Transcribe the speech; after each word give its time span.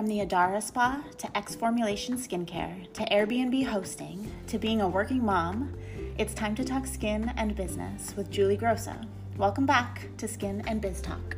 From 0.00 0.08
the 0.08 0.20
Adara 0.20 0.62
Spa 0.62 1.02
to 1.18 1.36
X 1.36 1.54
Formulation 1.54 2.16
Skincare 2.16 2.90
to 2.94 3.02
Airbnb 3.12 3.66
hosting 3.66 4.32
to 4.46 4.58
being 4.58 4.80
a 4.80 4.88
working 4.88 5.22
mom, 5.22 5.74
it's 6.16 6.32
time 6.32 6.54
to 6.54 6.64
talk 6.64 6.86
skin 6.86 7.30
and 7.36 7.54
business 7.54 8.16
with 8.16 8.30
Julie 8.30 8.56
Grosso. 8.56 8.94
Welcome 9.36 9.66
back 9.66 10.08
to 10.16 10.26
Skin 10.26 10.62
and 10.66 10.80
Biz 10.80 11.02
Talk. 11.02 11.36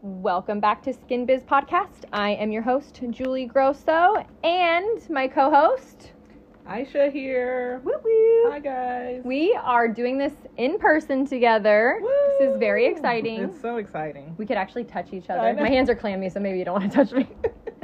Welcome 0.00 0.58
back 0.58 0.82
to 0.84 0.94
Skin 0.94 1.26
Biz 1.26 1.42
Podcast. 1.42 2.06
I 2.14 2.30
am 2.30 2.50
your 2.50 2.62
host, 2.62 2.98
Julie 3.10 3.44
Grosso, 3.44 4.24
and 4.42 5.10
my 5.10 5.28
co 5.28 5.50
host, 5.50 6.12
Aisha 6.68 7.12
here. 7.12 7.80
Woo 7.84 7.92
woo. 8.02 8.50
Hi 8.50 8.58
guys. 8.58 9.22
We 9.24 9.56
are 9.62 9.86
doing 9.86 10.18
this 10.18 10.32
in 10.56 10.78
person 10.78 11.24
together. 11.24 12.00
This 12.40 12.50
is 12.50 12.56
very 12.58 12.86
exciting. 12.86 13.44
It's 13.44 13.60
so 13.60 13.76
exciting. 13.76 14.34
we 14.36 14.46
could 14.46 14.56
actually 14.56 14.82
touch 14.82 15.12
each 15.12 15.30
other. 15.30 15.54
My 15.54 15.68
hands 15.68 15.88
are 15.88 15.94
clammy, 15.94 16.28
so 16.28 16.40
maybe 16.40 16.58
you 16.58 16.64
don't 16.64 16.80
want 16.80 16.90
to 16.90 16.96
touch 17.04 17.12
me. 17.12 17.28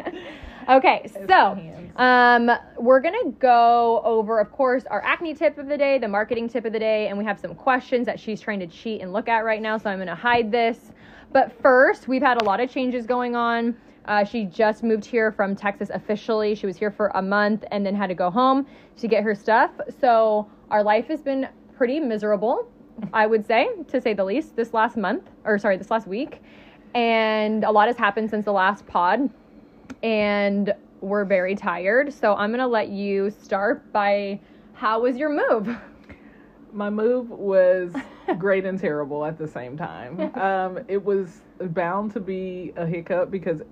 okay, 0.68 1.02
It's 1.04 1.14
so 1.28 1.60
um, 1.94 2.50
we're 2.76 3.00
gonna 3.00 3.30
go 3.38 4.02
over, 4.04 4.40
of 4.40 4.50
course, 4.50 4.84
our 4.86 5.04
acne 5.04 5.34
tip 5.34 5.58
of 5.58 5.68
the 5.68 5.78
day, 5.78 5.98
the 5.98 6.08
marketing 6.08 6.48
tip 6.48 6.64
of 6.64 6.72
the 6.72 6.80
day, 6.80 7.06
and 7.06 7.16
we 7.16 7.24
have 7.24 7.38
some 7.38 7.54
questions 7.54 8.04
that 8.06 8.18
she's 8.18 8.40
trying 8.40 8.58
to 8.60 8.66
cheat 8.66 9.00
and 9.00 9.12
look 9.12 9.28
at 9.28 9.44
right 9.44 9.62
now. 9.62 9.78
So 9.78 9.90
I'm 9.90 9.98
gonna 10.00 10.16
hide 10.16 10.50
this. 10.50 10.90
But 11.32 11.52
first, 11.62 12.08
we've 12.08 12.20
had 12.22 12.42
a 12.42 12.44
lot 12.44 12.58
of 12.58 12.68
changes 12.68 13.06
going 13.06 13.36
on. 13.36 13.76
Uh, 14.06 14.24
she 14.24 14.44
just 14.44 14.82
moved 14.82 15.04
here 15.04 15.30
from 15.30 15.54
Texas 15.54 15.90
officially. 15.92 16.54
She 16.54 16.66
was 16.66 16.76
here 16.76 16.90
for 16.90 17.08
a 17.14 17.22
month 17.22 17.64
and 17.70 17.84
then 17.86 17.94
had 17.94 18.08
to 18.08 18.14
go 18.14 18.30
home 18.30 18.66
to 18.96 19.08
get 19.08 19.22
her 19.22 19.34
stuff. 19.34 19.70
So 20.00 20.48
our 20.70 20.82
life 20.82 21.06
has 21.06 21.22
been 21.22 21.48
pretty 21.76 22.00
miserable, 22.00 22.68
I 23.12 23.26
would 23.26 23.46
say, 23.46 23.68
to 23.88 24.00
say 24.00 24.14
the 24.14 24.24
least, 24.24 24.56
this 24.56 24.74
last 24.74 24.96
month, 24.96 25.30
or 25.44 25.58
sorry, 25.58 25.76
this 25.76 25.90
last 25.90 26.06
week. 26.06 26.42
And 26.94 27.64
a 27.64 27.70
lot 27.70 27.88
has 27.88 27.96
happened 27.96 28.30
since 28.30 28.44
the 28.44 28.52
last 28.52 28.86
pod. 28.86 29.30
And 30.02 30.74
we're 31.00 31.24
very 31.24 31.54
tired. 31.54 32.12
So 32.12 32.34
I'm 32.34 32.50
going 32.50 32.60
to 32.60 32.66
let 32.66 32.88
you 32.88 33.30
start 33.30 33.92
by 33.92 34.40
how 34.72 35.00
was 35.00 35.16
your 35.16 35.28
move? 35.28 35.76
My 36.72 36.88
move 36.88 37.28
was 37.30 37.92
great 38.38 38.64
and 38.64 38.78
terrible 38.78 39.24
at 39.24 39.38
the 39.38 39.46
same 39.46 39.76
time. 39.76 40.32
Um, 40.42 40.80
it 40.88 41.02
was 41.02 41.42
bound 41.60 42.12
to 42.14 42.20
be 42.20 42.72
a 42.76 42.86
hiccup 42.86 43.30
because 43.30 43.62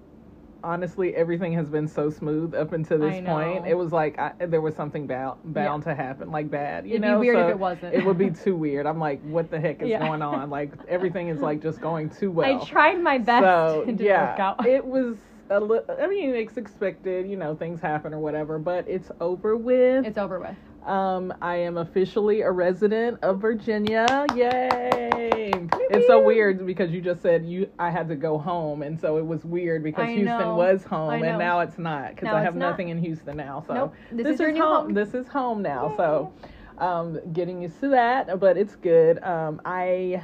honestly, 0.62 1.14
everything 1.14 1.52
has 1.54 1.68
been 1.68 1.86
so 1.88 2.10
smooth 2.10 2.54
up 2.54 2.72
until 2.72 2.98
this 2.98 3.20
point. 3.24 3.66
It 3.66 3.74
was 3.74 3.92
like 3.92 4.18
I, 4.18 4.32
there 4.46 4.60
was 4.60 4.74
something 4.74 5.06
bound 5.06 5.38
bound 5.44 5.82
to 5.84 5.94
happen, 5.94 6.30
like 6.30 6.50
bad. 6.50 6.84
You 6.86 6.90
It'd 6.92 7.02
be 7.02 7.08
know, 7.08 7.18
weird 7.20 7.36
if 7.38 7.44
So 7.44 7.48
it 7.50 7.58
wasn't. 7.58 7.94
It 7.94 8.04
would 8.04 8.18
be 8.18 8.30
too 8.30 8.56
weird. 8.56 8.86
I'm 8.86 8.98
like, 8.98 9.20
what 9.22 9.50
the 9.50 9.60
heck 9.60 9.82
is 9.82 9.88
Yeah. 9.88 9.98
going 10.00 10.22
on? 10.22 10.50
Like 10.50 10.72
everything 10.88 11.28
is 11.28 11.40
like 11.40 11.60
just 11.62 11.80
going 11.80 12.10
too 12.10 12.30
well. 12.38 12.60
I 12.60 12.64
tried 12.64 13.00
my 13.02 13.18
best. 13.18 13.42
So 13.44 13.84
it 13.88 14.00
yeah, 14.00 14.30
work 14.30 14.40
out. 14.40 14.66
it 14.66 14.84
was. 14.84 15.16
A 15.52 15.58
li- 15.58 15.80
I 16.00 16.06
mean, 16.06 16.30
it's 16.34 16.56
expected. 16.58 17.28
You 17.28 17.36
know, 17.36 17.56
things 17.56 17.80
happen 17.80 18.14
or 18.14 18.20
whatever, 18.20 18.58
but 18.60 18.86
it's 18.88 19.10
over 19.20 19.56
with. 19.56 20.06
it's 20.06 20.18
over 20.18 20.38
with. 20.38 20.54
Um, 20.84 21.32
I 21.42 21.56
am 21.56 21.76
officially 21.76 22.40
a 22.40 22.50
resident 22.50 23.18
of 23.22 23.38
Virginia. 23.40 24.26
Yay! 24.34 25.52
It's 25.90 26.06
so 26.06 26.22
weird 26.24 26.64
because 26.64 26.90
you 26.90 27.00
just 27.00 27.20
said 27.20 27.44
you 27.44 27.68
I 27.78 27.90
had 27.90 28.08
to 28.08 28.16
go 28.16 28.38
home, 28.38 28.82
and 28.82 28.98
so 28.98 29.18
it 29.18 29.26
was 29.26 29.44
weird 29.44 29.82
because 29.82 30.04
I 30.04 30.12
Houston 30.12 30.24
know. 30.26 30.56
was 30.56 30.82
home, 30.84 31.22
and 31.22 31.38
now 31.38 31.60
it's 31.60 31.78
not 31.78 32.14
because 32.14 32.32
I 32.32 32.40
have 32.42 32.56
not. 32.56 32.70
nothing 32.70 32.88
in 32.88 32.98
Houston 32.98 33.36
now. 33.36 33.62
So 33.66 33.74
Nope, 33.74 33.94
this 34.12 34.34
is 34.34 34.40
your 34.40 34.52
home. 34.52 34.86
home. 34.86 34.94
This 34.94 35.14
is 35.14 35.28
home 35.28 35.60
now. 35.62 35.92
So, 35.96 36.32
um, 36.78 37.18
getting 37.32 37.60
used 37.62 37.78
to 37.80 37.88
that, 37.88 38.40
but 38.40 38.56
it's 38.56 38.76
good. 38.76 39.22
Um, 39.22 39.60
I. 39.64 40.22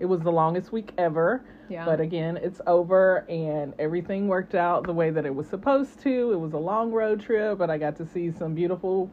It 0.00 0.06
was 0.06 0.20
the 0.22 0.32
longest 0.32 0.72
week 0.72 0.90
ever. 0.98 1.44
Yeah. 1.68 1.84
But 1.84 2.00
again, 2.00 2.36
it's 2.36 2.60
over 2.66 3.18
and 3.30 3.72
everything 3.78 4.26
worked 4.26 4.56
out 4.56 4.84
the 4.84 4.92
way 4.92 5.10
that 5.10 5.24
it 5.24 5.32
was 5.32 5.46
supposed 5.46 6.00
to. 6.00 6.32
It 6.32 6.36
was 6.40 6.54
a 6.54 6.58
long 6.58 6.90
road 6.90 7.20
trip, 7.20 7.56
but 7.58 7.70
I 7.70 7.78
got 7.78 7.96
to 7.98 8.06
see 8.06 8.32
some 8.32 8.52
beautiful 8.52 9.08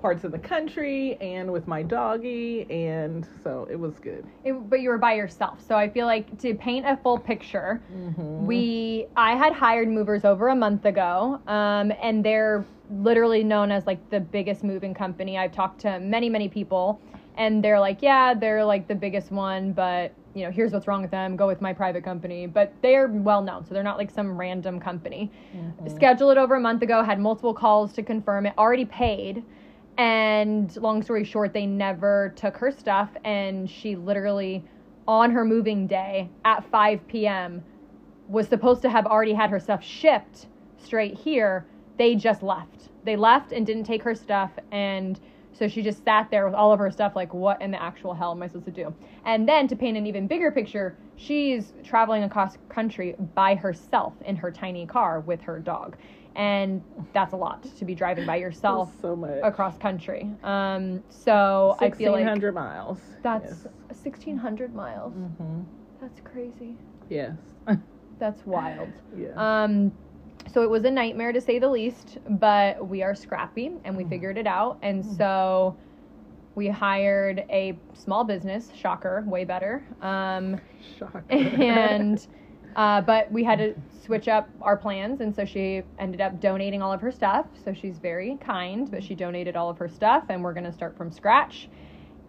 parts 0.00 0.24
of 0.24 0.32
the 0.32 0.38
country 0.38 1.16
and 1.20 1.52
with 1.52 1.66
my 1.68 1.82
doggy, 1.82 2.66
and 2.70 3.26
so 3.44 3.66
it 3.70 3.76
was 3.78 3.98
good. 3.98 4.24
It, 4.44 4.52
but 4.70 4.80
you 4.80 4.88
were 4.88 4.98
by 4.98 5.14
yourself. 5.14 5.60
So 5.66 5.76
I 5.76 5.88
feel 5.88 6.06
like 6.06 6.38
to 6.40 6.54
paint 6.54 6.86
a 6.86 6.96
full 6.96 7.18
picture, 7.18 7.80
Mm-hmm. 7.92 8.46
we 8.46 9.06
I 9.16 9.34
had 9.34 9.52
hired 9.52 9.88
movers 9.88 10.24
over 10.24 10.48
a 10.48 10.56
month 10.56 10.84
ago, 10.84 11.40
um, 11.46 11.92
and 12.02 12.24
they're 12.24 12.64
literally 12.90 13.44
known 13.44 13.70
as 13.70 13.86
like 13.86 14.08
the 14.10 14.20
biggest 14.20 14.64
moving 14.64 14.94
company. 14.94 15.38
I've 15.38 15.52
talked 15.52 15.80
to 15.82 16.00
many 16.00 16.28
many 16.28 16.48
people, 16.48 17.00
and 17.36 17.62
they're 17.62 17.80
like, 17.80 18.02
yeah, 18.02 18.34
they're 18.34 18.64
like 18.64 18.88
the 18.88 18.94
biggest 18.94 19.30
one, 19.30 19.72
but 19.72 20.12
you 20.32 20.44
know, 20.44 20.50
here's 20.52 20.72
what's 20.72 20.86
wrong 20.86 21.02
with 21.02 21.10
them. 21.10 21.34
Go 21.36 21.46
with 21.48 21.60
my 21.60 21.72
private 21.72 22.04
company, 22.04 22.46
but 22.46 22.72
they're 22.82 23.08
well 23.08 23.42
known, 23.42 23.66
so 23.66 23.74
they're 23.74 23.82
not 23.82 23.98
like 23.98 24.10
some 24.10 24.38
random 24.38 24.78
company. 24.80 25.30
Scheduled 25.96 26.32
it 26.32 26.38
over 26.38 26.54
a 26.54 26.60
month 26.60 26.82
ago. 26.82 27.02
Had 27.02 27.18
multiple 27.18 27.52
calls 27.52 27.92
to 27.94 28.02
confirm 28.02 28.46
it. 28.46 28.54
Already 28.56 28.84
paid. 28.84 29.42
And 29.96 30.74
long 30.76 31.02
story 31.02 31.24
short, 31.24 31.52
they 31.52 31.66
never 31.66 32.32
took 32.36 32.56
her 32.56 32.70
stuff, 32.70 33.10
and 33.24 33.68
she 33.68 33.96
literally, 33.96 34.64
on 35.06 35.30
her 35.30 35.44
moving 35.44 35.86
day 35.86 36.30
at 36.44 36.64
5 36.70 37.06
p.m., 37.08 37.62
was 38.28 38.48
supposed 38.48 38.80
to 38.82 38.88
have 38.90 39.06
already 39.06 39.34
had 39.34 39.50
her 39.50 39.60
stuff 39.60 39.82
shipped 39.84 40.46
straight 40.78 41.14
here. 41.14 41.66
They 41.98 42.14
just 42.14 42.42
left. 42.42 42.88
They 43.04 43.16
left 43.16 43.52
and 43.52 43.66
didn't 43.66 43.84
take 43.84 44.02
her 44.04 44.14
stuff, 44.14 44.52
and 44.70 45.20
so 45.60 45.68
she 45.68 45.82
just 45.82 46.02
sat 46.02 46.30
there 46.30 46.46
with 46.46 46.54
all 46.54 46.72
of 46.72 46.78
her 46.78 46.90
stuff, 46.90 47.14
like, 47.14 47.34
what 47.34 47.60
in 47.60 47.70
the 47.70 47.80
actual 47.80 48.14
hell 48.14 48.32
am 48.32 48.42
I 48.42 48.46
supposed 48.46 48.64
to 48.64 48.70
do? 48.70 48.94
And 49.26 49.46
then 49.46 49.68
to 49.68 49.76
paint 49.76 49.98
an 49.98 50.06
even 50.06 50.26
bigger 50.26 50.50
picture, 50.50 50.96
she's 51.16 51.74
traveling 51.84 52.22
across 52.22 52.56
country 52.70 53.14
by 53.34 53.54
herself 53.56 54.14
in 54.24 54.36
her 54.36 54.50
tiny 54.50 54.86
car 54.86 55.20
with 55.20 55.42
her 55.42 55.58
dog. 55.58 55.98
And 56.34 56.82
that's 57.12 57.34
a 57.34 57.36
lot 57.36 57.62
to 57.78 57.84
be 57.84 57.94
driving 57.94 58.24
by 58.24 58.36
yourself 58.36 58.94
so 59.02 59.14
much. 59.14 59.40
across 59.42 59.76
country. 59.76 60.30
Um, 60.42 61.02
so 61.10 61.76
I 61.78 61.90
feel 61.90 62.12
like 62.12 62.24
1600 62.24 62.54
miles. 62.54 62.98
that's 63.22 63.64
1,600 63.90 64.74
miles. 64.74 65.12
hmm 65.12 65.60
That's 66.00 66.20
crazy. 66.20 66.74
Yes. 67.10 67.36
That's 68.18 68.46
wild. 68.46 68.88
yeah. 69.14 69.34
Um, 69.36 69.92
so 70.52 70.62
it 70.62 70.70
was 70.70 70.84
a 70.84 70.90
nightmare 70.90 71.32
to 71.32 71.40
say 71.40 71.58
the 71.58 71.68
least, 71.68 72.18
but 72.28 72.86
we 72.86 73.02
are 73.02 73.14
scrappy 73.14 73.72
and 73.84 73.96
we 73.96 74.04
figured 74.04 74.36
it 74.36 74.46
out. 74.46 74.78
And 74.82 75.04
so 75.04 75.76
we 76.56 76.68
hired 76.68 77.44
a 77.50 77.78
small 77.94 78.24
business, 78.24 78.70
shocker, 78.74 79.24
way 79.26 79.44
better. 79.44 79.84
Um, 80.02 80.60
Shocker. 80.98 81.24
and 81.30 82.26
uh, 82.76 83.00
but 83.00 83.30
we 83.30 83.44
had 83.44 83.58
to 83.58 83.74
switch 84.04 84.28
up 84.28 84.48
our 84.62 84.76
plans 84.76 85.20
and 85.20 85.34
so 85.34 85.44
she 85.44 85.82
ended 85.98 86.20
up 86.20 86.40
donating 86.40 86.82
all 86.82 86.92
of 86.92 87.00
her 87.00 87.12
stuff 87.12 87.46
so 87.64 87.72
she's 87.72 87.98
very 87.98 88.36
kind 88.40 88.90
but 88.90 89.02
she 89.02 89.14
donated 89.14 89.56
all 89.56 89.68
of 89.68 89.78
her 89.78 89.88
stuff 89.88 90.24
and 90.28 90.42
we're 90.42 90.52
going 90.52 90.64
to 90.64 90.72
start 90.72 90.96
from 90.96 91.10
scratch 91.12 91.68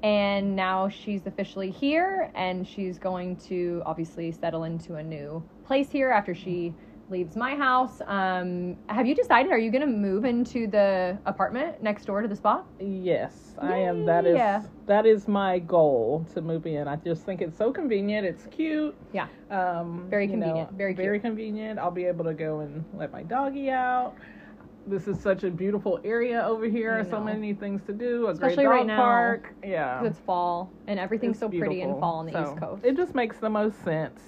and 0.03 0.55
now 0.55 0.89
she's 0.89 1.25
officially 1.27 1.69
here 1.69 2.31
and 2.35 2.67
she's 2.67 2.97
going 2.97 3.35
to 3.35 3.81
obviously 3.85 4.31
settle 4.31 4.63
into 4.63 4.95
a 4.95 5.03
new 5.03 5.43
place 5.65 5.89
here 5.89 6.09
after 6.09 6.33
she 6.35 6.73
leaves 7.11 7.35
my 7.35 7.55
house 7.55 8.01
um, 8.07 8.75
have 8.87 9.05
you 9.05 9.13
decided 9.13 9.51
are 9.51 9.57
you 9.57 9.69
going 9.69 9.81
to 9.81 9.87
move 9.87 10.23
into 10.23 10.65
the 10.65 11.17
apartment 11.25 11.83
next 11.83 12.05
door 12.05 12.21
to 12.21 12.27
the 12.27 12.35
spa 12.35 12.63
Yes, 12.79 13.53
I 13.59 13.77
am. 13.77 14.05
That 14.05 14.25
is 14.25 14.35
Yeah. 14.35 14.63
that 14.87 15.05
is 15.05 15.27
my 15.27 15.59
goal 15.59 16.25
to 16.33 16.41
move 16.41 16.65
in. 16.65 16.87
I 16.87 16.95
just 16.95 17.23
think 17.25 17.41
it's 17.41 17.57
so 17.57 17.71
convenient. 17.71 18.25
It's 18.25 18.47
cute. 18.47 18.95
Yeah. 19.13 19.27
Um, 19.51 20.07
Very 20.09 20.25
you 20.25 20.37
know, 20.37 20.45
convenient. 20.45 20.71
Very 20.73 20.93
very 20.93 21.19
convenient. 21.19 21.77
I'll 21.77 21.91
be 21.91 22.05
able 22.05 22.23
to 22.25 22.33
go 22.33 22.61
and 22.61 22.83
let 22.93 23.11
my 23.11 23.23
doggy 23.23 23.69
out. 23.69 24.15
This 24.87 25.07
is 25.07 25.19
such 25.19 25.43
a 25.43 25.51
beautiful 25.51 25.99
area 26.03 26.41
over 26.43 26.65
here. 26.65 27.05
So 27.09 27.19
many 27.21 27.53
things 27.53 27.83
to 27.85 27.93
do. 27.93 28.27
A 28.27 28.31
Especially 28.31 28.65
great 28.65 28.65
dog 28.65 28.73
right 28.77 28.85
now, 28.87 28.97
park. 28.97 29.53
Yeah. 29.63 30.03
it's 30.03 30.19
fall 30.19 30.71
and 30.87 30.99
everything's 30.99 31.33
It's 31.33 31.39
so 31.41 31.49
pretty 31.49 31.81
in 31.81 31.99
fall 31.99 32.15
on 32.19 32.25
the 32.25 32.31
So, 32.31 32.43
east 32.43 32.57
coast 32.57 32.85
It 32.85 32.95
just 32.95 33.13
makes 33.13 33.37
the 33.37 33.49
most 33.49 33.83
sense. 33.83 34.21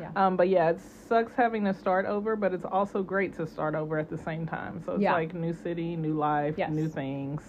Yeah. 0.00 0.10
Um, 0.16 0.36
but 0.36 0.48
yeah, 0.48 0.70
it 0.70 0.80
sucks 0.80 1.32
having 1.34 1.64
to 1.64 1.74
start 1.74 2.06
over, 2.06 2.36
but 2.36 2.52
it's 2.54 2.64
also 2.64 3.02
great 3.02 3.34
to 3.36 3.46
start 3.46 3.74
over 3.74 3.98
at 3.98 4.08
the 4.08 4.18
same 4.18 4.46
time. 4.46 4.82
So 4.84 4.94
it's 4.94 5.02
Yeah. 5.02 5.12
like 5.12 5.34
new 5.34 5.52
city, 5.52 5.96
new 5.96 6.14
life, 6.14 6.54
Yes. 6.56 6.70
new 6.70 6.88
things. 6.88 7.42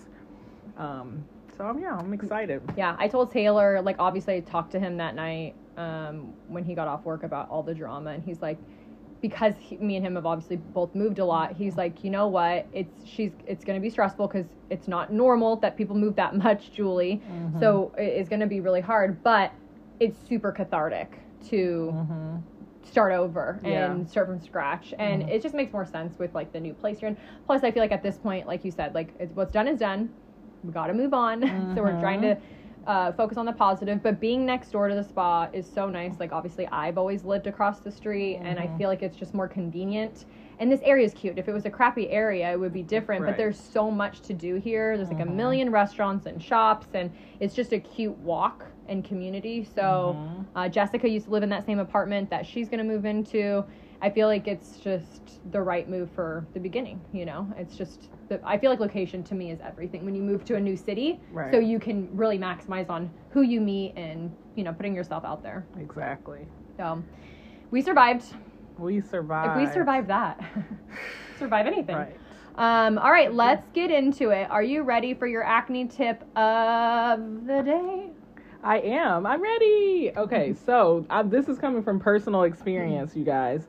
Um, 0.78 1.24
so 1.58 1.66
I'm, 1.66 1.80
yeah, 1.80 1.96
I'm 1.98 2.14
excited. 2.14 2.62
Yeah, 2.76 2.96
I 2.98 3.08
told 3.08 3.32
Taylor, 3.32 3.82
like, 3.82 3.98
obviously, 4.00 4.36
I 4.36 4.40
talked 4.42 4.72
to 4.72 4.80
him 4.80 4.98
that 4.98 5.16
night 5.16 5.54
um, 5.78 6.34
when 6.48 6.64
he 6.64 6.76
got 6.76 6.88
off 6.88 7.06
work 7.06 7.24
about 7.24 7.50
all 7.50 7.64
the 7.64 7.74
drama, 7.74 8.12
and 8.12 8.24
he's 8.24 8.42
like, 8.42 8.58
because 9.22 9.54
he, 9.60 9.78
me 9.78 9.96
and 9.96 10.06
him 10.06 10.16
have 10.16 10.26
obviously 10.26 10.56
both 10.58 10.94
moved 10.96 11.20
a 11.20 11.26
lot. 11.26 11.54
He's 11.54 11.78
like, 11.78 12.04
you 12.04 12.10
know 12.10 12.28
what? 12.28 12.66
It's 12.74 13.06
she's 13.06 13.32
it's 13.46 13.64
gonna 13.64 13.80
be 13.80 13.90
stressful 13.90 14.28
because 14.28 14.48
it's 14.72 14.88
not 14.88 15.14
normal 15.14 15.58
that 15.58 15.78
people 15.78 15.96
move 15.96 16.16
that 16.16 16.36
much, 16.44 16.72
Julie. 16.74 17.22
So 17.60 17.94
it's 17.98 18.30
gonna 18.30 18.48
be 18.48 18.60
really 18.62 18.82
hard, 18.82 19.22
but 19.24 19.54
it's 20.00 20.18
super 20.28 20.52
cathartic 20.52 21.20
to 21.50 21.92
hmm 21.92 22.38
start 22.84 23.14
over 23.14 23.60
Yeah. 23.64 23.92
and 23.92 24.10
start 24.10 24.28
from 24.28 24.40
scratch 24.40 24.94
and 24.98 25.22
Mhm. 25.22 25.30
it 25.32 25.44
just 25.44 25.54
makes 25.54 25.72
more 25.72 25.86
sense 25.86 26.18
with 26.18 26.34
like 26.34 26.52
the 26.52 26.60
new 26.60 26.74
place 26.74 27.00
you're 27.02 27.10
in 27.10 27.18
plus 27.46 27.64
i 27.64 27.70
feel 27.70 27.84
like 27.84 27.92
at 27.92 28.02
this 28.02 28.18
point 28.18 28.48
like 28.48 28.66
you 28.66 28.72
said 28.72 28.96
like 28.96 29.14
it's, 29.20 29.36
what's 29.36 29.54
done 29.54 29.68
is 29.68 29.78
done 29.80 30.10
we 30.64 30.72
got 30.72 30.88
to 30.88 30.94
move 30.94 31.14
on 31.14 31.42
so 31.76 31.82
we're 31.84 32.00
trying 32.00 32.22
to 32.22 32.36
uh, 32.88 33.12
focus 33.12 33.38
on 33.38 33.46
the 33.46 33.54
positive. 33.54 34.02
But 34.02 34.20
being 34.20 34.46
next 34.46 34.72
door 34.72 34.88
to 34.88 34.96
the 34.96 35.04
spa 35.04 35.50
is 35.54 35.70
so 35.72 35.88
nice. 35.90 36.20
Like 36.20 36.32
obviously, 36.32 36.68
I've 36.68 36.98
always 36.98 37.24
lived 37.24 37.48
across 37.48 37.80
the 37.80 37.92
street, 37.92 38.40
and 38.44 38.60
I 38.60 38.76
feel 38.78 38.90
like 38.90 39.04
it's 39.04 39.18
just 39.18 39.34
more 39.34 39.48
convenient. 39.48 40.26
And 40.60 40.72
this 40.72 40.82
area 40.84 41.06
is 41.06 41.14
cute. 41.14 41.38
If 41.38 41.48
it 41.48 41.54
was 41.54 41.66
a 41.66 41.70
crappy 41.70 42.10
area, 42.10 42.52
it 42.52 42.60
would 42.60 42.74
be 42.74 42.84
different. 42.84 43.26
But 43.26 43.38
there's 43.38 43.60
so 43.60 43.92
much 43.92 44.22
to 44.22 44.34
do 44.34 44.56
here. 44.56 44.98
There's 44.98 45.10
like 45.10 45.20
a 45.20 45.26
million 45.26 45.72
restaurants 45.72 46.26
and 46.26 46.42
shops, 46.42 46.88
and 46.94 47.12
it's 47.40 47.54
just 47.56 47.72
a 47.72 47.80
cute 47.80 48.18
walk 48.18 48.66
and 48.92 49.04
community. 49.04 49.68
So 49.74 50.18
uh, 50.56 50.70
Jessica 50.70 51.10
used 51.10 51.26
to 51.26 51.32
live 51.32 51.44
in 51.44 51.50
that 51.50 51.66
same 51.66 51.80
apartment 51.80 52.30
that 52.30 52.46
she's 52.46 52.70
going 52.70 52.80
to 52.80 52.84
move 52.84 53.06
into. 53.06 53.64
I 54.02 54.10
feel 54.10 54.28
like 54.28 54.48
it's 54.48 54.78
just 54.78 55.40
the 55.52 55.62
right 55.62 55.88
move 55.88 56.12
for 56.12 56.46
the 56.54 56.60
beginning. 56.60 57.02
You 57.14 57.26
know, 57.26 57.52
it's 57.58 57.76
just 57.76 58.10
the, 58.30 58.40
I 58.44 58.58
feel 58.58 58.70
like 58.70 58.80
location 58.80 59.24
to 59.24 59.36
me 59.36 59.52
is 59.52 59.60
everything 59.64 60.04
when 60.06 60.14
you 60.14 60.22
move 60.22 60.44
to 60.46 60.56
a 60.56 60.60
new 60.60 60.76
city. 60.76 61.20
Right. 61.32 61.52
So 61.52 61.60
you 61.60 61.80
can 61.80 62.10
really 62.16 62.38
maximize 62.38 62.90
on 62.90 63.10
who 63.30 63.42
you 63.42 63.62
meet 63.62 63.94
and 63.96 64.36
you 64.56 64.64
know 64.64 64.74
putting 64.74 64.94
yourself 64.94 65.24
out 65.24 65.42
there. 65.42 65.66
Exactly. 65.80 66.46
So 66.78 67.02
we 67.70 67.82
survived. 67.82 68.26
We 68.78 69.00
survived. 69.02 69.62
If 69.62 69.68
we 69.68 69.74
survive 69.74 70.08
that, 70.08 70.44
survive 71.40 71.68
anything. 71.68 71.96
Right. 71.96 72.18
Um, 72.56 72.98
all 72.98 73.12
right, 73.12 73.34
let's 73.34 73.70
get 73.74 73.92
into 73.92 74.32
it. 74.32 74.50
Are 74.52 74.64
you 74.64 74.84
ready 74.84 75.14
for 75.14 75.26
your 75.26 75.44
acne 75.44 75.88
tip 75.88 76.22
of 76.36 77.46
the 77.46 77.62
day? 77.64 78.10
I 78.64 78.80
am. 78.80 79.26
I'm 79.26 79.42
ready. 79.42 80.12
Okay, 80.16 80.54
so 80.66 81.06
I, 81.10 81.24
this 81.24 81.48
is 81.48 81.58
coming 81.58 81.84
from 81.84 82.00
personal 82.00 82.44
experience, 82.44 83.16
you 83.16 83.24
guys. 83.24 83.68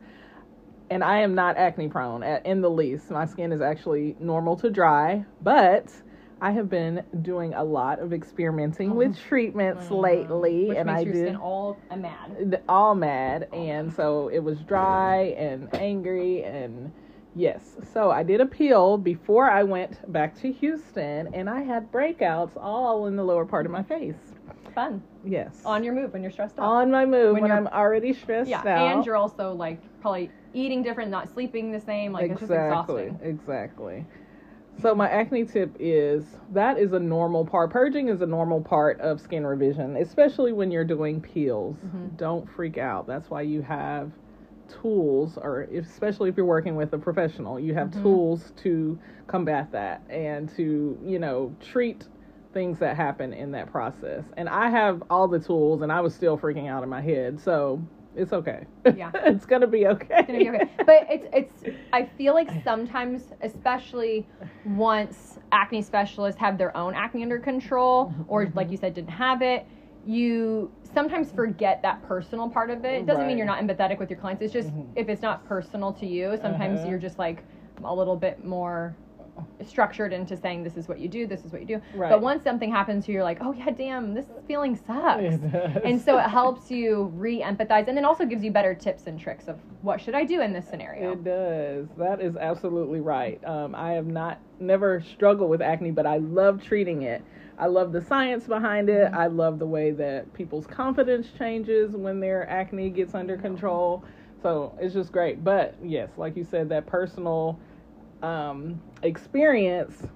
And 0.91 1.03
I 1.03 1.21
am 1.21 1.35
not 1.35 1.57
acne 1.57 1.89
prone 1.89 2.23
at, 2.23 2.45
in 2.45 2.61
the 2.61 2.69
least. 2.71 3.11
My 3.11 3.25
skin 3.25 3.53
is 3.53 3.63
actually 3.63 4.15
normal 4.21 4.57
to 4.57 4.69
dry, 4.69 5.25
but 5.41 5.91
I 6.43 6.51
have 6.51 6.69
been 6.69 7.05
doing 7.23 7.55
a 7.55 7.63
lot 7.63 8.01
of 8.01 8.13
experimenting 8.13 8.91
oh. 8.93 8.97
with 8.97 9.19
treatments 9.19 9.91
lately, 9.91 10.67
Oh. 10.67 10.69
Which 10.69 10.79
and 10.79 10.87
makes 10.89 10.99
I 10.99 11.03
your 11.03 11.13
did 11.13 11.27
skin 11.29 11.37
all 11.37 11.79
mad. 11.97 12.63
all 12.69 12.95
mad 12.95 13.49
and 13.53 13.93
so 13.93 14.29
it 14.29 14.41
was 14.41 14.59
dry 14.63 15.35
and 15.39 15.73
angry 15.75 16.43
and 16.43 16.93
yes 17.35 17.77
so 17.95 18.11
i 18.11 18.23
did 18.23 18.43
a 18.43 18.47
peel 18.47 18.99
before 18.99 19.49
i 19.51 19.63
went 19.63 20.13
back 20.13 20.39
to 20.39 20.53
houston 20.53 21.33
and 21.33 21.49
i 21.49 21.63
had 21.63 21.91
breakouts 21.91 22.51
all 22.57 23.07
in 23.07 23.17
the 23.17 23.25
lower 23.25 23.47
part 23.47 23.65
of 23.65 23.73
my 23.73 23.83
face 23.83 24.32
Fun. 24.75 25.03
yes 25.25 25.61
On 25.65 25.85
your 25.85 25.95
move 25.95 26.13
when 26.13 26.23
you're 26.23 26.31
stressed 26.33 26.59
out. 26.59 26.65
on 26.65 26.91
my 26.91 27.05
move 27.05 27.35
When 27.35 27.43
when, 27.43 27.51
i'm 27.53 27.67
already 27.69 28.13
stressed 28.13 28.49
yeah, 28.51 28.61
out 28.67 28.97
and 28.97 29.07
you're 29.07 29.17
also 29.17 29.53
like 29.53 29.81
probably 30.01 30.31
eating 30.55 30.83
different, 30.83 31.11
not 31.11 31.33
sleeping 31.33 31.73
the 31.73 31.81
same. 31.81 32.13
Like 32.13 32.31
it's 32.31 32.41
just 32.41 32.51
exactly 32.51 33.05
exhausting. 33.05 33.29
exactly 33.31 34.07
so 34.81 34.95
my 34.95 35.09
acne 35.09 35.45
tip 35.45 35.77
is 35.79 36.25
that 36.53 36.79
is 36.79 36.93
a 36.93 36.99
normal 37.01 37.45
part 37.45 37.71
purging 37.71 38.09
is 38.09 38.21
a 38.23 38.27
normal 38.27 38.61
part 38.61 38.99
of 39.01 39.21
skin 39.21 39.47
revision 39.47 39.97
especially 39.97 40.53
when 40.53 40.71
you're 40.71 40.85
doing 40.85 41.21
peels 41.21 41.77
Mm-hmm. 41.87 42.17
don't 42.17 42.49
freak 42.51 42.79
out 42.79 43.07
that's 43.07 43.29
why 43.31 43.43
you 43.43 43.61
have 43.63 44.13
tools 44.69 45.37
or 45.37 45.69
if, 45.71 45.85
especially 45.87 46.31
if 46.31 46.37
you're 46.37 46.47
working 46.47 46.77
with 46.77 46.93
a 46.95 46.99
professional 46.99 47.61
you 47.61 47.75
have 47.75 47.89
Mm-hmm. 47.89 48.03
tools 48.03 48.53
to 48.57 48.99
combat 49.27 49.71
that 49.73 50.03
and 50.09 50.49
to 50.57 50.99
you 51.05 51.19
know 51.19 51.55
treat 51.61 52.05
things 52.53 52.79
that 52.79 52.97
happen 52.97 53.33
in 53.33 53.51
that 53.53 53.71
process 53.71 54.25
and 54.37 54.49
i 54.49 54.69
have 54.69 55.03
all 55.11 55.27
the 55.27 55.39
tools 55.39 55.83
and 55.83 55.91
i 55.91 56.01
was 56.01 56.15
still 56.15 56.37
freaking 56.39 56.69
out 56.69 56.83
in 56.83 56.89
my 56.89 57.01
head 57.01 57.39
so 57.41 57.81
it's 58.15 58.33
okay 58.33 58.67
Yeah. 58.95 59.11
it's 59.15 59.47
gonna 59.47 59.67
be 59.67 59.87
okay 59.87 60.23
gonna 60.27 60.39
be 60.39 60.49
okay. 60.51 60.69
But 60.85 61.07
it's 61.09 61.27
it's 61.33 61.65
I 61.93 62.05
feel 62.05 62.35
like 62.35 62.51
sometimes, 62.63 63.33
especially 63.43 64.27
once 64.65 65.39
acne 65.51 65.83
specialists 65.83 66.39
have 66.41 66.59
their 66.59 66.77
own 66.77 66.95
acne 66.95 67.23
under 67.23 67.39
control, 67.39 68.13
or 68.29 68.51
like 68.55 68.71
you 68.71 68.77
said, 68.77 68.95
didn't 68.95 69.11
have 69.11 69.41
it, 69.43 69.67
you 70.05 70.71
sometimes 70.95 71.31
forget 71.33 71.81
that 71.83 72.03
personal 72.03 72.49
part 72.51 72.71
of 72.71 72.85
it. 72.85 73.03
It 73.03 73.07
doesn't 73.07 73.27
mean 73.27 73.37
you're 73.39 73.47
not 73.47 73.61
empathetic 73.61 73.99
with 73.99 74.11
your 74.11 74.19
clients. 74.19 74.43
It's 74.43 74.53
just 74.53 74.71
if 74.97 75.09
it's 75.09 75.23
not 75.23 75.45
personal 75.47 75.93
to 75.95 76.07
you, 76.07 76.37
sometimes 76.41 76.81
Uh-huh. 76.81 76.91
you're 76.91 76.99
just 76.99 77.19
like 77.19 77.45
a 77.85 77.95
little 77.95 78.17
bit 78.17 78.45
more 78.45 78.95
structured 79.67 80.13
into 80.13 80.37
saying 80.37 80.63
this 80.63 80.77
is 80.77 80.89
what 80.89 80.99
you 80.99 81.09
do, 81.09 81.27
this 81.27 81.45
is 81.45 81.53
what 81.53 81.61
you 81.61 81.67
do. 81.67 81.83
Right. 81.95 82.11
But 82.11 82.21
once 82.21 82.43
something 82.43 82.71
happens 82.71 83.07
to 83.07 83.13
you, 83.13 83.17
you're 83.17 83.25
like, 83.25 83.39
oh 83.41 83.53
yeah, 83.53 83.71
damn, 83.71 84.15
this 84.15 84.27
feeling 84.47 84.77
sucks. 84.77 85.23
And 85.85 86.01
so 86.01 86.19
it 86.19 86.29
helps 86.29 86.71
you 86.71 87.13
re-empathize 87.15 87.89
and 87.89 87.97
then 87.97 88.05
also 88.05 88.25
gives 88.25 88.45
you 88.45 88.51
better 88.51 88.75
tips 88.75 89.07
and 89.07 89.19
tricks 89.19 89.49
of 89.49 89.59
what 89.83 90.01
should 90.01 90.15
I 90.15 90.25
do 90.25 90.41
in 90.41 90.53
this 90.53 90.69
scenario. 90.69 91.13
It 91.13 91.25
does. 91.25 91.87
That 91.97 92.21
is 92.21 92.37
absolutely 92.37 93.01
right. 93.01 93.43
Um, 93.45 93.75
I 93.75 93.93
have 93.93 94.07
not 94.07 94.39
never 94.61 95.01
struggled 95.01 95.51
with 95.51 95.63
acne, 95.63 95.91
but 95.91 96.07
I 96.07 96.19
love 96.19 96.63
treating 96.63 97.03
it. 97.03 97.23
I 97.59 97.67
love 97.67 97.93
the 97.93 98.01
science 98.01 98.47
behind 98.47 98.89
it. 98.89 99.13
I 99.13 99.27
love 99.27 99.59
the 99.59 99.67
way 99.67 99.93
that 99.93 100.33
people's 100.35 100.67
confidence 100.67 101.29
changes 101.39 101.93
when 101.93 102.21
their 102.21 102.49
acne 102.49 102.91
gets 102.91 103.15
under 103.15 103.37
control. 103.37 104.05
So 104.43 104.77
it's 104.81 104.95
just 104.95 105.13
great. 105.13 105.45
But 105.45 105.75
yes, 105.83 106.11
like 106.17 106.37
you 106.37 106.45
said, 106.45 106.69
that 106.71 106.87
personal 106.87 107.59
um, 108.23 108.81
experience 109.03 110.07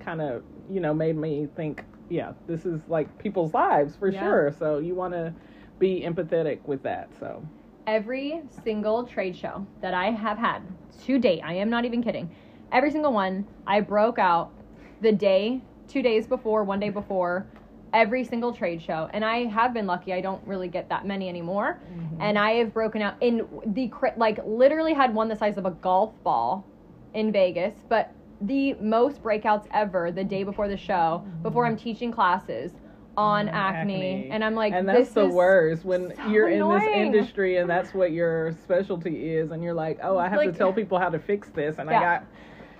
kind 0.00 0.20
of 0.20 0.42
you 0.70 0.80
know 0.80 0.94
made 0.94 1.16
me 1.16 1.48
think, 1.56 1.84
yeah, 2.08 2.32
this 2.46 2.64
is 2.66 2.80
like 2.88 3.16
people's 3.18 3.54
lives 3.54 3.96
for 3.96 4.08
Yeah. 4.10 4.20
sure. 4.20 4.54
So 4.58 4.78
you 4.78 4.94
want 4.94 5.14
to 5.14 5.34
be 5.78 6.02
empathetic 6.02 6.58
with 6.64 6.82
that. 6.82 7.08
So 7.18 7.42
Every 7.86 8.42
single 8.64 9.04
trade 9.04 9.34
show 9.34 9.66
that 9.80 9.94
I 9.94 10.10
have 10.10 10.36
had 10.36 10.60
to 11.06 11.18
date, 11.18 11.40
I 11.42 11.54
am 11.54 11.70
not 11.70 11.84
even 11.86 12.02
kidding. 12.02 12.30
Every 12.70 12.90
single 12.90 13.14
one, 13.14 13.46
I 13.66 13.80
broke 13.80 14.18
out 14.18 14.52
the 15.00 15.12
day, 15.12 15.62
two 15.88 16.02
days 16.02 16.26
before, 16.26 16.64
one 16.64 16.80
day 16.80 16.90
before, 16.90 17.46
every 17.94 18.24
single 18.24 18.52
trade 18.52 18.82
show. 18.82 19.08
And 19.14 19.24
I 19.24 19.46
have 19.46 19.72
been 19.72 19.86
lucky. 19.86 20.12
I 20.12 20.20
don't 20.20 20.46
really 20.46 20.68
get 20.68 20.90
that 20.90 21.06
many 21.06 21.30
anymore. 21.30 21.80
Mm-hmm. 21.90 22.20
And 22.20 22.38
I 22.38 22.50
have 22.52 22.74
broken 22.74 23.00
out 23.00 23.14
in 23.22 23.46
the 23.64 23.90
like 24.18 24.38
literally 24.44 24.92
had 24.92 25.14
one 25.14 25.28
the 25.28 25.36
size 25.36 25.56
of 25.56 25.64
a 25.64 25.70
golf 25.70 26.12
ball 26.22 26.66
in 27.14 27.32
Vegas, 27.32 27.74
but 27.88 28.12
the 28.40 28.74
most 28.74 29.22
breakouts 29.22 29.66
ever 29.72 30.12
the 30.12 30.24
day 30.24 30.44
before 30.44 30.68
the 30.68 30.76
show, 30.76 31.24
before 31.42 31.66
I'm 31.66 31.76
teaching 31.76 32.12
classes 32.12 32.72
on 33.16 33.48
mm, 33.48 33.52
acne. 33.52 34.28
And 34.30 34.44
I'm 34.44 34.54
like, 34.54 34.72
and 34.72 34.88
that's 34.88 35.10
the 35.10 35.26
worst 35.26 35.84
when 35.84 36.14
so 36.14 36.26
you're 36.28 36.48
in 36.48 36.68
this 36.68 36.84
industry 36.84 37.56
and 37.56 37.68
that's 37.68 37.92
what 37.92 38.12
your 38.12 38.52
specialty 38.62 39.34
is, 39.34 39.50
and 39.50 39.62
you're 39.62 39.74
like, 39.74 39.98
oh, 40.02 40.16
I 40.16 40.28
have 40.28 40.38
Like- 40.38 40.52
to 40.52 40.58
tell 40.58 40.72
people 40.72 40.98
how 40.98 41.10
to 41.10 41.18
fix 41.18 41.48
this, 41.50 41.78
and 41.78 41.90
Yeah. 41.90 41.98
I 41.98 42.02
got 42.02 42.26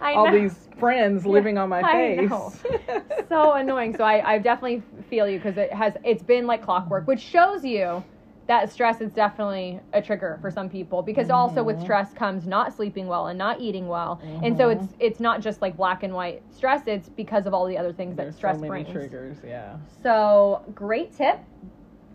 I 0.01 0.15
all 0.15 0.31
these 0.31 0.69
friends 0.79 1.27
living 1.37 1.59
on 1.59 1.69
my 1.69 1.83
face. 1.83 2.31
so 3.29 3.55
annoying. 3.55 3.97
So 3.97 4.05
I, 4.05 4.35
I 4.35 4.39
definitely 4.39 4.83
feel 5.11 5.29
you 5.29 5.39
because 5.39 5.57
it 5.57 5.73
has 5.73 5.95
it's 6.05 6.23
been 6.23 6.47
like 6.47 6.63
clockwork, 6.63 7.09
which 7.09 7.21
shows 7.21 7.65
you 7.65 8.05
that 8.49 8.73
stress 8.73 9.01
is 9.01 9.13
definitely 9.13 9.79
a 9.93 10.01
trigger 10.03 10.39
for 10.41 10.51
some 10.51 10.69
people 10.69 11.03
because 11.03 11.29
also 11.31 11.57
Mm-hmm. 11.61 11.67
with 11.67 11.81
stress 11.81 12.13
comes 12.15 12.47
not 12.47 12.75
sleeping 12.75 13.07
well 13.07 13.29
and 13.29 13.39
not 13.39 13.61
eating 13.61 13.87
well, 13.89 14.21
and 14.43 14.57
so 14.57 14.71
it's 14.71 14.87
it's 14.99 15.21
not 15.21 15.41
just 15.41 15.63
like 15.63 15.77
black 15.77 16.03
and 16.03 16.13
white 16.15 16.43
stress. 16.51 16.83
It's 16.87 17.09
because 17.11 17.47
of 17.47 17.55
all 17.55 17.67
the 17.67 17.79
other 17.79 17.93
things 17.93 18.17
that 18.17 18.25
There's 18.25 18.37
stress 18.37 18.57
so 18.57 18.63
many 18.63 18.85
brings. 18.85 18.93
triggers, 18.93 19.37
yeah. 19.47 19.77
So, 20.03 20.63
great 20.75 21.13
tip. 21.13 21.39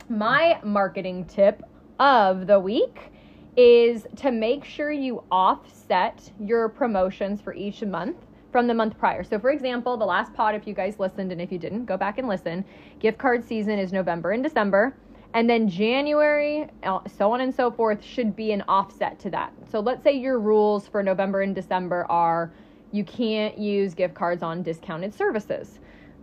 My 0.10 0.60
marketing 0.64 1.26
tip 1.26 1.64
of 2.00 2.48
the 2.48 2.60
week 2.60 3.12
is 3.56 4.06
to 4.18 4.32
make 4.32 4.66
sure 4.66 4.92
you 4.92 5.24
offset 5.32 6.32
your 6.40 6.68
promotions 6.70 7.42
for 7.42 7.54
each 7.54 7.84
month 7.84 8.18
from 8.52 8.68
the 8.68 8.74
month 8.74 8.98
prior. 8.98 9.24
So, 9.24 9.40
for 9.40 9.52
example, 9.52 9.98
the 9.98 10.06
last 10.06 10.34
pod, 10.34 10.56
if 10.56 10.68
you 10.68 10.74
guys 10.74 11.00
listened, 11.00 11.32
and 11.32 11.42
if 11.42 11.52
you 11.52 11.58
didn't, 11.60 11.86
go 11.86 11.98
back 11.98 12.18
and 12.18 12.28
listen. 12.28 12.66
Gift 13.00 13.18
card 13.18 13.44
season 13.46 13.80
is 13.80 13.92
November 13.94 14.32
and 14.32 14.44
December. 14.44 14.96
And 15.34 15.50
then 15.50 15.68
January, 15.68 16.68
uh, 16.84 17.00
so 17.18 17.32
on 17.32 17.42
and 17.42 17.54
so 17.54 17.72
forth, 17.72 18.04
should 18.04 18.36
be 18.36 18.52
an 18.52 18.64
offset 18.68 19.20
to 19.20 19.30
that. 19.32 19.52
So, 19.72 19.80
let's 19.80 20.04
say 20.04 20.14
your 20.14 20.40
rules 20.40 20.88
for 20.88 21.02
November 21.02 21.42
and 21.42 21.56
December 21.56 22.06
are 22.10 22.52
you 22.92 23.04
can't 23.04 23.58
use 23.58 23.96
gift 23.96 24.14
cards 24.14 24.44
on 24.44 24.62
discounted 24.62 25.14
services. 25.14 25.80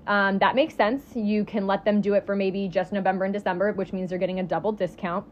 Um, 0.07 0.39
that 0.39 0.55
makes 0.55 0.75
sense. 0.75 1.03
You 1.15 1.45
can 1.45 1.67
let 1.67 1.85
them 1.85 2.01
do 2.01 2.15
it 2.15 2.25
for 2.25 2.37
maybe 2.37 2.69
just 2.69 2.93
November 2.93 3.25
and 3.25 3.35
December, 3.35 3.73
which 3.73 3.93
means 3.93 4.11
they're 4.11 4.19
getting 4.19 4.39
a 4.39 4.45
double 4.45 4.71
discount. 4.71 5.27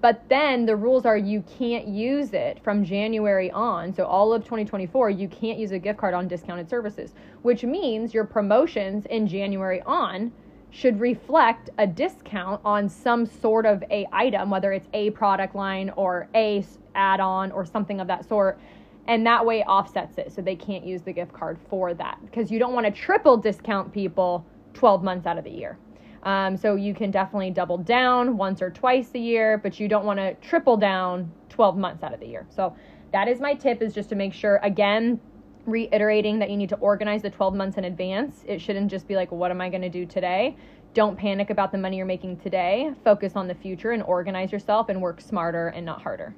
But 0.00 0.28
then 0.28 0.66
the 0.66 0.76
rules 0.76 1.04
are 1.04 1.16
you 1.16 1.44
can't 1.58 1.86
use 1.86 2.32
it 2.32 2.62
from 2.64 2.84
January 2.84 3.50
on. 3.50 3.92
So 3.92 4.04
all 4.06 4.32
of 4.32 4.42
2024, 4.44 5.10
you 5.10 5.28
can't 5.28 5.58
use 5.58 5.72
a 5.72 5.78
gift 5.78 5.98
card 5.98 6.14
on 6.14 6.26
discounted 6.26 6.68
services, 6.70 7.12
which 7.42 7.64
means 7.64 8.14
your 8.14 8.24
promotions 8.24 9.06
in 9.06 9.28
January 9.28 9.82
on 9.82 10.32
should 10.70 11.00
reflect 11.00 11.70
a 11.78 11.86
discount 11.86 12.60
on 12.64 12.88
some 12.88 13.26
sort 13.26 13.66
of 13.66 13.82
a 13.90 14.06
item, 14.12 14.50
whether 14.50 14.72
it's 14.72 14.88
a 14.92 15.10
product 15.10 15.54
line 15.54 15.90
or 15.96 16.28
a 16.34 16.64
add-on 16.94 17.52
or 17.52 17.64
something 17.64 18.00
of 18.00 18.06
that 18.06 18.28
sort. 18.28 18.58
And 19.06 19.26
that 19.26 19.44
way 19.44 19.62
offsets 19.64 20.18
it 20.18 20.32
so 20.32 20.42
they 20.42 20.54
can't 20.54 20.84
use 20.84 21.02
the 21.02 21.12
gift 21.12 21.32
card 21.32 21.58
for 21.68 21.94
that 21.94 22.18
because 22.24 22.50
you 22.50 22.58
don't 22.58 22.74
want 22.74 22.86
to 22.86 22.92
triple 22.92 23.36
discount 23.36 23.92
people 23.92 24.46
12 24.74 25.02
months 25.02 25.26
out 25.26 25.36
of 25.36 25.44
the 25.44 25.50
year. 25.50 25.78
Um, 26.22 26.56
so 26.56 26.76
you 26.76 26.94
can 26.94 27.10
definitely 27.10 27.50
double 27.50 27.78
down 27.78 28.36
once 28.36 28.60
or 28.60 28.70
twice 28.70 29.10
a 29.14 29.18
year, 29.18 29.58
but 29.58 29.80
you 29.80 29.88
don't 29.88 30.04
want 30.04 30.18
to 30.18 30.34
triple 30.34 30.76
down 30.76 31.32
12 31.48 31.76
months 31.76 32.02
out 32.02 32.12
of 32.12 32.20
the 32.20 32.26
year. 32.26 32.46
So 32.50 32.76
that 33.12 33.26
is 33.26 33.40
my 33.40 33.54
tip 33.54 33.82
is 33.82 33.92
just 33.92 34.10
to 34.10 34.14
make 34.14 34.32
sure 34.32 34.60
again 34.62 35.18
reiterating 35.66 36.38
that 36.38 36.50
you 36.50 36.56
need 36.56 36.68
to 36.70 36.76
organize 36.76 37.22
the 37.22 37.30
12 37.30 37.54
months 37.54 37.78
in 37.78 37.84
advance. 37.84 38.44
It 38.46 38.60
shouldn't 38.60 38.90
just 38.90 39.06
be 39.06 39.16
like, 39.16 39.30
what 39.30 39.50
am 39.50 39.60
I 39.60 39.68
going 39.68 39.82
to 39.82 39.88
do 39.88 40.06
today? 40.06 40.56
Don't 40.94 41.16
panic 41.16 41.50
about 41.50 41.70
the 41.70 41.78
money 41.78 41.96
you're 41.96 42.06
making 42.06 42.38
today. 42.38 42.92
Focus 43.04 43.34
on 43.36 43.46
the 43.46 43.54
future 43.54 43.92
and 43.92 44.02
organize 44.02 44.50
yourself 44.50 44.88
and 44.88 45.00
work 45.00 45.20
smarter 45.20 45.68
and 45.68 45.86
not 45.86 46.02
harder. 46.02 46.34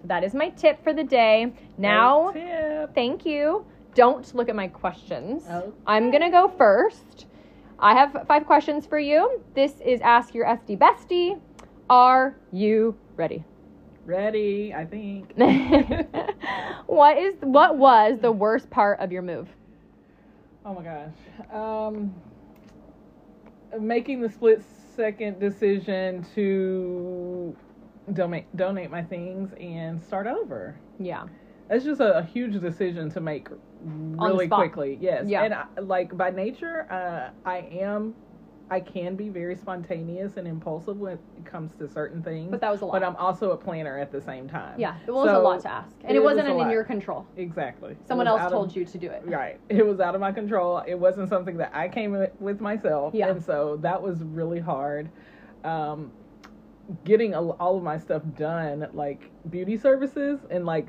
So 0.00 0.06
that 0.08 0.22
is 0.22 0.34
my 0.34 0.50
tip 0.50 0.82
for 0.82 0.92
the 0.92 1.04
day. 1.04 1.52
Now, 1.78 2.32
thank 2.94 3.24
you. 3.24 3.64
Don't 3.94 4.34
look 4.34 4.50
at 4.50 4.56
my 4.56 4.68
questions. 4.68 5.44
Okay. 5.50 5.70
I'm 5.86 6.10
going 6.10 6.22
to 6.22 6.30
go 6.30 6.48
first. 6.58 7.26
I 7.78 7.94
have 7.94 8.24
five 8.28 8.44
questions 8.46 8.86
for 8.86 8.98
you. 8.98 9.40
This 9.54 9.80
is 9.84 10.00
Ask 10.02 10.34
Your 10.34 10.46
Esty 10.46 10.76
Bestie. 10.76 11.40
Are 11.88 12.36
you 12.52 12.96
ready? 13.16 13.44
Ready, 14.06 14.72
I 14.72 14.84
think. 14.84 15.32
what 16.86 17.18
is 17.18 17.34
what 17.40 17.76
was 17.76 18.20
the 18.20 18.30
worst 18.30 18.70
part 18.70 19.00
of 19.00 19.10
your 19.10 19.22
move? 19.22 19.48
Oh 20.64 20.74
my 20.74 20.82
gosh. 20.82 21.52
Um, 21.52 22.14
making 23.80 24.20
the 24.20 24.28
split 24.28 24.62
second 24.94 25.40
decision 25.40 26.24
to 26.36 27.56
donate 28.12 28.56
donate 28.56 28.92
my 28.92 29.02
things 29.02 29.52
and 29.60 30.00
start 30.00 30.28
over. 30.28 30.78
Yeah. 31.00 31.24
That's 31.68 31.84
just 31.84 32.00
a, 32.00 32.18
a 32.18 32.22
huge 32.22 32.60
decision 32.60 33.10
to 33.10 33.20
make 33.20 33.48
really 33.82 34.46
quickly. 34.46 34.98
Yes. 35.00 35.24
Yeah. 35.26 35.42
And 35.42 35.54
I, 35.54 35.66
like 35.80 36.16
by 36.16 36.30
nature, 36.30 36.86
uh, 36.92 37.48
I 37.48 37.58
am, 37.72 38.14
I 38.68 38.80
can 38.80 39.14
be 39.14 39.28
very 39.28 39.54
spontaneous 39.54 40.36
and 40.36 40.48
impulsive 40.48 40.98
when 40.98 41.12
it 41.12 41.44
comes 41.44 41.72
to 41.74 41.88
certain 41.88 42.20
things. 42.22 42.50
But 42.50 42.60
that 42.60 42.70
was 42.72 42.80
a 42.80 42.86
lot. 42.86 42.92
But 42.92 43.04
I'm 43.04 43.14
also 43.16 43.52
a 43.52 43.56
planner 43.56 43.96
at 43.98 44.10
the 44.10 44.20
same 44.20 44.48
time. 44.48 44.78
Yeah, 44.78 44.96
it 45.06 45.10
was 45.12 45.30
a 45.30 45.38
lot 45.38 45.60
to 45.60 45.70
ask, 45.70 45.94
and 46.02 46.10
it, 46.12 46.16
it 46.16 46.18
was 46.18 46.34
wasn't 46.36 46.48
a 46.48 46.60
in 46.62 46.70
your 46.70 46.82
control. 46.82 47.26
Exactly. 47.36 47.96
Someone 48.08 48.26
else 48.26 48.40
out 48.40 48.46
of- 48.46 48.52
told 48.52 48.74
you 48.74 48.84
to 48.84 48.98
do 48.98 49.08
it. 49.08 49.22
Right. 49.24 49.60
It 49.68 49.86
was 49.86 50.00
out 50.00 50.14
of 50.16 50.20
my 50.20 50.32
control. 50.32 50.82
It 50.86 50.96
wasn't 50.96 51.28
something 51.28 51.56
that 51.58 51.70
I 51.74 51.88
came 51.88 52.10
with- 52.12 52.32
with 52.40 52.60
myself. 52.60 53.14
Yeah. 53.14 53.28
And 53.28 53.42
so 53.44 53.76
that 53.82 54.02
was 54.02 54.22
really 54.24 54.60
hard. 54.60 55.10
Um, 55.62 56.10
getting 57.04 57.34
all 57.34 57.76
of 57.76 57.82
my 57.82 57.98
stuff 57.98 58.22
done, 58.36 58.88
like 58.94 59.30
beauty 59.50 59.76
services, 59.76 60.40
and 60.50 60.66
like 60.66 60.88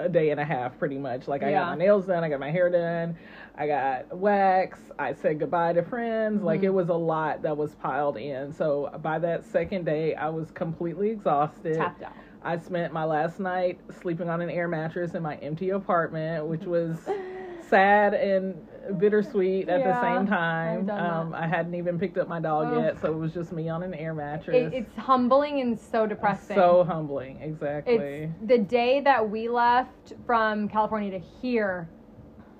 a 0.00 0.08
day 0.08 0.30
and 0.30 0.40
a 0.40 0.44
half, 0.44 0.78
pretty 0.78 0.98
much. 0.98 1.28
Like 1.28 1.42
I 1.42 1.50
Yeah. 1.50 1.60
got 1.60 1.78
my 1.78 1.84
nails 1.84 2.06
done, 2.06 2.24
I 2.24 2.28
got 2.28 2.40
my 2.40 2.50
hair 2.50 2.70
done, 2.70 3.16
I 3.56 3.66
got 3.66 4.16
wax, 4.16 4.80
I 4.98 5.12
said 5.12 5.38
goodbye 5.38 5.74
to 5.74 5.82
friends. 5.82 6.42
Like 6.42 6.60
Mhm. 6.60 6.64
it 6.64 6.70
was 6.74 6.88
a 6.88 6.94
lot 6.94 7.42
that 7.42 7.56
was 7.56 7.74
piled 7.76 8.16
in. 8.16 8.52
So 8.52 8.90
by 9.02 9.18
that 9.20 9.44
second 9.44 9.84
day, 9.84 10.14
I 10.14 10.30
was 10.30 10.50
completely 10.50 11.10
exhausted. 11.10 11.76
Tapped 11.76 12.02
out. 12.02 12.12
I 12.42 12.56
spent 12.56 12.92
my 12.92 13.04
last 13.04 13.38
night 13.38 13.80
sleeping 14.00 14.30
on 14.30 14.40
an 14.40 14.48
air 14.48 14.66
mattress 14.66 15.14
in 15.14 15.22
my 15.22 15.36
empty 15.36 15.70
apartment, 15.70 16.46
which 16.46 16.64
was 16.64 16.98
sad 17.68 18.14
and 18.14 18.66
bittersweet 18.98 19.68
at 19.68 19.84
the 19.84 20.00
same 20.00 20.26
time. 20.26 20.88
Um, 20.90 21.34
I 21.34 21.46
hadn't 21.46 21.74
even 21.74 21.98
picked 21.98 22.18
up 22.18 22.28
my 22.28 22.40
dog 22.40 22.72
Ugh. 22.72 22.82
yet, 22.82 23.00
so 23.00 23.12
it 23.12 23.16
was 23.16 23.32
just 23.32 23.52
me 23.52 23.68
on 23.68 23.82
an 23.82 23.94
air 23.94 24.14
mattress. 24.14 24.72
It, 24.72 24.74
it's 24.74 24.96
humbling 24.96 25.60
and 25.60 25.78
so 25.78 26.06
depressing. 26.06 26.56
so 26.56 26.84
humbling, 26.84 27.40
exactly. 27.40 27.94
It's 27.94 28.32
the 28.46 28.58
day 28.58 29.00
that 29.00 29.28
we 29.28 29.48
left 29.48 30.14
from 30.26 30.68
California 30.68 31.10
to 31.10 31.18
here. 31.18 31.88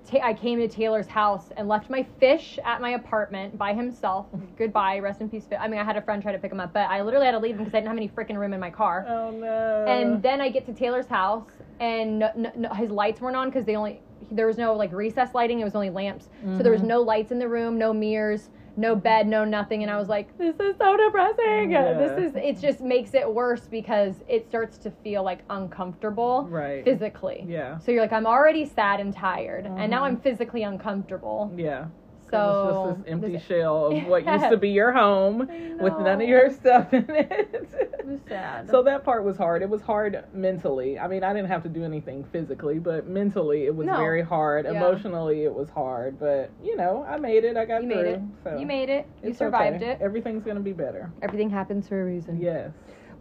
Ta- 0.09 0.19
I 0.23 0.33
came 0.33 0.59
to 0.59 0.67
Taylor's 0.67 1.07
house 1.07 1.49
and 1.57 1.67
left 1.67 1.89
my 1.89 2.05
fish 2.19 2.57
at 2.65 2.81
my 2.81 2.91
apartment 2.91 3.57
by 3.57 3.73
himself. 3.73 4.27
Goodbye, 4.57 4.99
rest 4.99 5.21
in 5.21 5.29
peace. 5.29 5.45
I 5.59 5.67
mean, 5.67 5.79
I 5.79 5.83
had 5.83 5.97
a 5.97 6.01
friend 6.01 6.21
try 6.21 6.31
to 6.31 6.39
pick 6.39 6.51
him 6.51 6.59
up, 6.59 6.73
but 6.73 6.89
I 6.89 7.01
literally 7.01 7.25
had 7.25 7.33
to 7.33 7.39
leave 7.39 7.55
him 7.55 7.59
because 7.59 7.73
I 7.73 7.77
didn't 7.77 7.89
have 7.89 7.97
any 7.97 8.09
freaking 8.09 8.37
room 8.37 8.53
in 8.53 8.59
my 8.59 8.71
car. 8.71 9.05
oh 9.07 9.31
no. 9.31 9.85
and 9.87 10.21
then 10.21 10.41
I 10.41 10.49
get 10.49 10.65
to 10.67 10.73
Taylor's 10.73 11.07
house, 11.07 11.49
and 11.79 12.19
no, 12.19 12.31
no, 12.35 12.51
no, 12.55 12.69
his 12.73 12.89
lights 12.89 13.21
weren't 13.21 13.35
on 13.35 13.49
because 13.49 13.65
they 13.65 13.75
only 13.75 14.01
there 14.29 14.47
was 14.47 14.57
no 14.57 14.73
like 14.73 14.91
recess 14.91 15.33
lighting. 15.33 15.59
It 15.59 15.63
was 15.63 15.75
only 15.75 15.89
lamps, 15.89 16.29
so 16.57 16.63
there 16.63 16.71
was 16.71 16.81
Mhm. 16.81 16.87
no 16.87 17.01
lights 17.01 17.31
in 17.31 17.39
the 17.39 17.47
room, 17.47 17.77
no 17.77 17.93
mirrors, 17.93 18.49
no 18.77 18.95
bed, 18.95 19.27
no 19.27 19.43
nothing. 19.43 19.81
And 19.83 19.91
I 19.91 19.97
was 19.97 20.07
like, 20.09 20.37
this 20.37 20.55
is 20.59 20.75
so 20.77 20.95
depressing. 20.97 21.71
Yeah. 21.71 21.93
This 21.93 22.17
is 22.29 22.35
it. 22.35 22.59
Just 22.59 22.81
makes 22.81 23.13
it 23.13 23.31
worse 23.33 23.67
because 23.67 24.23
it 24.27 24.45
starts 24.47 24.77
to 24.79 24.91
feel 24.91 25.23
like 25.23 25.39
uncomfortable 25.49 26.47
right. 26.49 26.83
physically. 26.83 27.43
Yeah. 27.47 27.79
So 27.79 27.91
you're 27.91 28.01
like, 28.01 28.13
I'm 28.13 28.27
already 28.27 28.65
sad 28.65 28.99
and 28.99 29.13
tired, 29.13 29.65
and 29.65 29.89
now 29.91 30.01
Mhm. 30.03 30.05
I'm 30.07 30.17
physically 30.17 30.63
uncomfortable. 30.63 31.51
Yeah. 31.55 31.87
So 32.31 32.89
it's 32.95 32.97
just 32.97 33.05
this 33.05 33.11
empty 33.11 33.31
this- 33.33 33.43
shell 33.45 33.85
of 33.87 34.03
what 34.07 34.23
Yeah. 34.23 34.37
used 34.37 34.49
to 34.51 34.57
be 34.57 34.69
your 34.69 34.91
home 34.91 35.39
with 35.79 35.93
none 35.99 36.21
of 36.21 36.27
your 36.27 36.49
stuff 36.49 36.93
in 36.93 37.09
it. 37.09 37.67
It 37.99 38.05
was 38.07 38.19
sad. 38.27 38.69
So 38.69 38.81
that 38.83 39.03
part 39.03 39.23
was 39.23 39.37
hard. 39.37 39.61
It 39.61 39.69
was 39.69 39.81
hard 39.81 40.23
mentally. 40.33 40.97
I 40.97 41.07
mean, 41.07 41.23
I 41.23 41.33
didn't 41.33 41.49
have 41.49 41.61
to 41.63 41.69
do 41.69 41.83
anything 41.83 42.23
physically, 42.31 42.79
but 42.79 43.07
mentally 43.07 43.65
it 43.65 43.75
was 43.75 43.85
No. 43.87 43.97
very 43.97 44.21
hard. 44.23 44.65
Yeah. 44.65 44.71
Emotionally 44.71 45.43
it 45.43 45.53
was 45.53 45.69
hard, 45.69 46.19
but 46.19 46.49
you 46.63 46.75
know, 46.75 47.05
I 47.07 47.17
made 47.17 47.43
it. 47.43 47.57
I 47.57 47.65
got 47.65 47.83
you 47.83 47.89
through. 47.89 48.03
made 48.03 48.09
it. 48.11 48.21
So 48.43 48.57
You 48.57 48.65
made 48.65 48.89
it. 48.89 49.07
You 49.23 49.33
survived 49.33 49.77
okay. 49.77 49.91
it. 49.91 49.99
Everything's 50.01 50.43
gonna 50.43 50.59
be 50.61 50.73
better. 50.73 51.11
Everything 51.21 51.49
happens 51.49 51.87
for 51.87 52.01
a 52.01 52.05
reason. 52.05 52.39
Yes. 52.41 52.71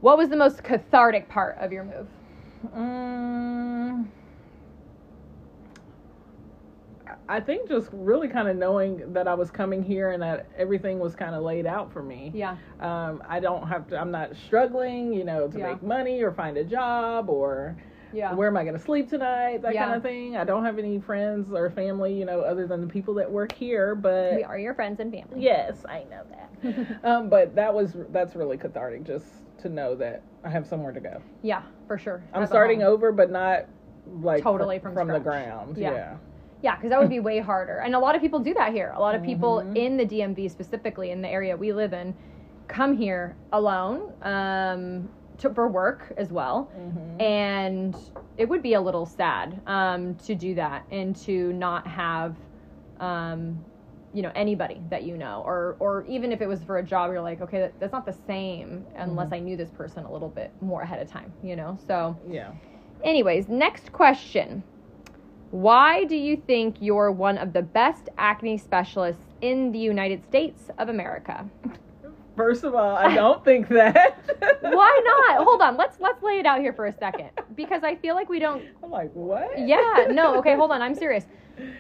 What 0.01 0.17
was 0.17 0.29
the 0.31 0.37
most 0.37 0.63
cathartic 0.63 1.29
part 1.29 1.59
of 1.59 1.73
your 1.73 1.85
move? 1.85 2.07
Mm, 2.77 3.80
I 7.31 7.39
think 7.41 7.69
just 7.69 7.89
really 7.93 8.27
kind 8.27 8.49
of 8.49 8.57
knowing 8.57 9.13
that 9.13 9.29
I 9.29 9.35
was 9.35 9.53
coming 9.53 9.85
here 9.85 10.11
and 10.11 10.21
that 10.23 10.49
everything 10.59 10.99
was 10.99 11.15
kind 11.15 11.35
of 11.37 11.45
laid 11.45 11.65
out 11.65 11.93
for 11.93 12.03
me. 12.03 12.33
Yeah. 12.35 12.57
Um, 12.81 13.23
I 13.29 13.39
don't 13.39 13.69
have 13.69 13.87
to. 13.89 13.97
I'm 13.99 14.11
not 14.11 14.35
struggling, 14.35 15.13
you 15.13 15.23
know, 15.23 15.47
to 15.47 15.57
Yeah. 15.59 15.69
make 15.73 15.83
money 15.83 16.23
or 16.23 16.33
find 16.33 16.57
a 16.57 16.65
job 16.65 17.31
or 17.31 17.77
Yeah. 18.13 18.35
where 18.35 18.49
am 18.49 18.57
I 18.57 18.65
going 18.65 18.75
to 18.75 18.81
sleep 18.83 19.09
tonight? 19.09 19.63
That 19.63 19.75
Yeah. 19.75 19.85
kind 19.85 19.97
of 19.97 20.03
thing. 20.03 20.37
I 20.37 20.43
don't 20.43 20.65
have 20.65 20.77
any 20.81 20.99
friends 20.99 21.53
or 21.53 21.71
family, 21.71 22.13
you 22.13 22.25
know, 22.25 22.41
other 22.41 22.67
than 22.67 22.81
the 22.81 22.89
people 22.89 23.15
that 23.15 23.31
work 23.31 23.53
here. 23.53 23.95
But 23.95 24.35
we 24.35 24.43
are 24.43 24.59
your 24.59 24.75
friends 24.75 24.99
and 24.99 25.13
family. 25.13 25.41
yes, 25.41 25.85
I 25.89 26.05
know 26.11 26.23
that. 26.33 27.05
um, 27.05 27.29
but 27.29 27.55
that 27.55 27.73
was 27.73 27.97
that's 28.11 28.35
really 28.35 28.57
cathartic, 28.59 29.05
just 29.05 29.27
to 29.59 29.69
know 29.69 29.95
that 29.95 30.23
I 30.43 30.49
have 30.49 30.67
somewhere 30.67 30.91
to 30.93 31.01
go. 31.01 31.23
yeah, 31.43 31.63
for 31.87 31.97
sure. 31.97 32.25
I'm 32.35 32.45
starting 32.47 32.81
home. 32.81 32.93
over, 32.93 33.13
but 33.13 33.31
not 33.31 33.67
like 34.21 34.43
Totally 34.43 34.79
fr- 34.81 34.89
from 34.89 34.95
from 34.95 35.09
the 35.09 35.21
ground. 35.21 35.77
Yeah. 35.79 35.93
Yeah. 35.93 36.17
Yeah, 36.63 36.77
because 36.77 36.91
that 36.91 36.99
would 36.99 37.09
be 37.09 37.21
way 37.31 37.39
harder. 37.41 37.79
And 37.79 37.95
a 37.95 37.99
lot 37.99 38.15
of 38.15 38.21
people 38.21 38.41
do 38.41 38.55
that 38.55 38.73
here. 38.73 38.93
A 38.97 39.01
lot 39.01 39.15
of 39.15 39.23
people 39.23 39.63
Mhm. 39.63 39.77
in 39.77 39.97
the 39.97 40.05
DMV, 40.05 40.49
specifically 40.49 41.11
in 41.11 41.23
the 41.23 41.29
area 41.29 41.57
we 41.57 41.73
live 41.73 41.93
in, 41.93 42.15
come 42.69 42.97
here 42.97 43.37
alone 43.53 44.01
um, 44.23 45.09
to, 45.39 45.53
for 45.53 45.69
work 45.69 46.13
as 46.17 46.33
well. 46.33 46.71
Mhm. 46.77 47.21
And 47.21 47.97
it 48.37 48.49
would 48.49 48.63
be 48.63 48.75
a 48.75 48.81
little 48.81 49.07
sad 49.07 49.61
um, 49.67 50.15
to 50.27 50.35
do 50.35 50.55
that 50.55 50.85
and 50.91 51.15
to 51.17 51.53
not 51.53 51.87
have, 51.87 52.37
um, 53.01 53.65
you 54.13 54.23
know, 54.23 54.33
anybody 54.35 54.81
that 54.91 55.05
you 55.05 55.17
know, 55.17 55.43
or 55.47 55.77
or 55.81 56.05
even 56.09 56.33
if 56.33 56.41
it 56.41 56.49
was 56.49 56.63
for 56.65 56.79
a 56.79 56.83
job, 56.83 57.11
you're 57.13 57.21
like, 57.21 57.41
okay, 57.41 57.61
that, 57.61 57.75
that's 57.81 57.93
not 57.93 58.07
the 58.07 58.13
same 58.13 58.85
unless 58.97 59.29
Mhm. 59.29 59.33
I 59.33 59.39
knew 59.41 59.57
this 59.57 59.71
person 59.71 60.05
a 60.05 60.13
little 60.13 60.29
bit 60.29 60.53
more 60.61 60.83
ahead 60.83 61.01
of 61.01 61.09
time, 61.09 61.33
you 61.43 61.57
know. 61.57 61.79
So, 61.87 62.17
Yeah. 62.29 62.53
anyways, 63.05 63.49
next 63.49 63.93
question: 63.93 64.63
Why 65.51 66.05
do 66.05 66.15
you 66.15 66.37
think 66.37 66.77
you're 66.79 67.11
one 67.11 67.37
of 67.37 67.53
the 67.53 67.63
best 67.63 68.09
acne 68.17 68.57
specialists 68.57 69.23
in 69.41 69.73
the 69.73 69.81
United 69.81 70.25
States 70.25 70.71
of 70.79 70.89
America? 70.89 71.45
First 72.37 72.63
of 72.63 72.75
all, 72.77 72.97
I 72.97 73.15
don't 73.15 73.45
think 73.45 73.69
that. 73.69 74.17
Why 74.61 75.25
not? 75.29 75.45
Hold 75.45 75.61
on, 75.61 75.77
let's 75.77 75.99
let's 75.99 76.23
lay 76.23 76.39
it 76.39 76.47
out 76.47 76.61
here 76.61 76.73
for 76.73 76.87
a 76.87 76.93
second 76.93 77.31
because 77.57 77.83
I 77.83 77.97
feel 77.97 78.15
like 78.15 78.29
we 78.29 78.39
don't 78.39 78.63
I'm 78.83 78.91
like, 78.91 79.11
what? 79.13 79.59
Yeah, 79.59 80.07
no, 80.11 80.37
okay, 80.39 80.55
hold 80.55 80.71
on. 80.71 80.83
I'm 80.83 80.95
serious. 80.95 81.25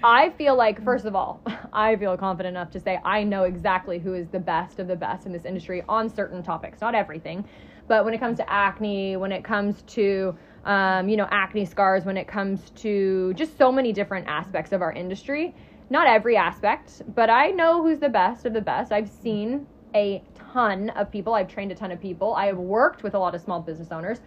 I 0.02 0.30
feel 0.30 0.56
like, 0.56 0.82
first 0.84 1.06
of 1.06 1.14
all, 1.14 1.40
I 1.72 1.96
feel 1.96 2.16
confident 2.16 2.56
enough 2.56 2.70
to 2.72 2.80
say 2.80 2.98
I 3.04 3.22
know 3.22 3.44
exactly 3.44 4.00
who 4.00 4.14
is 4.14 4.28
the 4.28 4.40
best 4.40 4.80
of 4.80 4.88
the 4.88 4.96
best 4.96 5.26
in 5.26 5.32
this 5.32 5.44
industry 5.44 5.84
on 5.88 6.08
certain 6.08 6.42
topics, 6.42 6.80
not 6.80 6.94
everything. 6.96 7.44
But 7.86 8.04
when 8.04 8.14
it 8.14 8.18
comes 8.18 8.36
to 8.38 8.52
acne, 8.52 9.16
when 9.16 9.32
it 9.32 9.42
comes 9.42 9.82
to, 9.82 10.36
um, 10.64 11.08
you 11.08 11.16
know, 11.16 11.28
acne 11.30 11.64
scars, 11.64 12.04
when 12.04 12.16
it 12.16 12.26
comes 12.26 12.70
to 12.70 13.32
just 13.34 13.56
so 13.56 13.72
many 13.72 13.92
different 13.92 14.26
aspects 14.28 14.72
of 14.72 14.82
our 14.82 14.92
industry, 14.92 15.54
not 15.88 16.06
every 16.06 16.36
aspect, 16.36 17.02
but 17.14 17.30
I 17.30 17.48
know 17.48 17.82
who's 17.82 17.98
the 17.98 18.08
best 18.08 18.46
of 18.46 18.52
the 18.52 18.60
best. 18.60 18.92
I've 18.92 19.08
seen 19.08 19.66
a 19.94 20.22
ton 20.34 20.90
of 20.90 21.10
people, 21.10 21.34
I've 21.34 21.48
trained 21.48 21.72
a 21.72 21.74
ton 21.74 21.90
of 21.90 22.00
people, 22.00 22.34
I 22.34 22.46
have 22.46 22.58
worked 22.58 23.02
with 23.02 23.14
a 23.14 23.18
lot 23.18 23.34
of 23.34 23.40
small 23.40 23.60
business 23.60 23.90
owners 23.90 24.20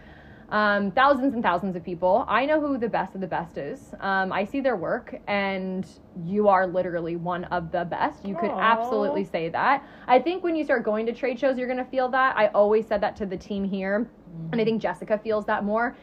um, 0.54 0.92
thousands 0.92 1.34
and 1.34 1.42
thousands 1.42 1.76
of 1.76 1.84
people. 1.84 2.26
I 2.28 2.46
know 2.46 2.62
who 2.62 2.78
the 2.78 2.88
best 2.88 3.16
of 3.16 3.22
the 3.22 3.28
best 3.28 3.58
is. 3.58 3.94
Um, 4.00 4.32
I 4.32 4.46
see 4.46 4.62
their 4.62 4.76
work, 4.76 5.16
and 5.28 5.86
you 6.24 6.48
are 6.48 6.68
literally 6.68 7.16
one 7.16 7.46
of 7.46 7.72
the 7.72 7.86
best. 7.86 8.24
You 8.24 8.36
could 8.36 8.52
Aw. 8.52 8.60
absolutely 8.60 9.26
say 9.26 9.50
that. 9.50 9.84
I 10.08 10.20
think 10.20 10.44
when 10.44 10.56
you 10.56 10.64
start 10.64 10.84
going 10.84 11.08
to 11.08 11.14
trade 11.14 11.40
shows, 11.40 11.58
you're 11.58 11.68
going 11.68 11.84
to 11.84 11.90
feel 11.90 12.08
that. 12.10 12.38
I 12.38 12.48
always 12.48 12.88
said 12.88 13.02
that 13.02 13.16
to 13.18 13.26
the 13.26 13.36
team 13.36 13.64
here, 13.64 14.08
and 14.52 14.62
I 14.62 14.64
think 14.64 14.80
Jessica 14.80 15.18
feels 15.18 15.46
that 15.46 15.64
more. 15.64 15.96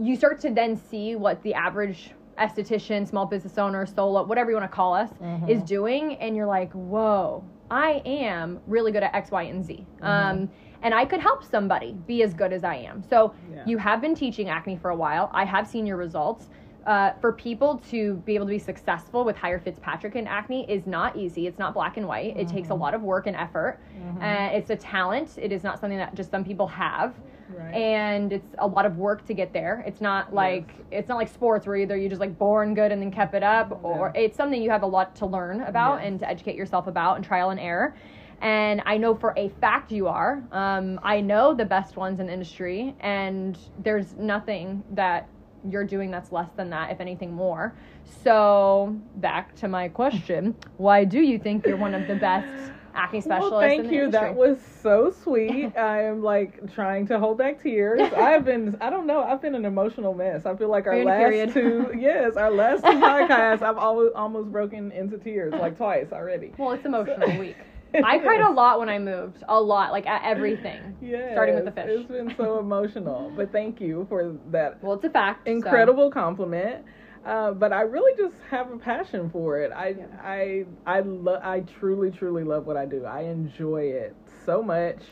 You 0.00 0.16
start 0.16 0.40
to 0.40 0.50
then 0.50 0.76
see 0.76 1.16
what 1.16 1.42
the 1.42 1.54
average 1.54 2.12
esthetician, 2.38 3.06
small 3.06 3.26
business 3.26 3.58
owner, 3.58 3.84
solo, 3.84 4.24
whatever 4.24 4.50
you 4.50 4.56
want 4.56 4.70
to 4.70 4.74
call 4.74 4.94
us, 4.94 5.10
Mhm. 5.20 5.48
is 5.48 5.62
doing, 5.64 6.14
and 6.16 6.36
you're 6.36 6.46
like, 6.46 6.72
whoa, 6.72 7.44
I 7.70 8.00
am 8.06 8.60
really 8.66 8.92
good 8.92 9.02
at 9.02 9.12
X, 9.14 9.30
Y, 9.32 9.42
and 9.42 9.64
Z. 9.64 9.84
Um, 10.00 10.48
and 10.80 10.94
I 10.94 11.04
could 11.04 11.20
help 11.20 11.42
somebody 11.42 11.94
be 12.06 12.22
as 12.22 12.32
good 12.32 12.52
as 12.52 12.62
I 12.62 12.76
am. 12.76 13.02
So 13.02 13.34
Yeah. 13.52 13.64
you 13.66 13.78
have 13.78 14.00
been 14.00 14.14
teaching 14.14 14.48
acne 14.48 14.76
for 14.76 14.90
a 14.90 14.96
while. 14.96 15.30
I 15.34 15.44
have 15.44 15.66
seen 15.66 15.84
your 15.86 15.96
results. 15.96 16.48
uh, 16.86 17.12
for 17.20 17.32
people 17.34 17.76
to 17.90 18.14
be 18.24 18.34
able 18.34 18.46
to 18.46 18.50
be 18.50 18.58
successful 18.58 19.22
with 19.22 19.36
higher 19.36 19.58
Fitzpatrick 19.58 20.14
and 20.14 20.26
acne 20.26 20.64
is 20.70 20.86
not 20.86 21.14
easy. 21.16 21.46
It's 21.46 21.58
not 21.58 21.74
black 21.74 21.98
and 21.98 22.08
white. 22.08 22.34
It 22.34 22.48
takes 22.48 22.70
a 22.70 22.72
Mm-hmm. 22.72 22.80
lot 22.80 22.94
of 22.94 23.02
work 23.02 23.26
and 23.26 23.36
effort. 23.36 23.80
And 24.22 24.54
it's 24.56 24.70
a 24.70 24.76
talent. 24.76 25.36
It 25.36 25.52
is 25.52 25.62
not 25.62 25.78
something 25.80 25.98
that 25.98 26.14
just 26.14 26.30
some 26.30 26.44
people 26.44 26.66
have. 26.68 27.14
Right. 27.48 27.74
And 27.74 28.32
it's 28.32 28.54
a 28.58 28.66
lot 28.66 28.86
of 28.86 28.96
work 28.98 29.26
to 29.26 29.34
get 29.34 29.52
there. 29.52 29.82
It's 29.86 30.00
not 30.00 30.34
like 30.34 30.70
it's 30.90 31.08
not 31.08 31.16
like 31.16 31.28
sports 31.28 31.66
where 31.66 31.76
either 31.76 31.96
you 31.96 32.08
just 32.08 32.20
like 32.20 32.38
born 32.38 32.74
good 32.74 32.92
and 32.92 33.00
then 33.00 33.10
kept 33.10 33.34
it 33.34 33.42
up, 33.42 33.80
or 33.82 34.12
it's 34.14 34.36
something 34.36 34.62
you 34.62 34.70
have 34.70 34.82
a 34.82 34.86
lot 34.86 35.16
to 35.16 35.26
learn 35.26 35.62
about 35.62 35.98
Yes. 36.00 36.06
and 36.06 36.20
to 36.20 36.28
educate 36.28 36.56
yourself 36.56 36.86
about 36.86 37.16
and 37.16 37.24
trial 37.24 37.50
and 37.50 37.60
error. 37.60 37.94
And 38.40 38.82
I 38.86 38.98
know 38.98 39.14
for 39.14 39.34
a 39.36 39.48
fact 39.60 39.90
you 39.90 40.06
are. 40.06 40.42
Um, 40.52 41.00
I 41.02 41.20
know 41.20 41.54
the 41.54 41.64
best 41.64 41.96
ones 41.96 42.20
in 42.20 42.26
the 42.26 42.32
industry, 42.32 42.94
and 43.00 43.58
there's 43.82 44.14
nothing 44.14 44.84
that 44.92 45.28
you're 45.68 45.84
doing 45.84 46.10
that's 46.10 46.30
less 46.30 46.48
than 46.56 46.70
that, 46.70 46.92
if 46.92 47.00
anything 47.00 47.32
more. 47.32 47.74
So, 48.22 48.96
back 49.16 49.54
to 49.56 49.68
my 49.68 49.88
question 49.88 50.54
why 50.76 51.04
do 51.04 51.20
you 51.20 51.38
think 51.38 51.66
you're 51.66 51.76
one 51.76 51.94
of 51.94 52.06
the 52.06 52.14
best 52.14 52.72
acne 52.98 53.20
specialists 53.20 53.52
Well, 53.52 53.60
thank 53.60 53.90
you. 53.90 54.04
industry? 54.04 54.10
That 54.28 54.34
was 54.34 54.58
so 54.82 55.10
sweet. 55.22 55.76
I 55.78 56.02
am 56.04 56.22
like 56.22 56.72
trying 56.74 57.06
to 57.08 57.18
hold 57.18 57.38
back 57.38 57.62
tears. 57.62 58.00
I've 58.16 58.44
been, 58.44 58.76
I 58.80 58.90
don't 58.90 59.06
know, 59.06 59.22
I've 59.22 59.40
been 59.40 59.54
an 59.54 59.64
emotional 59.64 60.14
mess. 60.14 60.44
I 60.46 60.54
feel 60.56 60.68
like 60.68 60.86
our 60.86 60.94
you 60.96 61.02
in 61.02 61.08
a 61.08 61.44
last 61.44 61.54
two, 61.54 61.92
yes, 61.98 62.36
our 62.36 62.50
last 62.50 62.84
two 62.84 62.90
podcasts, 62.90 63.62
I've 63.62 63.78
always 63.78 64.10
almost 64.14 64.50
broken 64.50 64.92
into 64.92 65.16
tears 65.18 65.54
like 65.54 65.76
twice 65.76 66.08
already. 66.12 66.52
well, 66.58 66.72
it's 66.72 66.84
emotional 66.84 67.38
week. 67.38 67.56
I 67.94 68.18
cried 68.18 68.40
a 68.42 68.50
lot 68.52 68.78
when 68.80 68.88
I 68.90 68.98
moved, 68.98 69.42
a 69.48 69.58
lot, 69.60 69.92
like 69.92 70.06
at 70.06 70.22
everything. 70.24 70.96
Yeah. 71.00 71.32
Starting 71.32 71.54
with 71.54 71.64
the 71.64 71.72
fish. 71.72 71.86
It's 71.88 72.08
been 72.10 72.34
so 72.36 72.58
emotional, 72.58 73.32
but 73.34 73.50
thank 73.50 73.80
you 73.80 74.04
for 74.10 74.36
that 74.50 74.82
Well, 74.82 74.94
it's 74.94 75.04
a 75.04 75.10
fact. 75.10 75.46
so- 75.46 75.52
incredible 75.52 76.10
compliment. 76.10 76.84
Uh, 77.28 77.52
but 77.52 77.74
I 77.74 77.82
really 77.82 78.16
just 78.16 78.36
have 78.48 78.72
a 78.72 78.78
passion 78.78 79.28
for 79.28 79.60
it. 79.60 79.70
I 79.70 79.96
I 80.22 80.64
I 80.86 81.00
love 81.00 81.42
I 81.44 81.60
truly 81.60 82.10
truly 82.10 82.42
love 82.42 82.66
what 82.66 82.78
I 82.78 82.86
do. 82.86 83.04
I 83.04 83.20
enjoy 83.24 83.82
it 83.82 84.16
so 84.46 84.62
much. 84.62 85.02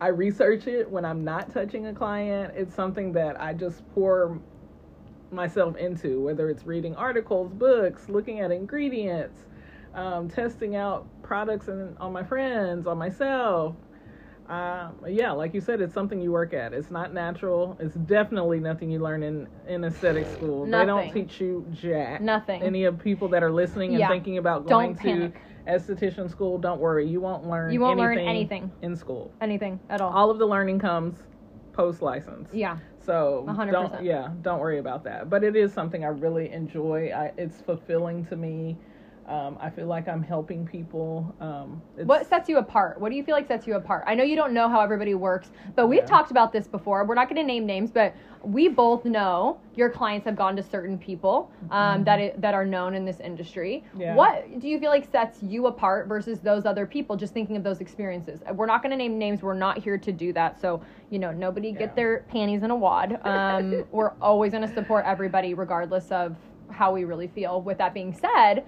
I 0.00 0.06
research 0.08 0.66
it 0.66 0.90
when 0.90 1.04
I'm 1.04 1.24
not 1.24 1.52
touching 1.52 1.88
a 1.88 1.92
client. 1.92 2.54
It's 2.56 2.74
something 2.74 3.12
that 3.12 3.38
I 3.38 3.52
just 3.52 3.86
pour 3.92 4.40
myself 5.30 5.76
into, 5.76 6.22
whether 6.22 6.48
it's 6.48 6.64
reading 6.64 6.96
articles, 6.96 7.52
books, 7.52 8.08
looking 8.08 8.40
at 8.40 8.50
ingredients, 8.50 9.44
um, 9.92 10.30
testing 10.30 10.74
out 10.74 11.06
products 11.22 11.68
and 11.68 11.98
on 11.98 12.14
my 12.14 12.22
friends, 12.22 12.86
on 12.86 12.96
myself. 12.96 13.76
Um, 14.48 14.94
yeah, 15.06 15.32
like 15.32 15.52
you 15.52 15.60
said, 15.60 15.80
it's 15.82 15.92
something 15.92 16.20
you 16.20 16.32
work 16.32 16.54
at. 16.54 16.72
It's 16.72 16.90
not 16.90 17.12
natural. 17.12 17.76
It's 17.80 17.94
definitely 17.94 18.60
nothing 18.60 18.90
you 18.90 18.98
learn 18.98 19.22
in 19.22 19.46
in 19.66 19.84
aesthetic 19.84 20.26
school. 20.26 20.64
They 20.64 20.86
don't 20.86 21.12
teach 21.12 21.40
you 21.40 21.66
jack. 21.70 22.22
Nothing. 22.22 22.62
Any 22.62 22.84
of 22.84 22.98
people 22.98 23.28
that 23.28 23.42
are 23.42 23.50
listening 23.52 23.90
and 23.90 23.98
Yeah. 24.00 24.08
thinking 24.08 24.38
about 24.38 24.66
going 24.66 24.96
to 24.96 25.32
esthetician 25.66 26.30
school, 26.30 26.56
don't 26.58 26.80
worry. 26.80 27.06
You 27.06 27.20
won't 27.20 27.46
learn. 27.46 27.72
You 27.72 27.80
won't 27.80 27.98
learn 27.98 28.18
anything 28.18 28.28
anything. 28.28 28.72
in 28.80 28.96
school. 28.96 29.34
Anything 29.40 29.80
at 29.90 30.00
all. 30.00 30.12
All 30.12 30.30
of 30.30 30.38
the 30.38 30.46
learning 30.46 30.78
comes 30.78 31.22
post 31.72 32.00
license. 32.02 32.48
yeah. 32.52 32.78
So 32.98 33.44
A 33.48 33.52
hundred 33.52 33.72
don't 33.72 34.02
yeah, 34.02 34.30
don't 34.42 34.60
worry 34.60 34.78
about 34.78 35.04
that. 35.04 35.28
But 35.30 35.44
it 35.44 35.56
is 35.56 35.72
something 35.72 36.04
I 36.04 36.08
really 36.08 36.50
enjoy. 36.50 37.10
I, 37.14 37.32
it's 37.36 37.60
fulfilling 37.60 38.24
to 38.26 38.36
me. 38.36 38.78
Um, 39.28 39.58
I 39.60 39.68
feel 39.68 39.86
like 39.86 40.08
I'm 40.08 40.22
helping 40.22 40.66
people. 40.66 41.34
Um, 41.38 41.82
it's, 41.98 42.06
What 42.08 42.26
sets 42.26 42.48
you 42.48 42.56
apart? 42.58 42.98
What 42.98 43.10
do 43.10 43.16
you 43.16 43.22
feel 43.22 43.34
like 43.34 43.46
sets 43.46 43.66
you 43.66 43.74
apart? 43.74 44.04
I 44.06 44.14
know 44.14 44.24
you 44.24 44.36
don't 44.36 44.54
know 44.54 44.68
how 44.70 44.80
everybody 44.80 45.14
works, 45.14 45.50
but 45.76 45.86
we've 45.86 45.98
Yeah. 46.00 46.06
talked 46.06 46.30
about 46.30 46.50
this 46.50 46.66
before. 46.66 47.04
We're 47.04 47.14
not 47.14 47.28
going 47.28 47.36
to 47.36 47.44
name 47.46 47.66
names, 47.66 47.90
but 47.90 48.14
we 48.42 48.68
both 48.68 49.04
know 49.04 49.58
your 49.74 49.90
clients 49.90 50.24
have 50.24 50.34
gone 50.34 50.56
to 50.56 50.62
certain 50.62 50.96
people 50.96 51.50
um, 51.70 52.04
that 52.04 52.18
i- 52.18 52.32
that 52.38 52.54
are 52.54 52.64
known 52.64 52.94
in 52.94 53.04
this 53.04 53.20
industry. 53.20 53.84
Mm-hmm. 53.90 54.00
Yeah. 54.00 54.14
What 54.14 54.60
do 54.60 54.66
you 54.68 54.78
feel 54.80 54.90
like 54.90 55.04
sets 55.10 55.42
you 55.42 55.66
apart 55.66 56.06
versus 56.08 56.40
those 56.40 56.64
other 56.64 56.86
people? 56.86 57.14
Just 57.14 57.34
thinking 57.34 57.56
of 57.56 57.62
those 57.62 57.80
experiences. 57.82 58.40
We're 58.54 58.66
not 58.66 58.82
going 58.82 58.92
to 58.92 58.96
name 58.96 59.18
names. 59.18 59.42
We're 59.42 59.52
not 59.54 59.76
here 59.78 59.98
to 59.98 60.10
do 60.12 60.32
that. 60.32 60.58
So 60.58 60.80
you 61.10 61.18
know, 61.18 61.32
nobody 61.32 61.68
Yeah. 61.68 61.78
get 61.80 61.96
their 61.96 62.20
panties 62.30 62.62
in 62.62 62.70
a 62.70 62.76
wad. 62.76 63.20
Um, 63.28 63.84
we're 63.92 64.12
always 64.22 64.52
going 64.52 64.66
to 64.66 64.74
support 64.74 65.04
everybody, 65.06 65.52
regardless 65.52 66.10
of 66.10 66.34
how 66.70 66.92
we 66.92 67.04
really 67.04 67.26
feel. 67.28 67.60
With 67.60 67.76
that 67.78 67.92
being 67.92 68.14
said. 68.14 68.64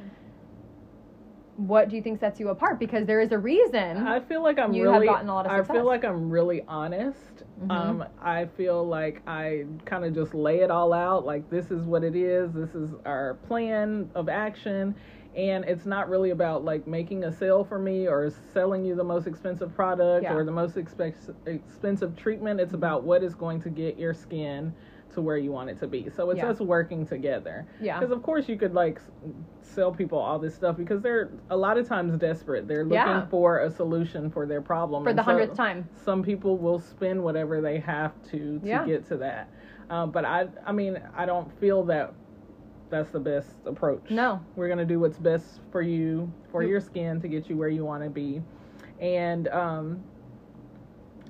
What 1.57 1.89
do 1.91 1.97
you 1.97 2.03
think 2.03 2.21
sets 2.21 2.41
you 2.41 2.49
apart? 2.49 2.79
Because 2.79 3.07
there 3.07 3.21
is 3.21 3.33
a 3.33 3.39
reason. 3.39 3.99
I 4.07 4.21
feel 4.21 4.43
like 4.43 4.59
I'm 4.59 4.73
You 4.73 4.87
have 4.87 4.95
really. 4.95 5.07
gotten 5.07 5.29
a 5.29 5.35
lot 5.35 5.47
of 5.47 5.53
I 5.53 5.63
feel 5.63 5.85
like 5.85 6.05
I'm 6.05 6.31
really 6.31 6.63
honest. 6.67 7.43
Mhm. 7.63 7.71
Um, 7.71 8.05
I 8.23 8.47
feel 8.47 8.87
like 8.87 9.21
I 9.27 9.67
kind 9.85 10.05
of 10.05 10.15
just 10.15 10.35
lay 10.35 10.61
it 10.61 10.71
all 10.71 10.93
out. 10.93 11.27
Like 11.27 11.51
this 11.51 11.71
is 11.71 11.85
what 11.85 12.03
it 12.03 12.17
is. 12.17 12.53
This 12.53 12.75
is 12.75 12.95
our 13.05 13.35
plan 13.47 14.11
of 14.15 14.29
action, 14.31 14.95
and 15.37 15.65
it's 15.67 15.85
not 15.85 16.09
really 16.09 16.31
about 16.31 16.65
like 16.65 16.87
making 16.87 17.25
a 17.25 17.33
sale 17.33 17.63
for 17.63 17.79
me 17.79 18.09
or 18.09 18.31
selling 18.31 18.83
you 18.85 18.95
the 18.95 19.05
most 19.05 19.27
expensive 19.27 19.75
product 19.75 20.23
Yeah. 20.25 20.35
or 20.35 20.45
the 20.45 20.53
most 20.53 20.77
expensive 20.79 21.37
expensive 21.47 22.17
treatment. 22.17 22.59
It's 22.61 22.75
about 22.75 23.03
what 23.03 23.23
is 23.23 23.35
going 23.35 23.61
to 23.63 23.69
get 23.71 23.99
your 23.99 24.15
skin 24.15 24.73
to 25.12 25.20
where 25.20 25.37
you 25.37 25.53
want 25.53 25.70
it 25.70 25.79
to 25.81 25.87
be. 25.87 26.09
So 26.11 26.31
it's 26.31 26.38
Yeah. 26.38 26.49
us 26.49 26.61
working 26.61 27.07
together. 27.07 27.66
Yeah. 27.81 27.99
Because 27.99 28.12
of 28.14 28.23
course 28.23 28.49
you 28.49 28.57
could 28.57 28.75
like 28.75 29.01
sell 29.61 29.92
people 29.92 30.18
all 30.18 30.38
this 30.38 30.55
stuff 30.55 30.77
because 30.77 31.01
they're 31.01 31.31
a 31.51 31.57
lot 31.57 31.79
of 31.79 31.87
times 31.88 32.16
desperate. 32.16 32.66
They're 32.68 32.85
looking 32.85 32.96
Yeah. 32.96 33.27
for 33.27 33.59
a 33.61 33.70
solution 33.70 34.31
for 34.31 34.46
their 34.46 34.61
problem. 34.61 35.03
for 35.05 35.11
And 35.11 35.18
the 35.18 35.23
so 35.23 35.27
hundredth 35.31 35.57
time. 35.57 35.88
Some 36.05 36.23
people 36.23 36.57
will 36.59 36.79
spend 36.79 37.23
whatever 37.23 37.61
they 37.61 37.79
have 37.81 38.12
to 38.31 38.59
to 38.61 38.66
Yeah. 38.66 38.85
get 38.87 39.07
to 39.09 39.16
that. 39.18 39.49
Um, 39.90 40.11
but 40.11 40.25
I, 40.25 40.49
I 40.64 40.73
mean, 40.73 41.01
I 41.16 41.27
don't 41.27 41.51
feel 41.59 41.83
that 41.85 42.12
that's 42.90 43.11
the 43.11 43.20
best 43.20 43.55
approach. 43.66 44.11
No. 44.11 44.40
We're 44.57 44.68
gonna 44.68 44.85
do 44.85 44.99
what's 45.01 45.18
best 45.18 45.61
for 45.70 45.83
you, 45.83 46.31
for 46.51 46.62
your 46.62 46.81
skin, 46.81 47.20
to 47.20 47.29
get 47.29 47.49
you 47.49 47.57
where 47.57 47.68
you 47.68 47.85
want 47.85 48.03
to 48.03 48.11
be. 48.11 48.42
And 49.01 49.49
um, 49.49 50.03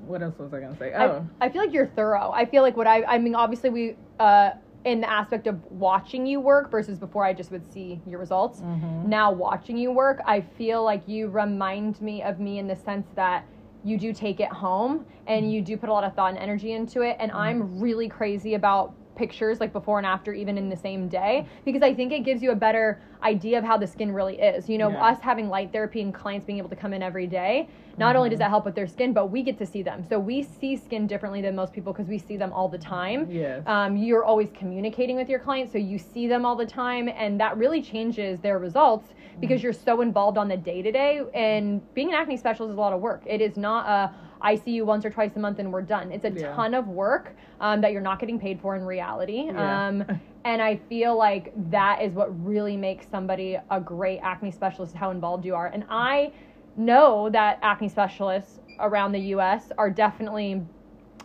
what 0.06 0.22
else 0.22 0.38
was 0.38 0.52
I 0.52 0.60
gonna 0.60 0.76
say? 0.76 0.92
Oh, 0.96 1.26
I, 1.40 1.46
I 1.46 1.48
feel 1.50 1.62
like 1.62 1.72
you're 1.72 1.86
thorough. 1.86 2.30
I 2.34 2.44
feel 2.44 2.62
like 2.62 2.76
what 2.76 2.86
I 2.86 3.02
I 3.04 3.18
mean 3.18 3.34
obviously 3.34 3.70
we 3.70 3.96
uh 4.18 4.50
in 4.84 5.00
the 5.02 5.10
aspect 5.10 5.46
of 5.46 5.62
watching 5.70 6.26
you 6.26 6.40
work 6.40 6.70
versus 6.70 6.98
before 6.98 7.22
I 7.24 7.34
just 7.34 7.50
would 7.50 7.70
see 7.70 8.00
your 8.06 8.18
results. 8.18 8.60
Mhm. 8.60 9.04
Now 9.06 9.30
watching 9.30 9.76
you 9.76 9.90
work, 9.92 10.22
I 10.26 10.40
feel 10.40 10.82
like 10.82 11.06
you 11.06 11.28
remind 11.28 12.00
me 12.00 12.22
of 12.22 12.40
me 12.40 12.58
in 12.58 12.66
the 12.66 12.76
sense 12.76 13.06
that 13.14 13.44
you 13.84 13.98
do 13.98 14.12
take 14.12 14.40
it 14.40 14.48
home 14.50 15.04
and 15.26 15.50
you 15.52 15.60
do 15.62 15.76
put 15.76 15.88
a 15.88 15.92
lot 15.92 16.04
of 16.04 16.14
thought 16.14 16.30
and 16.30 16.38
energy 16.38 16.72
into 16.72 17.02
it 17.02 17.16
and 17.18 17.30
I'm 17.32 17.80
really 17.80 18.08
crazy 18.08 18.54
about 18.54 18.94
pictures 19.20 19.60
like 19.60 19.72
before 19.72 19.98
and 19.98 20.06
after 20.06 20.32
even 20.32 20.56
in 20.56 20.70
the 20.70 20.76
same 20.76 21.06
day 21.06 21.46
because 21.66 21.82
I 21.82 21.92
think 21.94 22.10
it 22.10 22.20
gives 22.24 22.42
you 22.42 22.52
a 22.52 22.56
better 22.68 23.02
idea 23.22 23.58
of 23.58 23.64
how 23.64 23.76
the 23.76 23.86
skin 23.86 24.12
really 24.12 24.36
is. 24.40 24.66
You 24.66 24.78
know, 24.78 24.90
Yeah. 24.90 25.10
us 25.10 25.18
having 25.20 25.50
light 25.50 25.72
therapy 25.72 26.00
and 26.00 26.12
clients 26.14 26.46
being 26.46 26.56
able 26.56 26.70
to 26.70 26.76
come 26.76 26.94
in 26.94 27.02
every 27.02 27.26
day, 27.26 27.68
not 27.98 28.16
only 28.16 28.30
does 28.30 28.38
that 28.38 28.48
help 28.48 28.64
with 28.64 28.74
their 28.74 28.86
skin, 28.86 29.12
but 29.12 29.26
we 29.30 29.42
get 29.42 29.58
to 29.58 29.66
see 29.66 29.82
them. 29.82 30.02
So 30.02 30.18
we 30.18 30.42
see 30.42 30.74
skin 30.74 31.06
differently 31.06 31.42
than 31.42 31.54
most 31.54 31.74
people 31.74 31.92
because 31.92 32.08
we 32.08 32.16
see 32.16 32.38
them 32.38 32.50
all 32.50 32.68
the 32.70 32.78
time. 32.78 33.26
yes. 33.30 33.62
Um, 33.66 33.98
you're 33.98 34.24
always 34.24 34.48
communicating 34.54 35.16
with 35.16 35.28
your 35.28 35.38
clients, 35.38 35.70
so 35.72 35.78
you 35.78 35.98
see 35.98 36.26
them 36.26 36.46
all 36.46 36.56
the 36.56 36.64
time, 36.84 37.10
and 37.14 37.38
that 37.42 37.58
really 37.58 37.82
changes 37.82 38.40
their 38.40 38.58
results 38.58 39.06
because 39.38 39.62
you're 39.62 39.74
so 39.74 40.00
involved 40.00 40.38
on 40.38 40.48
the 40.48 40.56
day 40.56 40.80
to 40.80 40.90
day. 40.90 41.20
And 41.34 41.82
being 41.92 42.08
an 42.08 42.14
acne 42.14 42.38
specialist 42.38 42.70
is 42.72 42.78
a 42.78 42.80
lot 42.80 42.94
of 42.94 43.00
work. 43.02 43.22
It 43.26 43.42
is 43.42 43.58
not 43.58 43.86
a 43.86 44.14
I 44.42 44.54
see 44.54 44.70
you 44.72 44.84
once 44.84 45.04
or 45.04 45.10
twice 45.10 45.36
a 45.36 45.38
month 45.38 45.58
and 45.58 45.72
we're 45.72 45.82
done. 45.82 46.10
It's 46.12 46.24
a 46.24 46.30
Yeah. 46.30 46.54
ton 46.54 46.74
of 46.74 46.88
work 46.88 47.36
um, 47.60 47.80
that 47.82 47.92
you're 47.92 48.00
not 48.00 48.18
getting 48.18 48.38
paid 48.38 48.60
for 48.60 48.74
in 48.76 48.84
reality. 48.84 49.44
Yeah. 49.46 49.88
Um, 49.88 50.04
and 50.44 50.62
I 50.62 50.76
feel 50.76 51.16
like 51.16 51.52
that 51.70 52.00
is 52.02 52.14
what 52.14 52.28
really 52.44 52.76
makes 52.76 53.06
somebody 53.08 53.58
a 53.70 53.80
great 53.80 54.20
acne 54.22 54.50
specialist, 54.50 54.94
how 54.94 55.10
involved 55.10 55.44
you 55.44 55.54
are. 55.54 55.66
And 55.66 55.84
I 55.90 56.32
know 56.76 57.28
that 57.30 57.58
acne 57.62 57.88
specialists 57.88 58.58
around 58.78 59.12
the 59.12 59.20
US 59.34 59.70
are 59.76 59.90
definitely 59.90 60.62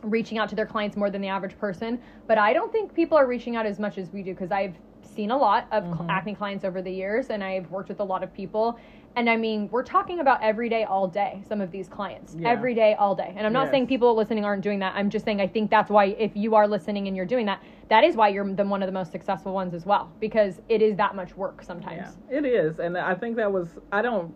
reaching 0.04 0.38
out 0.38 0.49
to 0.49 0.56
their 0.56 0.65
clients 0.65 0.97
more 0.97 1.10
than 1.10 1.21
the 1.21 1.30
average 1.30 1.58
person, 1.58 1.99
but 2.28 2.38
I 2.38 2.54
don't 2.54 2.71
think 2.71 2.93
people 2.93 3.17
are 3.17 3.25
reaching 3.25 3.56
out 3.56 3.65
as 3.65 3.80
much 3.80 3.97
as 3.97 4.12
we 4.12 4.21
do 4.23 4.34
because 4.34 4.51
I've 4.51 4.75
seen 5.04 5.32
a 5.32 5.38
lot 5.38 5.67
of 5.71 5.84
Mhm. 5.86 6.10
acne 6.10 6.36
clients 6.36 6.65
over 6.65 6.82
the 6.82 6.91
years 6.91 7.30
and 7.30 7.43
I've 7.43 7.71
worked 7.71 7.89
with 7.89 7.99
a 7.99 8.04
lot 8.04 8.23
of 8.23 8.34
people. 8.34 8.78
And 9.15 9.30
I 9.30 9.38
mean, 9.38 9.69
we're 9.71 9.84
talking 9.84 10.19
about 10.19 10.43
every 10.43 10.67
day, 10.67 10.84
all 10.84 11.08
day, 11.08 11.41
some 11.47 11.62
of 11.62 11.71
these 11.71 11.88
clients. 11.88 12.36
Yeah. 12.38 12.49
Every 12.49 12.73
day, 12.73 12.95
all 12.95 13.15
day. 13.15 13.34
And 13.36 13.47
I'm 13.47 13.54
not 13.54 13.65
Yes. 13.65 13.71
saying 13.71 13.88
people 13.88 14.13
listening 14.13 14.43
aren't 14.43 14.62
doing 14.62 14.80
that. 14.80 14.93
I'm 14.95 15.10
just 15.10 15.23
saying 15.23 15.39
I 15.39 15.47
think 15.47 15.71
that's 15.71 15.89
why, 15.89 16.06
if 16.06 16.36
you 16.36 16.56
are 16.56 16.67
listening 16.67 17.08
and 17.08 17.15
you're 17.15 17.25
doing 17.25 17.45
that, 17.45 17.62
that 17.88 18.04
is 18.04 18.15
why 18.17 18.28
you're 18.28 18.54
the, 18.54 18.65
one 18.65 18.84
of 18.84 18.88
the 18.88 18.93
most 18.93 19.12
successful 19.12 19.54
ones 19.54 19.73
as 19.73 19.86
well, 19.86 20.12
because 20.19 20.60
it 20.67 20.82
is 20.82 20.97
that 20.97 21.15
much 21.15 21.38
work 21.38 21.63
sometimes. 21.63 22.17
Yeah, 22.30 22.38
it 22.38 22.45
is, 22.45 22.80
and 22.80 22.97
I 22.97 23.15
think 23.15 23.38
that 23.38 23.51
was 23.51 23.78
I 23.91 24.01
don't. 24.01 24.34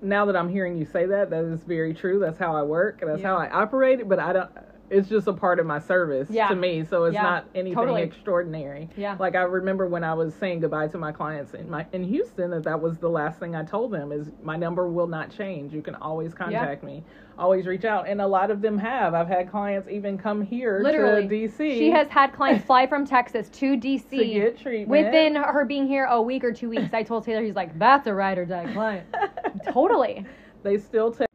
Now 0.00 0.24
that 0.26 0.36
I'm 0.36 0.48
hearing 0.48 0.78
you 0.78 0.84
say 0.84 1.04
that, 1.06 1.30
that 1.30 1.44
is 1.44 1.64
very 1.64 1.92
true. 1.92 2.20
That's 2.20 2.38
how 2.38 2.54
I 2.54 2.62
work. 2.62 3.02
That's 3.04 3.22
how 3.22 3.36
I 3.36 3.50
operate. 3.50 4.08
But 4.08 4.20
I 4.20 4.32
don't. 4.32 4.50
It's 4.90 5.08
just 5.08 5.26
a 5.26 5.32
part 5.32 5.58
of 5.58 5.66
my 5.66 5.78
service 5.78 6.28
Yeah. 6.30 6.48
to 6.48 6.54
me. 6.54 6.84
So 6.84 7.04
it's 7.04 7.14
Yeah, 7.14 7.22
not 7.22 7.44
anything 7.54 7.74
totally. 7.74 8.02
extraordinary. 8.02 8.88
Yeah. 8.96 9.16
Like 9.18 9.34
I 9.34 9.42
remember 9.42 9.86
when 9.88 10.04
I 10.04 10.12
was 10.14 10.34
saying 10.34 10.60
goodbye 10.60 10.88
to 10.88 10.98
my 10.98 11.10
clients 11.12 11.54
in 11.54 11.70
my 11.70 11.86
in 11.92 12.04
Houston 12.04 12.50
that 12.50 12.64
that 12.64 12.80
was 12.80 12.98
the 12.98 13.08
last 13.08 13.40
thing 13.40 13.56
I 13.56 13.64
told 13.64 13.92
them 13.92 14.12
is 14.12 14.30
my 14.42 14.56
number 14.56 14.88
will 14.88 15.06
not 15.06 15.30
change. 15.30 15.72
You 15.72 15.82
can 15.82 15.94
always 15.96 16.34
contact 16.34 16.84
me. 16.84 17.02
Always 17.36 17.66
reach 17.66 17.84
out. 17.84 18.06
And 18.08 18.20
a 18.20 18.26
lot 18.26 18.50
of 18.52 18.60
them 18.60 18.78
have. 18.78 19.12
I've 19.14 19.26
had 19.26 19.50
clients 19.50 19.88
even 19.88 20.16
come 20.16 20.40
here 20.42 20.80
Literally. 20.84 21.26
to 21.26 21.48
DC 21.48 21.56
She 21.78 21.90
has 21.90 22.06
had 22.08 22.32
clients 22.32 22.64
fly 22.64 22.86
from 22.86 23.04
Texas 23.06 23.48
to 23.48 23.76
DC 23.76 24.08
to 24.10 24.24
get 24.24 24.58
treatment. 24.58 24.88
within 24.90 25.34
her 25.36 25.64
being 25.64 25.86
here 25.88 26.04
a 26.04 26.20
week 26.22 26.44
or 26.44 26.52
two 26.52 26.68
weeks. 26.68 26.92
I 26.94 27.02
told 27.02 27.24
Taylor, 27.24 27.42
he's 27.42 27.56
like, 27.56 27.76
that's 27.78 28.06
a 28.06 28.14
ride 28.14 28.38
or 28.38 28.44
die 28.44 28.72
client. 28.72 29.06
totally. 29.72 30.24
they 30.62 30.78
still 30.78 31.10
take 31.10 31.26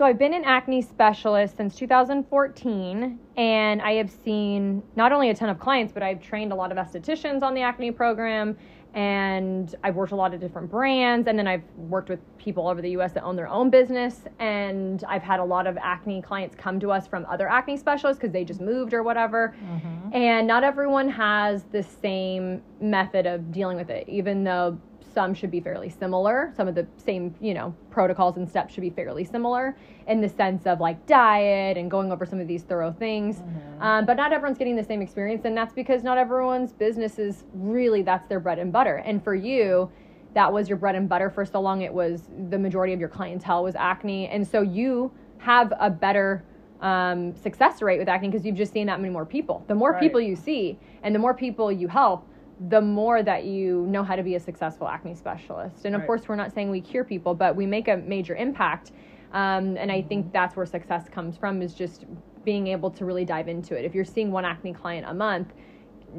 So 0.00 0.06
I've 0.06 0.18
been 0.18 0.32
an 0.32 0.44
acne 0.44 0.80
specialist 0.80 1.58
since 1.58 1.76
2014, 1.76 3.18
and 3.36 3.82
I 3.82 3.92
have 3.92 4.10
seen 4.10 4.82
not 4.96 5.12
only 5.12 5.28
a 5.28 5.34
ton 5.34 5.50
of 5.50 5.58
clients, 5.58 5.92
but 5.92 6.02
I've 6.02 6.22
trained 6.22 6.52
a 6.52 6.54
lot 6.54 6.72
of 6.72 6.78
estheticians 6.78 7.42
on 7.42 7.52
the 7.52 7.60
acne 7.60 7.90
program, 7.90 8.56
and 8.94 9.74
I've 9.84 9.96
worked 9.96 10.12
a 10.12 10.16
lot 10.16 10.32
of 10.32 10.40
different 10.40 10.70
brands, 10.70 11.28
and 11.28 11.38
then 11.38 11.46
I've 11.46 11.64
worked 11.76 12.08
with 12.08 12.18
people 12.38 12.62
all 12.62 12.70
over 12.70 12.80
the 12.80 12.92
U.S. 12.92 13.12
that 13.12 13.24
own 13.24 13.36
their 13.36 13.48
own 13.48 13.68
business, 13.68 14.22
and 14.38 15.04
I've 15.04 15.22
had 15.22 15.38
a 15.38 15.44
lot 15.44 15.66
of 15.66 15.76
acne 15.76 16.22
clients 16.22 16.56
come 16.56 16.80
to 16.80 16.90
us 16.90 17.06
from 17.06 17.26
other 17.26 17.46
acne 17.46 17.76
specialists 17.76 18.18
because 18.18 18.32
they 18.32 18.42
just 18.42 18.62
moved 18.62 18.94
or 18.94 19.02
whatever, 19.02 19.54
mm-hmm. 19.62 20.14
and 20.14 20.46
not 20.46 20.64
everyone 20.64 21.10
has 21.10 21.64
the 21.64 21.82
same 21.82 22.62
method 22.80 23.26
of 23.26 23.52
dealing 23.52 23.76
with 23.76 23.90
it, 23.90 24.08
even 24.08 24.44
though 24.44 24.80
some 25.20 25.34
should 25.34 25.50
be 25.50 25.60
fairly 25.60 25.90
similar. 25.90 26.50
Some 26.56 26.66
of 26.66 26.74
the 26.74 26.86
same, 26.96 27.34
you 27.42 27.52
know, 27.52 27.74
protocols 27.90 28.38
and 28.38 28.48
steps 28.48 28.72
should 28.72 28.80
be 28.80 28.88
fairly 28.88 29.22
similar 29.22 29.76
in 30.06 30.22
the 30.22 30.30
sense 30.30 30.66
of 30.66 30.80
like 30.80 31.04
diet 31.04 31.76
and 31.76 31.90
going 31.90 32.10
over 32.10 32.24
some 32.24 32.40
of 32.40 32.48
these 32.48 32.62
thorough 32.62 32.90
things. 32.90 33.42
Um, 33.80 34.06
but 34.06 34.16
not 34.16 34.32
everyone's 34.32 34.56
getting 34.56 34.76
the 34.76 34.84
same 34.84 35.02
experience, 35.02 35.44
and 35.44 35.54
that's 35.54 35.74
because 35.74 36.02
not 36.02 36.16
everyone's 36.16 36.72
business 36.72 37.18
is 37.18 37.44
really 37.52 38.00
that's 38.00 38.26
their 38.28 38.40
bread 38.40 38.58
and 38.58 38.72
butter. 38.72 38.96
And 38.96 39.22
for 39.22 39.34
you, 39.34 39.90
that 40.32 40.50
was 40.50 40.70
your 40.70 40.78
bread 40.78 40.94
and 40.94 41.06
butter 41.06 41.28
for 41.28 41.44
so 41.44 41.60
long. 41.60 41.82
It 41.82 41.92
was 41.92 42.22
the 42.48 42.58
majority 42.58 42.94
of 42.94 43.00
your 43.00 43.10
clientele 43.10 43.62
was 43.62 43.74
acne, 43.76 44.26
and 44.28 44.48
so 44.48 44.62
you 44.62 45.12
have 45.36 45.70
a 45.78 45.90
better 45.90 46.44
um, 46.80 47.34
success 47.36 47.82
rate 47.82 47.98
with 47.98 48.08
acne 48.08 48.28
because 48.28 48.46
you've 48.46 48.56
just 48.56 48.72
seen 48.72 48.86
that 48.86 48.98
many 49.02 49.12
more 49.12 49.26
people. 49.26 49.64
The 49.68 49.74
more 49.74 49.92
Right. 49.92 50.00
people 50.00 50.18
you 50.22 50.34
see, 50.34 50.78
and 51.02 51.14
the 51.14 51.18
more 51.18 51.34
people 51.34 51.70
you 51.70 51.88
help, 51.88 52.26
the 52.68 52.80
more 52.80 53.22
that 53.22 53.44
you 53.44 53.86
know 53.86 54.02
how 54.02 54.14
to 54.14 54.22
be 54.22 54.34
a 54.34 54.40
successful 54.40 54.86
acne 54.86 55.14
specialist. 55.14 55.86
And 55.86 55.94
of 55.94 56.02
Right. 56.02 56.06
course, 56.06 56.28
we're 56.28 56.36
not 56.36 56.52
saying 56.52 56.70
we 56.70 56.82
cure 56.82 57.04
people, 57.04 57.34
but 57.34 57.56
we 57.56 57.64
make 57.64 57.88
a 57.88 57.96
major 57.96 58.34
impact. 58.36 58.92
Um, 59.32 59.76
and 59.78 59.90
I 59.90 60.02
think 60.02 60.32
that's 60.32 60.56
where 60.56 60.66
success 60.66 61.08
comes 61.08 61.36
from 61.36 61.62
is 61.62 61.72
just 61.72 62.04
being 62.44 62.66
able 62.66 62.90
to 62.90 63.04
really 63.04 63.24
dive 63.24 63.48
into 63.48 63.76
it. 63.76 63.84
If 63.84 63.94
you're 63.94 64.04
seeing 64.04 64.30
one 64.30 64.44
acne 64.44 64.74
client 64.74 65.06
a 65.08 65.14
month, 65.14 65.54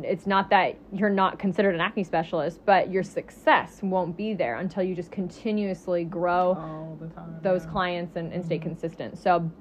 it's 0.03 0.25
not 0.25 0.49
that 0.49 0.77
you're 0.91 1.09
not 1.09 1.37
considered 1.37 1.75
an 1.75 1.81
acne 1.81 2.03
specialist, 2.03 2.61
but 2.65 2.89
your 2.89 3.03
success 3.03 3.79
won't 3.83 4.15
be 4.15 4.33
there 4.33 4.55
until 4.55 4.81
you 4.81 4.95
just 4.95 5.11
continuously 5.11 6.05
grow 6.05 6.57
all 6.57 6.97
the 6.99 7.07
time. 7.07 7.37
those 7.41 7.65
yeah. 7.65 7.71
clients 7.71 8.15
and, 8.15 8.31
and 8.31 8.43
stay 8.43 8.57
consistent. 8.57 9.17
So, 9.17 9.51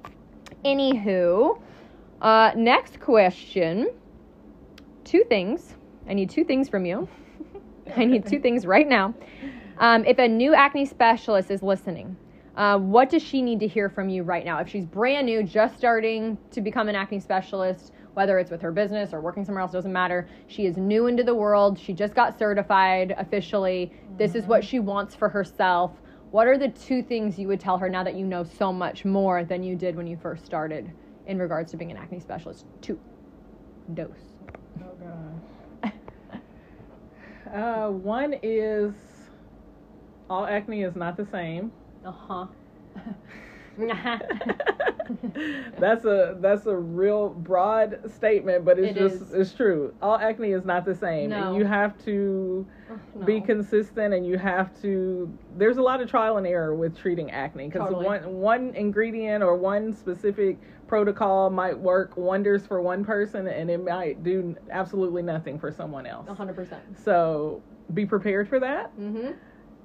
anywho, 0.65 1.61
uh, 2.23 2.53
next 2.57 3.01
question. 3.01 3.91
Two 5.05 5.25
things. 5.25 5.75
I 6.11 6.13
need 6.13 6.29
two 6.29 6.43
things 6.43 6.69
from 6.69 6.85
you. 6.85 7.09
I 7.97 8.05
need 8.05 8.27
two 8.27 8.41
things 8.41 8.67
right 8.67 8.89
now. 8.89 9.15
Um, 9.79 10.05
if 10.05 10.19
a 10.19 10.27
new 10.27 10.55
acne 10.55 10.85
specialist 10.85 11.53
is 11.53 11.63
listening, 11.63 12.17
uh, 12.57 12.79
what 12.79 13.09
does 13.09 13.23
she 13.23 13.41
need 13.41 13.61
to 13.61 13.69
hear 13.69 13.89
from 13.89 14.09
you 14.09 14.25
right 14.25 14.45
now? 14.45 14.59
If 14.59 14.69
she's 14.69 14.85
brand 14.85 15.27
new, 15.27 15.45
just 15.45 15.79
starting 15.79 16.37
to 16.51 16.61
become 16.61 16.89
an 16.89 16.97
acne 16.97 17.21
specialist, 17.21 17.93
whether 18.15 18.41
it's 18.41 18.51
with 18.51 18.61
her 18.61 18.73
business 18.73 19.15
or 19.15 19.21
working 19.21 19.45
somewhere 19.45 19.63
else, 19.63 19.71
doesn't 19.71 19.93
matter. 19.93 20.29
She 20.49 20.67
is 20.67 20.77
new 20.77 21.07
into 21.07 21.23
the 21.23 21.35
world. 21.35 21.79
She 21.79 21.93
just 21.93 22.15
got 22.15 22.37
certified 22.37 23.15
officially. 23.17 23.93
This 24.19 24.35
is 24.35 24.47
what 24.47 24.65
she 24.65 24.81
wants 24.81 25.15
for 25.15 25.29
herself. 25.29 25.93
What 26.33 26.49
are 26.49 26.59
the 26.59 26.69
two 26.69 27.05
things 27.05 27.39
you 27.39 27.47
would 27.47 27.61
tell 27.61 27.79
her 27.79 27.89
now 27.89 28.03
that 28.03 28.17
you 28.17 28.27
know 28.27 28.43
so 28.43 28.73
much 28.73 29.05
more 29.05 29.45
than 29.45 29.63
you 29.63 29.77
did 29.77 29.95
when 29.95 30.09
you 30.09 30.17
first 30.17 30.45
started 30.45 30.91
in 31.29 31.39
regards 31.39 31.71
to 31.71 31.77
being 31.77 31.93
an 31.93 31.97
acne 31.97 32.19
specialist? 32.19 32.67
Two. 32.81 32.99
Dose. 33.95 34.11
Oh 34.83 34.95
gosh. 34.99 35.50
Uh, 37.53 37.89
one 37.89 38.35
is 38.43 38.93
all 40.29 40.47
acne 40.47 40.83
is 40.83 40.95
not 40.95 41.17
the 41.17 41.27
same. 41.27 41.73
Uh 42.05 42.13
huh. 42.13 42.47
that's 45.79 46.05
a 46.05 46.37
that's 46.41 46.67
a 46.67 46.77
real 46.77 47.31
broad 47.31 48.01
statement, 48.15 48.65
but 48.65 48.79
it's 48.79 48.97
It 48.97 49.01
just 49.01 49.23
is. 49.23 49.33
it's 49.33 49.53
true. 49.53 49.93
All 50.03 50.17
acne 50.17 50.53
is 50.53 50.65
not 50.65 50.85
the 50.85 50.95
same, 50.95 51.31
No. 51.31 51.49
and 51.49 51.57
you 51.57 51.65
have 51.65 51.97
to 52.05 52.67
be 53.25 53.41
consistent, 53.41 54.15
and 54.15 54.27
you 54.27 54.39
have 54.39 54.81
to. 54.83 55.33
There's 55.57 55.79
a 55.79 55.83
lot 55.83 56.01
of 56.01 56.09
trial 56.11 56.37
and 56.37 56.47
error 56.47 56.75
with 56.75 56.97
treating 56.97 57.31
acne 57.31 57.67
because 57.69 57.89
Totally. 57.89 58.05
one 58.07 58.35
one 58.41 58.75
ingredient 58.75 59.43
or 59.43 59.57
one 59.57 59.93
specific 59.93 60.59
protocol 60.91 61.51
might 61.51 61.79
work 61.79 62.17
wonders 62.17 62.67
for 62.67 62.83
one 62.83 63.05
person, 63.05 63.47
and 63.47 63.71
it 63.71 63.79
might 63.85 64.25
do 64.25 64.57
absolutely 64.73 65.23
nothing 65.23 65.57
for 65.57 65.71
someone 65.71 66.05
else. 66.05 66.29
100%. 66.29 66.81
So 67.05 67.63
be 67.95 68.05
prepared 68.05 68.49
for 68.49 68.59
that, 68.59 68.91
Mm-hmm. 68.99 69.31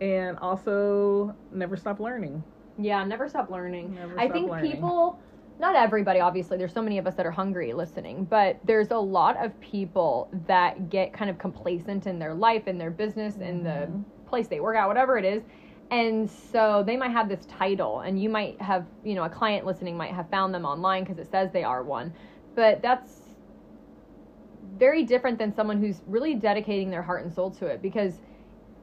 and 0.02 0.38
also 0.40 1.36
never 1.52 1.78
stop 1.78 2.00
learning. 2.00 2.44
Yeah, 2.80 3.04
never 3.06 3.30
stop 3.30 3.52
learning. 3.52 3.94
Never 3.94 4.20
I 4.20 4.26
stop 4.26 4.34
think 4.34 4.50
learning. 4.50 4.72
people, 4.72 5.20
not 5.60 5.76
everybody, 5.76 6.20
obviously, 6.22 6.58
there's 6.58 6.74
so 6.74 6.82
many 6.82 6.98
of 6.98 7.06
us 7.06 7.14
that 7.16 7.26
are 7.28 7.32
hungry 7.32 7.72
listening, 7.72 8.26
but 8.26 8.60
there's 8.64 8.90
a 8.90 8.98
lot 8.98 9.38
of 9.46 9.58
people 9.62 10.28
that 10.48 10.90
get 10.90 11.14
kind 11.14 11.30
of 11.30 11.38
complacent 11.38 12.08
in 12.08 12.18
their 12.18 12.34
life, 12.34 12.68
in 12.68 12.80
their 12.80 12.90
business, 12.92 13.36
in 13.36 13.62
the 13.64 13.70
Mm-hmm. 13.70 14.02
place 14.26 14.48
they 14.48 14.60
work 14.60 14.76
out 14.76 14.88
whatever 14.88 15.20
it 15.20 15.24
is. 15.24 15.44
And 15.92 16.30
so 16.30 16.84
they 16.86 16.98
might 16.98 17.12
have 17.12 17.30
this 17.30 17.46
title, 17.46 18.00
and 18.00 18.22
you 18.22 18.28
might 18.28 18.60
have, 18.62 18.86
you 19.04 19.14
know, 19.14 19.24
a 19.24 19.30
client 19.30 19.66
listening 19.66 19.96
might 19.96 20.12
have 20.12 20.30
found 20.30 20.54
them 20.54 20.66
online 20.66 21.04
because 21.04 21.20
it 21.20 21.30
says 21.30 21.52
they 21.52 21.64
are 21.64 21.84
one. 21.84 22.14
But 22.56 22.82
that's 22.82 23.26
very 24.78 25.04
different 25.04 25.38
than 25.38 25.54
someone 25.54 25.80
who's 25.80 26.02
really 26.08 26.36
dedicating 26.36 26.90
their 26.90 27.02
heart 27.02 27.24
and 27.24 27.34
soul 27.34 27.52
to 27.52 27.68
it 27.68 27.82
because 27.82 28.20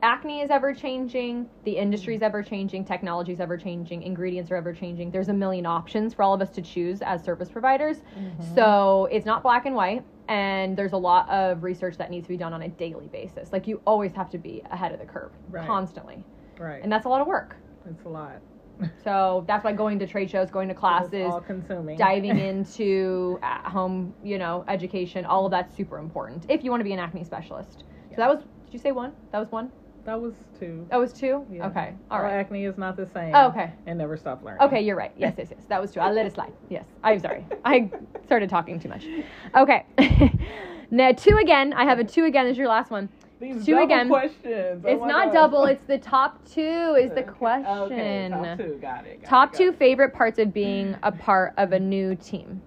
acne 0.02 0.40
is 0.40 0.50
ever 0.50 0.74
changing, 0.74 1.48
the 1.64 1.76
industry 1.76 2.14
is 2.14 2.22
ever 2.22 2.42
changing, 2.42 2.84
technology 2.84 3.32
is 3.32 3.40
ever 3.40 3.56
changing, 3.56 4.02
ingredients 4.02 4.50
are 4.50 4.56
ever 4.56 4.72
changing. 4.72 5.10
There's 5.10 5.28
a 5.28 5.32
million 5.32 5.64
options 5.64 6.12
for 6.12 6.22
all 6.22 6.34
of 6.34 6.40
us 6.40 6.50
to 6.50 6.62
choose 6.62 7.02
as 7.02 7.22
service 7.22 7.48
providers. 7.48 7.98
Mm-hmm. 8.18 8.54
So 8.54 9.08
it's 9.12 9.26
not 9.26 9.42
black 9.42 9.64
and 9.66 9.76
white, 9.76 10.04
and 10.28 10.76
there's 10.76 10.92
a 10.92 10.96
lot 10.96 11.28
of 11.28 11.62
research 11.62 11.96
that 11.98 12.10
needs 12.10 12.24
to 12.24 12.28
be 12.28 12.36
done 12.36 12.52
on 12.52 12.62
a 12.62 12.68
daily 12.68 13.08
basis. 13.08 13.52
Like 13.52 13.66
you 13.66 13.80
always 13.86 14.12
have 14.12 14.28
to 14.30 14.38
be 14.38 14.62
ahead 14.70 14.92
of 14.92 14.98
the 14.98 15.06
curve 15.06 15.30
Right. 15.50 15.66
constantly, 15.66 16.24
Right. 16.58 16.82
and 16.82 16.90
that's 16.92 17.06
a 17.06 17.08
lot 17.08 17.20
of 17.20 17.26
work. 17.26 17.56
it's 17.88 18.04
a 18.04 18.08
lot. 18.08 18.40
So 19.04 19.44
that's 19.46 19.64
why 19.64 19.72
going 19.72 19.98
to 20.00 20.06
trade 20.06 20.30
shows, 20.30 20.50
going 20.50 20.68
to 20.68 20.74
classes, 20.74 21.26
all 21.30 21.40
consuming. 21.40 21.96
diving 21.96 22.38
into 22.48 23.38
at 23.42 23.64
home, 23.66 24.14
you 24.24 24.38
know, 24.38 24.64
education, 24.68 25.24
all 25.24 25.44
of 25.46 25.50
that's 25.52 25.76
super 25.76 25.98
important 25.98 26.46
if 26.48 26.64
you 26.64 26.70
want 26.70 26.80
to 26.80 26.84
be 26.84 26.92
an 26.92 26.98
acne 26.98 27.22
specialist. 27.24 27.84
So 28.10 28.16
that 28.16 28.28
was, 28.28 28.40
did 28.40 28.72
you 28.72 28.78
say 28.78 28.92
one? 28.92 29.12
That 29.30 29.38
was 29.38 29.50
one? 29.52 29.70
That 30.04 30.20
was 30.20 30.34
two. 30.58 30.84
That 30.90 30.96
was 30.96 31.12
two? 31.12 31.46
Yeah. 31.50 31.68
Okay. 31.68 31.94
All 32.10 32.20
right. 32.20 32.34
acne 32.34 32.64
is 32.64 32.76
not 32.76 32.96
the 32.96 33.06
same. 33.06 33.32
Oh, 33.34 33.48
okay. 33.48 33.72
And 33.86 33.98
never 33.98 34.16
stop 34.16 34.42
learning. 34.42 34.62
Okay, 34.62 34.80
you're 34.80 34.96
right. 34.96 35.12
Yes, 35.16 35.34
yes, 35.38 35.48
yes. 35.52 35.64
That 35.68 35.80
was 35.80 35.92
true. 35.92 36.02
I 36.02 36.10
let 36.10 36.26
it 36.26 36.34
slide. 36.34 36.52
Yes. 36.68 36.84
I'm 37.04 37.20
sorry. 37.20 37.44
I 37.64 37.88
started 38.24 38.50
talking 38.50 38.80
too 38.80 38.88
much. 38.88 39.06
Okay. 39.54 39.86
now, 40.90 41.12
two 41.12 41.36
again. 41.36 41.72
I 41.72 41.84
have 41.84 42.00
a 42.00 42.04
two 42.04 42.24
again. 42.24 42.46
This 42.46 42.54
is 42.54 42.58
your 42.58 42.68
last 42.68 42.90
one. 42.90 43.08
These 43.42 43.66
Two 43.66 43.72
double 43.72 43.84
again. 43.86 44.08
questions. 44.08 44.84
Oh 44.86 44.88
It's 44.88 45.00
my 45.00 45.08
not 45.08 45.24
gosh. 45.26 45.34
double, 45.34 45.64
it's 45.64 45.84
the 45.86 45.98
top 45.98 46.48
two 46.48 46.96
is 46.96 47.10
the 47.12 47.22
question. 47.38 47.66
Okay, 47.66 48.28
top 48.30 48.56
two. 48.56 48.78
Got 48.80 49.04
it. 49.04 49.20
got 49.22 49.28
Top 49.28 49.48
it, 49.48 49.52
got 49.52 49.58
two 49.58 49.68
it. 49.70 49.78
favorite 49.80 50.14
parts 50.14 50.38
of 50.38 50.54
being 50.54 50.96
a 51.02 51.10
part 51.10 51.52
of 51.58 51.72
a 51.72 51.80
new 51.80 52.14
team. 52.14 52.62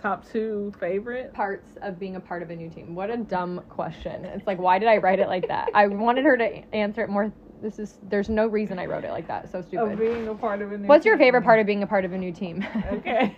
Top 0.00 0.26
two 0.26 0.72
favorite. 0.80 1.34
Parts 1.34 1.76
of 1.82 1.98
being 2.00 2.16
a 2.16 2.20
part 2.20 2.42
of 2.42 2.48
a 2.48 2.56
new 2.56 2.70
team. 2.70 2.94
What 2.94 3.10
a 3.10 3.18
dumb 3.18 3.60
question. 3.68 4.24
It's 4.24 4.46
like, 4.46 4.58
why 4.58 4.78
did 4.78 4.88
I 4.88 4.96
write 4.96 5.18
it 5.20 5.28
like 5.28 5.46
that? 5.48 5.68
I 5.74 5.86
wanted 5.88 6.24
her 6.24 6.38
to 6.38 6.74
answer 6.74 7.02
it 7.02 7.10
more. 7.10 7.30
This 7.60 7.78
is, 7.78 7.98
there's 8.04 8.30
no 8.30 8.46
reason 8.46 8.78
I 8.78 8.86
wrote 8.86 9.04
it 9.04 9.10
like 9.10 9.28
that. 9.28 9.52
So 9.52 9.60
stupid. 9.60 9.82
Of 9.92 9.98
stupid. 9.98 10.14
being 10.14 10.28
a 10.28 10.34
part 10.34 10.62
of 10.62 10.72
a 10.72 10.78
new. 10.78 10.88
What's 10.88 11.04
your 11.04 11.16
team. 11.18 11.24
favorite 11.26 11.42
part 11.44 11.60
of 11.60 11.66
being 11.66 11.82
a 11.82 11.86
part 11.86 12.06
of 12.06 12.14
a 12.14 12.18
new 12.18 12.32
team? 12.32 12.66
Okay. 12.90 13.34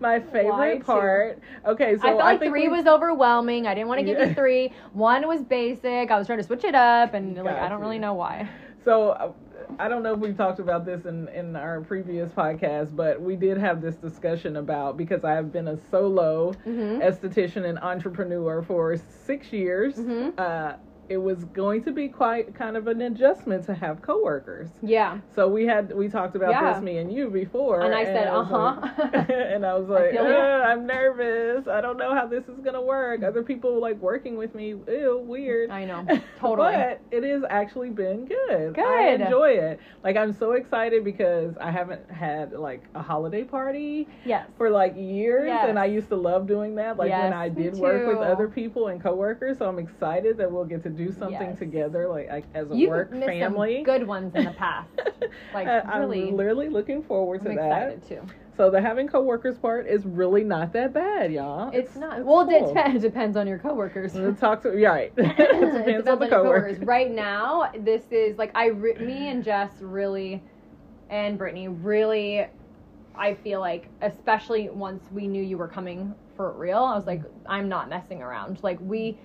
My 0.00 0.18
Why 0.18 0.32
favorite 0.32 0.78
two? 0.78 0.84
part. 0.84 1.38
Okay, 1.66 1.96
so 1.96 2.02
I 2.02 2.06
felt 2.08 2.18
like 2.18 2.40
think 2.40 2.52
three 2.52 2.68
we- 2.68 2.76
was 2.76 2.86
overwhelming. 2.86 3.66
I 3.66 3.74
didn't 3.74 3.88
want 3.88 4.00
to 4.00 4.04
give 4.04 4.18
Yeah. 4.18 4.26
you 4.28 4.34
three. 4.34 4.72
One 4.92 5.26
was 5.28 5.42
basic. 5.42 6.10
I 6.10 6.18
was 6.18 6.26
trying 6.26 6.38
to 6.38 6.44
switch 6.44 6.64
it 6.64 6.74
up, 6.74 7.14
and 7.14 7.36
like 7.36 7.46
I 7.56 7.68
don't 7.68 7.80
really 7.80 7.98
know 7.98 8.14
why. 8.14 8.48
So 8.84 9.10
uh, 9.10 9.32
I 9.78 9.88
don't 9.88 10.02
know 10.02 10.12
if 10.12 10.18
we've 10.20 10.36
talked 10.36 10.58
about 10.58 10.84
this 10.84 11.06
in 11.06 11.28
in 11.28 11.56
our 11.56 11.80
previous 11.80 12.30
podcast, 12.32 12.94
but 12.94 13.20
we 13.20 13.34
did 13.36 13.56
have 13.56 13.80
this 13.80 13.96
discussion 13.96 14.56
about 14.56 14.96
because 14.98 15.24
I 15.24 15.32
have 15.32 15.52
been 15.52 15.68
a 15.68 15.76
solo 15.90 16.52
Mhm. 16.66 17.00
esthetician 17.02 17.64
and 17.64 17.78
entrepreneur 17.78 18.62
for 18.62 18.96
six 18.96 19.52
years. 19.52 19.96
Mhm. 19.96 20.38
Uh, 20.38 20.74
it 21.08 21.18
was 21.18 21.44
going 21.46 21.82
to 21.84 21.92
be 21.92 22.08
quite 22.08 22.54
kind 22.54 22.76
of 22.76 22.86
an 22.86 23.02
adjustment 23.02 23.64
to 23.66 23.74
have 23.74 24.00
coworkers. 24.02 24.68
Yeah. 24.82 25.18
So 25.34 25.48
we 25.48 25.66
had 25.66 25.94
we 25.94 26.08
talked 26.08 26.36
about 26.36 26.50
Yeah. 26.50 26.72
this 26.74 26.82
me 26.82 26.98
and 26.98 27.12
you 27.12 27.28
before, 27.30 27.80
And 27.82 27.94
I 27.94 28.04
said, 28.04 28.28
"Uh-huh." 28.28 28.76
like- 28.80 29.28
and 29.30 29.64
I 29.66 29.74
was 29.74 29.88
like, 29.88 30.12
ya. 30.14 30.22
"Uh, 30.22 30.64
I'm 30.66 30.86
nervous. 30.86 31.68
I 31.68 31.80
don't 31.80 31.98
know 31.98 32.14
how 32.14 32.26
this 32.26 32.44
is 32.48 32.58
gonna 32.60 32.80
work. 32.82 33.22
Other 33.22 33.42
people 33.42 33.78
like 33.80 34.00
working 34.00 34.36
with 34.36 34.54
me. 34.54 34.74
Ew, 34.88 35.22
weird. 35.26 35.70
I 35.70 35.84
know. 35.84 36.06
Totally. 36.40 36.72
but 36.74 37.00
it 37.10 37.22
has 37.24 37.42
actually 37.48 37.90
been 37.90 38.24
good. 38.26 38.74
Good. 38.74 38.84
I 38.84 39.08
enjoy 39.10 39.50
it. 39.50 39.80
Like 40.02 40.16
I'm 40.16 40.32
so 40.32 40.52
excited 40.52 41.04
because 41.04 41.56
I 41.60 41.70
haven't 41.70 42.10
had 42.10 42.52
like 42.52 42.82
a 42.94 43.02
holiday 43.02 43.44
party 43.44 44.08
Yes. 44.24 44.46
for 44.56 44.70
like 44.70 44.94
years 44.96 45.46
Yes. 45.46 45.66
and 45.68 45.78
I 45.78 45.86
used 45.86 46.08
to 46.08 46.16
love 46.16 46.46
doing 46.46 46.74
that 46.76 46.96
like 46.96 47.10
when 47.12 47.32
I 47.32 47.48
did 47.48 47.74
work 47.76 48.06
with 48.06 48.18
other 48.18 48.48
people 48.48 48.88
and 48.88 49.02
coworkers 49.02 49.58
so 49.58 49.68
I'm 49.68 49.78
excited 49.78 50.36
that 50.38 50.50
we'll 50.50 50.64
get 50.64 50.82
to 50.84 50.90
do 50.96 51.12
something 51.12 51.50
Yes. 51.50 51.58
together 51.58 52.08
like, 52.08 52.28
like 52.28 52.44
as 52.54 52.70
a 52.70 52.76
You've 52.76 52.90
work 52.90 53.10
family 53.12 53.82
good 53.84 54.06
ones 54.06 54.34
in 54.34 54.44
the 54.44 54.50
past. 54.58 54.90
Like, 55.52 55.66
I- 55.66 55.98
really. 55.98 56.28
I'm 56.28 56.36
literally 56.36 56.68
looking 56.68 57.02
forward 57.02 57.42
to 57.42 57.50
I'm 57.50 57.56
that 57.56 57.92
excited 57.92 58.08
too. 58.08 58.34
so 58.56 58.70
the 58.70 58.80
having 58.80 59.08
coworkers 59.08 59.58
part 59.58 59.86
is 59.86 60.04
really 60.06 60.44
not 60.44 60.72
that 60.74 60.92
bad 60.94 61.32
y'all 61.32 61.70
It's, 61.72 61.96
not. 61.96 62.24
well, 62.24 62.46
cool. 62.46 62.54
it 62.70 62.74
depends. 62.74 63.02
Depends 63.14 63.36
on 63.36 63.46
your 63.46 63.58
coworkers. 63.58 64.14
We'll 64.14 64.34
talk 64.34 64.62
to 64.62 64.78
yeah 64.78 64.90
right 64.90 65.12
it 65.16 65.24
it 65.40 65.72
depends 65.84 66.08
on 66.08 66.18
the 66.18 66.26
your 66.28 66.42
coworkers 66.42 66.78
Right 66.78 67.10
now, 67.10 67.70
this 67.80 68.04
is 68.10 68.38
like 68.38 68.50
I, 68.54 68.70
me 68.70 69.28
and 69.28 69.44
Jess 69.48 69.70
really, 69.80 70.42
and 71.10 71.36
Brittany 71.38 71.68
really, 71.68 72.46
I 73.16 73.34
feel 73.34 73.60
like, 73.60 73.88
especially 74.02 74.68
once 74.70 75.02
we 75.12 75.26
knew 75.28 75.42
you 75.42 75.58
were 75.58 75.68
coming 75.68 76.14
for 76.36 76.50
real, 76.52 76.78
I 76.82 76.96
was 76.96 77.06
like, 77.06 77.22
I'm 77.46 77.68
not 77.68 77.88
messing 77.88 78.22
around. 78.22 78.58
Like 78.62 78.78
we, 78.80 79.16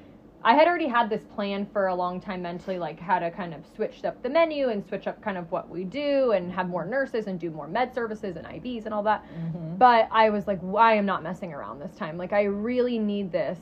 I 0.42 0.54
had 0.54 0.68
already 0.68 0.88
had 0.88 1.10
this 1.10 1.24
plan 1.36 1.66
for 1.66 1.88
a 1.88 1.96
long 1.96 2.22
time 2.22 2.42
mentally, 2.42 2.80
like 2.80 3.00
how 3.00 3.20
to 3.20 3.30
kind 3.30 3.54
of 3.54 3.66
switch 3.76 4.06
up 4.06 4.22
the 4.24 4.30
menu 4.30 4.70
and 4.70 4.86
switch 4.88 5.06
up 5.06 5.22
kind 5.22 5.38
of 5.38 5.52
what 5.52 5.70
we 5.70 5.84
do 5.84 6.32
and 6.32 6.52
have 6.52 6.70
more 6.70 6.86
nurses 6.86 7.28
and 7.28 7.38
do 7.40 7.50
more 7.52 7.68
med 7.68 7.94
services 7.94 8.38
and 8.38 8.46
IVs 8.48 8.86
and 8.86 8.94
all 8.94 9.04
that. 9.04 9.26
Mhm. 9.26 9.78
But 9.78 10.08
I 10.12 10.30
was 10.30 10.48
like, 10.48 10.60
I 10.78 10.94
am 10.94 11.06
not 11.06 11.24
messing 11.24 11.54
around 11.54 11.80
this 11.80 11.94
time. 11.96 12.18
Like, 12.18 12.32
I 12.32 12.44
really 12.44 12.98
need 13.00 13.32
this 13.34 13.60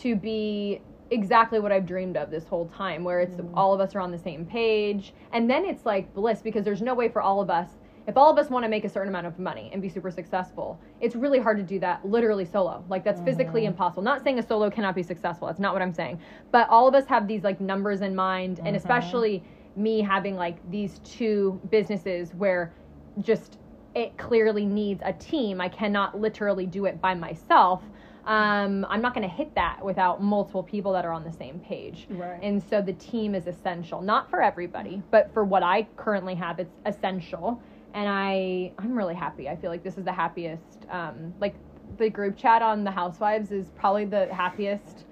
to 0.00 0.14
be 0.14 0.82
exactly 1.10 1.60
what 1.60 1.72
I've 1.72 1.86
dreamed 1.86 2.16
of 2.16 2.30
this 2.30 2.46
whole 2.46 2.66
time, 2.66 3.02
where 3.02 3.20
it's 3.20 3.40
all 3.54 3.72
of 3.72 3.80
us 3.80 3.94
are 3.94 4.00
on 4.00 4.10
the 4.10 4.18
same 4.18 4.44
page. 4.44 5.14
And 5.32 5.48
then 5.48 5.64
it's 5.64 5.86
like 5.86 6.12
bliss 6.12 6.42
because 6.42 6.64
there's 6.64 6.82
no 6.82 6.94
way 6.94 7.08
for 7.08 7.22
all 7.22 7.40
of 7.40 7.48
us. 7.48 7.68
If 8.06 8.16
all 8.16 8.30
of 8.30 8.38
us 8.38 8.50
want 8.50 8.64
to 8.64 8.68
make 8.68 8.84
a 8.84 8.88
certain 8.88 9.08
amount 9.08 9.26
of 9.26 9.38
money 9.38 9.70
and 9.72 9.82
be 9.82 9.88
super 9.88 10.10
successful, 10.10 10.78
it's 11.00 11.16
really 11.16 11.40
hard 11.40 11.56
to 11.56 11.62
do 11.62 11.78
that 11.80 12.08
literally 12.08 12.44
solo. 12.44 12.84
Like 12.88 13.02
that's 13.02 13.20
physically 13.22 13.64
impossible. 13.64 14.02
Not 14.02 14.22
saying 14.22 14.38
a 14.38 14.46
solo 14.46 14.70
cannot 14.70 14.94
be 14.94 15.02
successful. 15.02 15.48
That's 15.48 15.60
not 15.60 15.72
what 15.72 15.82
I'm 15.82 15.92
saying. 15.92 16.20
But 16.52 16.68
all 16.68 16.86
of 16.86 16.94
us 16.94 17.06
have 17.06 17.26
these 17.26 17.42
like 17.42 17.60
numbers 17.60 18.02
in 18.02 18.14
mind, 18.14 18.60
and 18.64 18.76
especially 18.76 19.42
me 19.74 20.00
having 20.00 20.36
like 20.36 20.58
these 20.70 21.00
two 21.00 21.60
businesses 21.70 22.32
where 22.34 22.72
just 23.20 23.58
it 23.94 24.16
clearly 24.18 24.66
needs 24.66 25.02
a 25.04 25.12
team. 25.14 25.60
I 25.60 25.68
cannot 25.68 26.20
literally 26.20 26.66
do 26.66 26.84
it 26.84 27.00
by 27.00 27.14
myself. 27.14 27.82
Um, 28.26 28.84
I'm 28.90 29.00
not 29.00 29.14
going 29.14 29.26
to 29.28 29.34
hit 29.34 29.54
that 29.54 29.82
without 29.82 30.20
multiple 30.22 30.62
people 30.62 30.92
that 30.92 31.04
are 31.04 31.12
on 31.12 31.24
the 31.24 31.32
same 31.32 31.60
page. 31.60 32.06
Right. 32.10 32.38
And 32.42 32.62
so 32.62 32.82
the 32.82 32.92
team 32.94 33.34
is 33.34 33.46
essential, 33.46 34.02
not 34.02 34.28
for 34.28 34.42
everybody, 34.42 35.02
but 35.10 35.32
for 35.32 35.44
what 35.44 35.62
I 35.62 35.86
currently 35.96 36.34
have, 36.34 36.58
it's 36.58 36.74
essential. 36.84 37.62
And 37.96 38.08
I, 38.08 38.72
I'm 38.78 38.96
really 38.96 39.14
happy. 39.14 39.48
I 39.48 39.56
feel 39.56 39.70
like 39.70 39.82
this 39.82 39.96
is 39.96 40.04
the 40.04 40.12
happiest. 40.12 40.86
Um, 40.90 41.34
like 41.40 41.54
the 41.96 42.10
group 42.10 42.36
chat 42.36 42.60
on 42.60 42.84
the 42.84 42.90
Housewives 42.90 43.50
is 43.50 43.70
probably 43.70 44.04
the 44.04 44.32
happiest. 44.32 45.04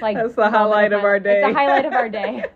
Like 0.00 0.16
That's 0.16 0.34
the 0.36 0.48
highlight 0.48 0.92
of 0.92 1.02
my- 1.02 1.08
our 1.08 1.18
day. 1.18 1.40
It's 1.40 1.48
the 1.48 1.58
highlight 1.58 1.84
of 1.84 1.92
our 1.92 2.08
day. 2.08 2.44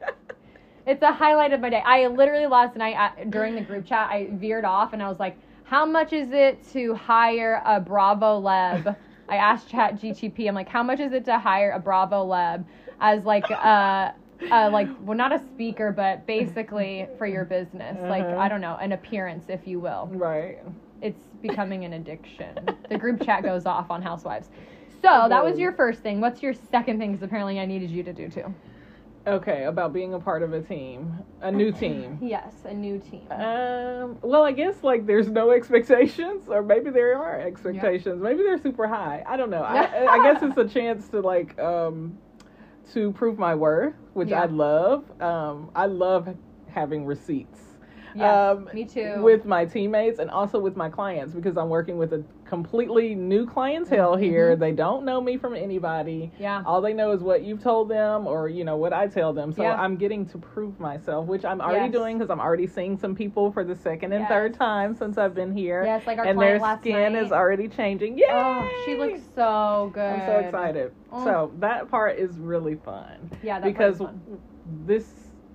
It's 0.85 0.99
the 0.99 1.13
highlight 1.13 1.53
of 1.53 1.61
my 1.61 1.71
day. 1.71 1.83
I 1.87 2.09
literally 2.09 2.47
last 2.47 2.75
night 2.75 2.97
uh, 2.97 3.25
during 3.31 3.55
the 3.55 3.61
group 3.61 3.87
chat, 3.87 4.11
I 4.11 4.29
veered 4.33 4.65
off 4.65 4.93
and 4.93 5.01
I 5.01 5.09
was 5.09 5.21
like, 5.21 5.37
"How 5.63 5.87
much 5.87 6.13
is 6.13 6.33
it 6.33 6.59
to 6.73 6.95
hire 6.95 7.63
a 7.65 7.79
Bravo 7.79 8.41
Leb?" 8.41 8.97
I 9.29 9.37
asked 9.37 9.69
Chat 9.69 10.01
GTP. 10.01 10.49
I'm 10.49 10.57
like, 10.57 10.69
"How 10.69 10.83
much 10.83 10.99
is 10.99 11.13
it 11.13 11.25
to 11.27 11.39
hire 11.39 11.71
a 11.71 11.79
Bravo 11.79 12.27
Leb 12.27 12.65
as 13.01 13.25
like 13.25 13.49
uh, 13.49 14.11
uh 14.51 14.71
like 14.73 14.89
well 15.03 15.17
not 15.17 15.33
a 15.33 15.39
speaker, 15.39 15.93
but 15.93 16.27
basically 16.27 17.07
for 17.19 17.27
your 17.27 17.45
business, 17.45 17.97
like 18.03 18.25
Uh-huh. 18.25 18.39
I 18.39 18.49
don't 18.49 18.61
know, 18.61 18.77
an 18.81 18.93
appearance, 18.93 19.45
if 19.49 19.67
you 19.67 19.81
will." 19.81 20.09
right 20.13 20.59
It's 21.01 21.23
becoming 21.41 21.85
an 21.85 21.93
addiction. 21.95 22.57
the 22.89 22.99
group 22.99 23.23
chat 23.23 23.43
goes 23.43 23.67
off 23.67 23.91
on 23.91 24.03
Housewives. 24.03 24.49
So 25.03 25.27
that 25.29 25.45
was 25.45 25.59
your 25.59 25.73
first 25.73 26.01
thing. 26.01 26.21
What's 26.21 26.43
your 26.43 26.55
second 26.55 26.99
thing? 27.01 27.11
Because 27.13 27.25
apparently 27.25 27.59
I 27.59 27.67
needed 27.67 27.91
you 27.91 28.03
to 28.05 28.13
do 28.13 28.29
too. 28.29 28.55
okay 29.27 29.65
about 29.65 29.93
being 29.93 30.15
a 30.15 30.19
part 30.19 30.43
of 30.43 30.53
a 30.53 30.61
team 30.61 31.17
a 31.43 31.51
new 31.51 31.71
team 31.83 32.19
Yes, 32.21 32.53
a 32.65 32.75
new 32.75 32.99
team. 32.99 33.27
Um, 33.31 34.19
well, 34.23 34.43
I 34.45 34.51
guess 34.53 34.83
like 34.83 35.07
there's 35.07 35.29
no 35.29 35.51
expectations, 35.53 36.45
or 36.49 36.63
maybe 36.63 36.91
there 36.91 37.17
are 37.19 37.41
expectations. 37.41 38.21
Maybe 38.21 38.43
they're 38.43 38.61
super 38.61 38.87
high. 38.89 39.23
I 39.27 39.37
don't 39.37 39.51
know. 39.51 39.63
I, 39.63 39.81
I 40.17 40.19
guess 40.25 40.43
it's 40.43 40.57
a 40.59 40.69
chance 40.69 41.09
to 41.09 41.21
like 41.21 41.57
um, 41.61 42.19
to 42.93 43.13
prove 43.13 43.39
my 43.39 43.55
worth, 43.55 43.95
which 44.15 44.29
Yeah. 44.29 44.43
I 44.43 44.47
love. 44.47 45.05
Um, 45.21 45.71
I 45.75 45.87
love 45.87 46.35
having 46.69 47.05
receipts. 47.05 47.61
Yes, 48.15 48.57
um, 48.57 48.69
me 48.75 48.85
too. 48.85 49.23
With 49.23 49.45
my 49.45 49.65
teammates 49.65 50.19
and 50.19 50.31
also 50.31 50.59
with 50.59 50.77
my 50.77 50.89
clients 50.89 51.35
because 51.35 51.57
I'm 51.57 51.69
working 51.69 51.97
with 51.97 52.13
a 52.13 52.25
completely 52.57 53.15
new 53.15 53.47
clientele 53.47 54.13
Mm-hmm. 54.13 54.23
here. 54.23 54.57
They 54.57 54.73
don't 54.73 55.07
know 55.07 55.23
me 55.23 55.39
from 55.39 55.55
anybody. 55.55 56.31
Yeah. 56.39 56.63
All 56.67 56.83
they 56.83 56.93
know 56.93 57.13
is 57.13 57.23
what 57.23 57.43
you've 57.43 57.63
told 57.63 57.89
them 57.89 58.27
or, 58.27 58.47
you 58.51 58.63
know, 58.63 58.77
what 58.77 58.93
I 58.93 59.07
tell 59.07 59.33
them. 59.33 59.53
So 59.55 59.63
Yeah. 59.63 59.81
I'm 59.81 59.97
getting 59.97 60.27
to 60.27 60.37
prove 60.39 60.79
myself, 60.79 61.27
which 61.29 61.47
I'm 61.47 61.63
already 61.63 61.87
Yes. 61.87 61.93
doing 61.95 62.19
because 62.19 62.29
I'm 62.29 62.41
already 62.41 62.67
seeing 62.67 62.99
some 62.99 63.15
people 63.15 63.51
for 63.53 63.65
the 63.65 63.75
second 63.75 64.13
and 64.13 64.21
Yes. 64.23 64.29
third 64.29 64.53
time 64.53 64.95
since 64.95 65.17
I've 65.17 65.35
been 65.35 65.51
here. 65.57 65.83
Yes, 65.83 66.07
like 66.07 66.19
our 66.19 66.27
and 66.27 66.39
their 66.39 66.59
last 66.59 66.81
skin 66.81 67.15
night. 67.15 67.23
is 67.23 67.33
already 67.33 67.69
changing. 67.69 68.19
Yeah. 68.19 68.27
Oh, 68.63 68.83
she 68.85 68.97
looks 68.97 69.23
so 69.35 69.91
good. 69.95 70.03
I'm 70.03 70.27
so 70.27 70.37
excited. 70.41 70.93
Oh. 71.11 71.25
So 71.25 71.53
that 71.59 71.91
part 71.91 72.19
is 72.19 72.37
really 72.39 72.75
fun 72.75 73.31
Yeah, 73.43 73.61
that 73.61 73.65
because 73.67 73.97
fun. 73.97 74.21
this 74.85 75.07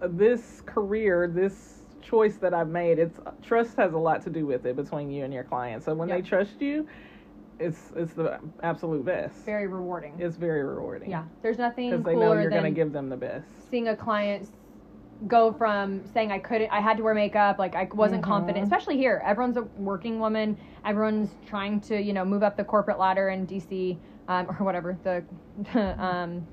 this 0.02 0.62
career, 0.66 1.28
this 1.28 1.77
choice 2.08 2.38
that 2.38 2.54
I've 2.54 2.70
made, 2.70 3.00
it's 3.00 3.20
trust 3.42 3.76
has 3.78 3.94
a 3.94 3.98
lot 3.98 4.22
to 4.24 4.30
do 4.30 4.46
with 4.46 4.66
it 4.66 4.76
between 4.76 5.12
you 5.12 5.24
and 5.26 5.34
your 5.34 5.44
client. 5.44 5.84
So 5.84 5.94
when 5.94 6.10
Yep. 6.10 6.18
they 6.18 6.22
trust 6.28 6.62
you, 6.62 6.88
it's 7.60 7.92
it's 7.96 8.14
the 8.14 8.40
absolute 8.64 9.04
best. 9.04 9.44
Very 9.46 9.68
rewarding. 9.68 10.14
it's 10.20 10.38
very 10.38 10.64
rewarding. 10.64 11.10
Yeah, 11.10 11.26
there's 11.42 11.58
nothing 11.58 11.90
because 11.90 12.06
they 12.06 12.16
know 12.16 12.34
you're 12.34 12.50
going 12.50 12.64
to 12.64 12.72
give 12.72 12.92
them 12.94 13.10
the 13.10 13.18
best. 13.18 13.48
seeing 13.70 13.88
a 13.90 13.96
client 13.96 14.50
go 15.26 15.52
from 15.52 16.06
saying 16.14 16.32
I 16.32 16.38
couldn't, 16.38 16.70
I 16.72 16.80
had 16.80 16.98
to 16.98 17.04
wear 17.04 17.16
makeup, 17.16 17.58
like 17.58 17.76
I 17.76 17.90
wasn't 17.92 18.22
Mhm. 18.22 18.28
confident, 18.30 18.64
especially 18.64 18.98
here. 18.98 19.22
Everyone's 19.26 19.58
a 19.58 19.64
working 19.76 20.20
woman. 20.20 20.58
Everyone's 20.86 21.32
trying 21.48 21.82
to, 21.82 22.00
you 22.00 22.14
know, 22.14 22.24
move 22.24 22.44
up 22.44 22.56
the 22.56 22.64
corporate 22.64 23.00
ladder 23.00 23.30
in 23.30 23.48
DC 23.48 24.00
um, 24.28 24.46
or 24.48 24.64
whatever 24.64 24.96
the, 25.04 25.26
um, 25.98 26.48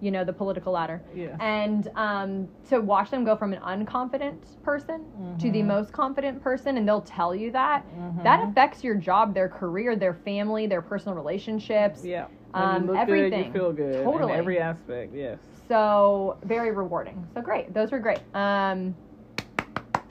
you 0.00 0.10
know, 0.10 0.24
the 0.24 0.32
political 0.32 0.72
ladder. 0.72 1.02
Yeah. 1.14 1.36
and 1.40 1.88
um, 1.96 2.48
to 2.68 2.80
watch 2.80 3.10
them 3.10 3.24
go 3.24 3.34
from 3.36 3.52
an 3.54 3.60
unconfident 3.60 4.36
person 4.62 5.06
to 5.38 5.50
the 5.50 5.60
Mhm. 5.62 5.66
most 5.66 5.92
confident 5.92 6.42
person 6.42 6.76
and 6.76 6.86
they'll 6.86 7.00
tell 7.00 7.34
you 7.34 7.50
that 7.52 7.84
that 8.22 8.40
Mhm. 8.40 8.50
affects 8.50 8.84
your 8.84 8.94
job 8.94 9.32
their 9.34 9.48
career 9.48 9.96
their 9.96 10.12
family 10.14 10.66
their 10.66 10.82
personal 10.82 11.16
relationships 11.16 12.04
Yeah. 12.04 12.26
Um, 12.54 12.82
you 12.82 12.86
look 12.92 12.96
everything. 12.98 13.30
good, 13.30 13.46
you 13.46 13.52
feel 13.52 13.72
good. 13.72 14.04
Totally. 14.04 14.32
In 14.32 14.38
every 14.38 14.58
aspect, 14.58 15.14
yes. 15.14 15.38
so 15.68 16.36
very 16.44 16.70
rewarding 16.72 17.26
so 17.34 17.40
great 17.40 17.72
those 17.72 17.90
were 17.90 17.98
great 17.98 18.20
um, 18.34 18.94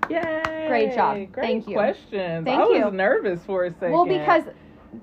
Yay! 0.09 0.65
Great 0.67 0.93
job. 0.93 1.15
Great 1.31 1.33
Thank 1.33 1.67
you. 1.67 1.73
questions. 1.73 2.45
Thank 2.45 2.61
I 2.61 2.85
was 2.85 2.93
nervous 2.93 3.43
for 3.43 3.65
a 3.65 3.71
second. 3.71 3.91
well 3.91 4.05
because 4.05 4.43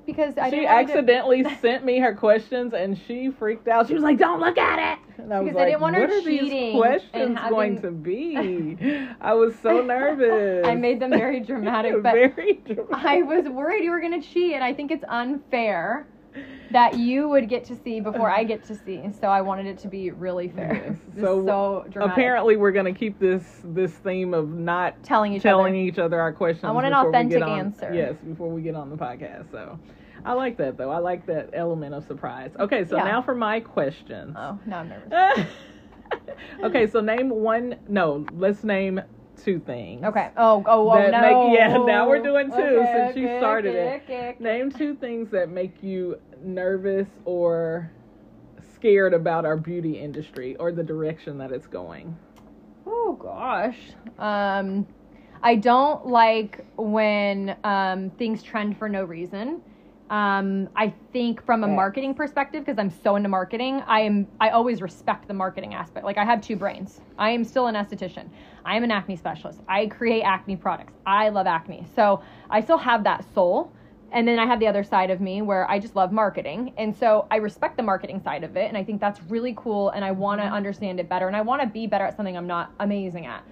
because 0.07 0.37
I 0.39 0.51
she 0.51 0.65
want 0.65 0.89
to- 0.89 0.95
accidentally 0.95 1.45
sent 1.61 1.85
me 1.85 1.99
her 1.99 2.15
questions 2.15 2.75
and 2.75 2.99
she 3.07 3.31
freaked 3.31 3.69
out. 3.69 3.89
She 3.89 3.95
was 3.95 4.03
like, 4.03 4.19
"Don't 4.19 4.41
look 4.41 4.59
at 4.59 4.93
it." 4.95 4.99
And 5.19 5.33
I 5.33 5.41
was 5.41 5.49
Because 5.51 5.57
I 5.57 5.61
like, 5.61 5.69
didn't 5.69 5.81
want 5.83 5.97
her 5.97 6.01
"What 6.03 6.11
are 6.11 6.23
these 6.23 6.75
questions 6.75 7.39
having- 7.39 7.51
going 7.51 7.83
to 7.83 7.91
be?" 7.91 9.09
I 9.21 9.35
was 9.35 9.55
so 9.63 9.83
nervous. 9.85 10.67
I 10.67 10.75
made 10.75 11.01
them 11.01 11.11
very 11.11 11.41
dramatic 11.41 11.95
but 12.03 12.13
very 12.13 12.61
dramatic. 12.65 12.95
I 13.07 13.23
was 13.23 13.47
worried 13.49 13.85
you 13.85 13.91
were 13.91 14.01
going 14.01 14.21
to 14.21 14.27
cheat, 14.27 14.55
and 14.55 14.65
I 14.65 14.73
think 14.75 14.91
it's 14.91 15.05
unfair 15.09 16.07
that 16.71 16.99
you 16.99 17.29
would 17.29 17.49
get 17.49 17.65
to 17.67 17.77
see 17.77 18.01
before 18.01 18.31
I 18.31 18.45
get 18.53 18.65
to 18.67 18.75
see. 18.75 19.03
So 19.21 19.27
I 19.29 19.41
wanted 19.43 19.67
it 19.67 19.79
to 19.81 19.89
be 19.89 20.11
really 20.11 20.49
fair. 20.49 20.85
Yes. 20.89 20.99
So, 21.21 21.45
so 21.45 21.85
dramatic. 21.91 22.13
Apparently, 22.17 22.57
we're 22.57 22.73
going 22.73 22.93
to 22.93 22.99
keep 22.99 23.19
this 23.19 23.43
this 23.65 23.93
theme 23.93 24.33
of 24.35 24.49
not 24.51 25.03
telling 25.03 25.35
each 25.35 25.43
telling 25.43 25.75
other. 25.75 25.83
each 25.83 25.99
other 25.99 26.21
our 26.21 26.33
questions. 26.33 26.65
I 26.65 26.71
want 26.71 26.87
an 26.87 26.95
authentic 26.95 27.43
on- 27.43 27.59
answer. 27.59 27.93
Yes, 27.95 28.17
before 28.27 28.49
we 28.51 28.63
get 28.63 28.75
on 28.75 28.91
the 28.91 28.97
podcast. 28.97 29.51
So, 29.51 29.79
I 30.25 30.33
like 30.35 30.57
that 30.59 30.77
though. 30.79 30.91
I 30.91 30.99
like 30.99 31.27
that 31.27 31.51
element 31.53 31.95
of 31.95 32.07
surprise. 32.07 32.53
Okay, 32.59 32.85
so 32.85 32.97
Yeah. 32.97 33.05
now 33.05 33.23
for 33.23 33.35
my 33.35 33.61
questions. 33.61 34.35
Oh, 34.39 34.59
now 34.67 34.79
I'm 34.81 34.89
nervous. 34.89 35.47
okay, 36.65 36.87
so 36.87 37.01
name 37.01 37.29
one. 37.31 37.77
No, 37.89 38.25
let's 38.33 38.65
name 38.65 39.01
two 39.45 39.59
things. 39.61 40.05
Okay. 40.05 40.31
Oh, 40.37 40.63
oh, 40.67 40.91
oh 40.91 41.11
no. 41.11 41.21
make- 41.21 41.59
yeah, 41.59 41.77
now 41.77 42.09
we're 42.09 42.23
doing 42.23 42.51
two 42.51 42.57
Okay, 42.57 42.93
since 42.93 43.17
you 43.17 43.29
started 43.39 43.75
okay, 43.75 43.95
it. 43.97 44.03
okay, 44.05 44.29
okay. 44.31 44.45
Name 44.45 44.71
two 44.71 44.95
things 44.95 45.31
that 45.31 45.49
make 45.49 45.83
you 45.83 46.17
nervous 46.43 47.09
or 47.25 47.93
scared 48.75 49.15
about 49.15 49.45
our 49.45 49.57
beauty 49.57 49.99
industry 49.99 50.57
or 50.57 50.73
the 50.73 50.83
direction 50.83 51.39
that 51.39 51.53
it's 51.53 51.67
going? 51.67 52.17
Oh 52.87 53.17
gosh. 53.21 53.79
Um, 54.19 54.87
I 55.43 55.57
don't 55.57 56.07
like 56.07 56.65
when 56.77 57.57
um, 57.65 58.11
things 58.11 58.43
trend 58.43 58.77
for 58.79 58.89
no 58.89 59.05
reason. 59.05 59.63
Um, 60.13 60.69
I 60.77 60.93
think 61.15 61.43
from 61.43 61.65
a 61.65 61.67
marketing 61.67 62.13
perspective, 62.13 62.67
because 62.67 62.79
I'm 62.79 62.91
so 62.91 63.17
into 63.17 63.31
marketing, 63.31 63.83
I 63.87 64.01
am 64.01 64.29
I 64.43 64.51
always 64.51 64.83
respect 64.83 65.27
the 65.27 65.33
marketing 65.33 65.73
aspect. 65.73 66.05
Like 66.05 66.19
I 66.19 66.25
have 66.27 66.43
two 66.43 66.55
brains. 66.55 67.01
I 67.17 67.31
am 67.31 67.45
still 67.45 67.67
an 67.67 67.75
esthetician. 67.77 68.29
I 68.63 68.77
am 68.77 68.85
an 68.85 68.91
acne 68.91 69.17
specialist. 69.17 69.61
I 69.69 69.87
create 69.87 70.21
acne 70.21 70.57
products. 70.57 70.93
I 71.07 71.31
love 71.31 71.47
acne. 71.47 71.87
So 71.97 72.23
I 72.51 72.61
still 72.61 72.77
have 72.77 73.05
that 73.05 73.25
soul. 73.33 73.73
And 74.13 74.29
then 74.29 74.39
I 74.39 74.45
have 74.45 74.61
the 74.61 74.67
other 74.67 74.85
side 74.85 75.11
of 75.11 75.23
me 75.23 75.41
where 75.41 75.69
I 75.71 75.79
just 75.79 75.97
love 75.97 76.13
marketing. 76.13 76.75
And 76.77 76.95
so 76.95 77.27
I 77.31 77.37
respect 77.37 77.79
the 77.79 77.83
marketing 77.83 78.21
side 78.21 78.45
of 78.45 78.55
it. 78.59 78.69
And 78.69 78.77
I 78.77 78.85
think 78.85 79.01
that's 79.01 79.23
really 79.31 79.55
cool. 79.57 79.89
And 79.89 80.05
I 80.05 80.11
want 80.11 80.43
to 80.43 80.47
understand 80.47 81.01
it 81.01 81.09
better. 81.09 81.27
And 81.27 81.35
I 81.35 81.41
want 81.41 81.63
to 81.63 81.67
be 81.67 81.87
better 81.87 82.05
at 82.05 82.19
something 82.19 82.37
I'm 82.37 82.47
not 82.47 82.71
amazing 82.81 83.25
at. 83.25 83.43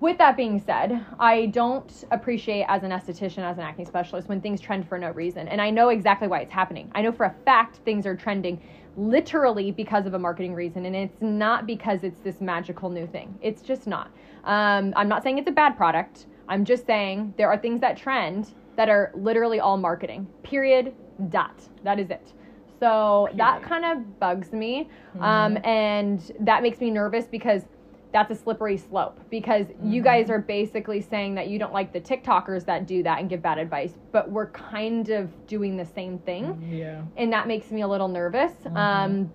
With 0.00 0.16
that 0.18 0.36
being 0.36 0.60
said, 0.60 1.04
I 1.18 1.46
don't 1.46 2.04
appreciate 2.12 2.64
as 2.68 2.84
an 2.84 2.90
esthetician, 2.92 3.38
as 3.38 3.58
an 3.58 3.64
acne 3.64 3.84
specialist, 3.84 4.28
when 4.28 4.40
things 4.40 4.60
trend 4.60 4.88
for 4.88 4.96
no 4.96 5.10
reason. 5.10 5.48
And 5.48 5.60
I 5.60 5.70
know 5.70 5.88
exactly 5.88 6.28
why 6.28 6.40
it's 6.40 6.52
happening. 6.52 6.88
I 6.94 7.02
know 7.02 7.10
for 7.10 7.26
a 7.26 7.34
fact 7.44 7.78
things 7.78 8.06
are 8.06 8.14
trending 8.14 8.60
literally 8.96 9.72
because 9.72 10.06
of 10.06 10.14
a 10.14 10.18
marketing 10.18 10.54
reason. 10.54 10.86
And 10.86 10.94
it's 10.94 11.20
not 11.20 11.66
because 11.66 12.04
it's 12.04 12.20
this 12.20 12.40
magical 12.40 12.90
new 12.90 13.08
thing. 13.08 13.36
It's 13.42 13.60
just 13.60 13.88
not. 13.88 14.12
Um, 14.44 14.92
I'm 14.94 15.08
not 15.08 15.24
saying 15.24 15.38
it's 15.38 15.48
a 15.48 15.52
bad 15.52 15.76
product. 15.76 16.26
I'm 16.48 16.64
just 16.64 16.86
saying 16.86 17.34
there 17.36 17.48
are 17.50 17.58
things 17.58 17.80
that 17.80 17.96
trend 17.96 18.54
that 18.76 18.88
are 18.88 19.10
literally 19.14 19.58
all 19.58 19.76
marketing. 19.76 20.28
Period. 20.44 20.94
Dot. 21.28 21.60
That 21.82 21.98
is 21.98 22.10
it. 22.10 22.32
So 22.78 23.28
that 23.34 23.64
kind 23.64 23.84
of 23.84 24.20
bugs 24.20 24.52
me. 24.52 24.88
Um, 25.20 25.58
and 25.64 26.32
that 26.38 26.62
makes 26.62 26.78
me 26.78 26.92
nervous 26.92 27.26
because 27.26 27.64
that's 28.12 28.30
a 28.30 28.34
slippery 28.34 28.76
slope 28.76 29.20
because 29.30 29.66
you 29.82 30.02
guys 30.02 30.30
are 30.30 30.38
basically 30.38 31.00
saying 31.00 31.34
that 31.34 31.48
you 31.48 31.58
don't 31.58 31.72
like 31.72 31.92
the 31.92 32.00
TikTokers 32.00 32.64
that 32.64 32.86
do 32.86 33.02
that 33.02 33.20
and 33.20 33.28
give 33.28 33.42
bad 33.42 33.58
advice, 33.58 33.92
but 34.12 34.30
we're 34.30 34.50
kind 34.50 35.10
of 35.10 35.46
doing 35.46 35.76
the 35.76 35.84
same 35.84 36.18
thing. 36.20 36.66
Yeah. 36.70 37.02
And 37.16 37.32
that 37.32 37.46
makes 37.46 37.70
me 37.70 37.82
a 37.82 37.88
little 37.88 38.08
nervous. 38.08 38.52
Um, 38.74 39.30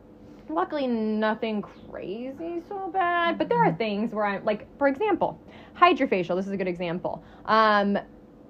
luckily, 0.50 0.88
nothing 0.88 1.62
crazy 1.62 2.62
so 2.68 2.90
bad, 2.92 3.38
but 3.38 3.48
there 3.48 3.64
are 3.64 3.74
things 3.74 4.12
where 4.12 4.26
I'm 4.26 4.44
like, 4.44 4.68
for 4.78 4.88
example, 4.88 5.40
hydrofacial. 5.78 6.36
This 6.36 6.48
is 6.48 6.52
a 6.52 6.58
good 6.58 6.68
example. 6.68 7.24
Um, 7.46 7.98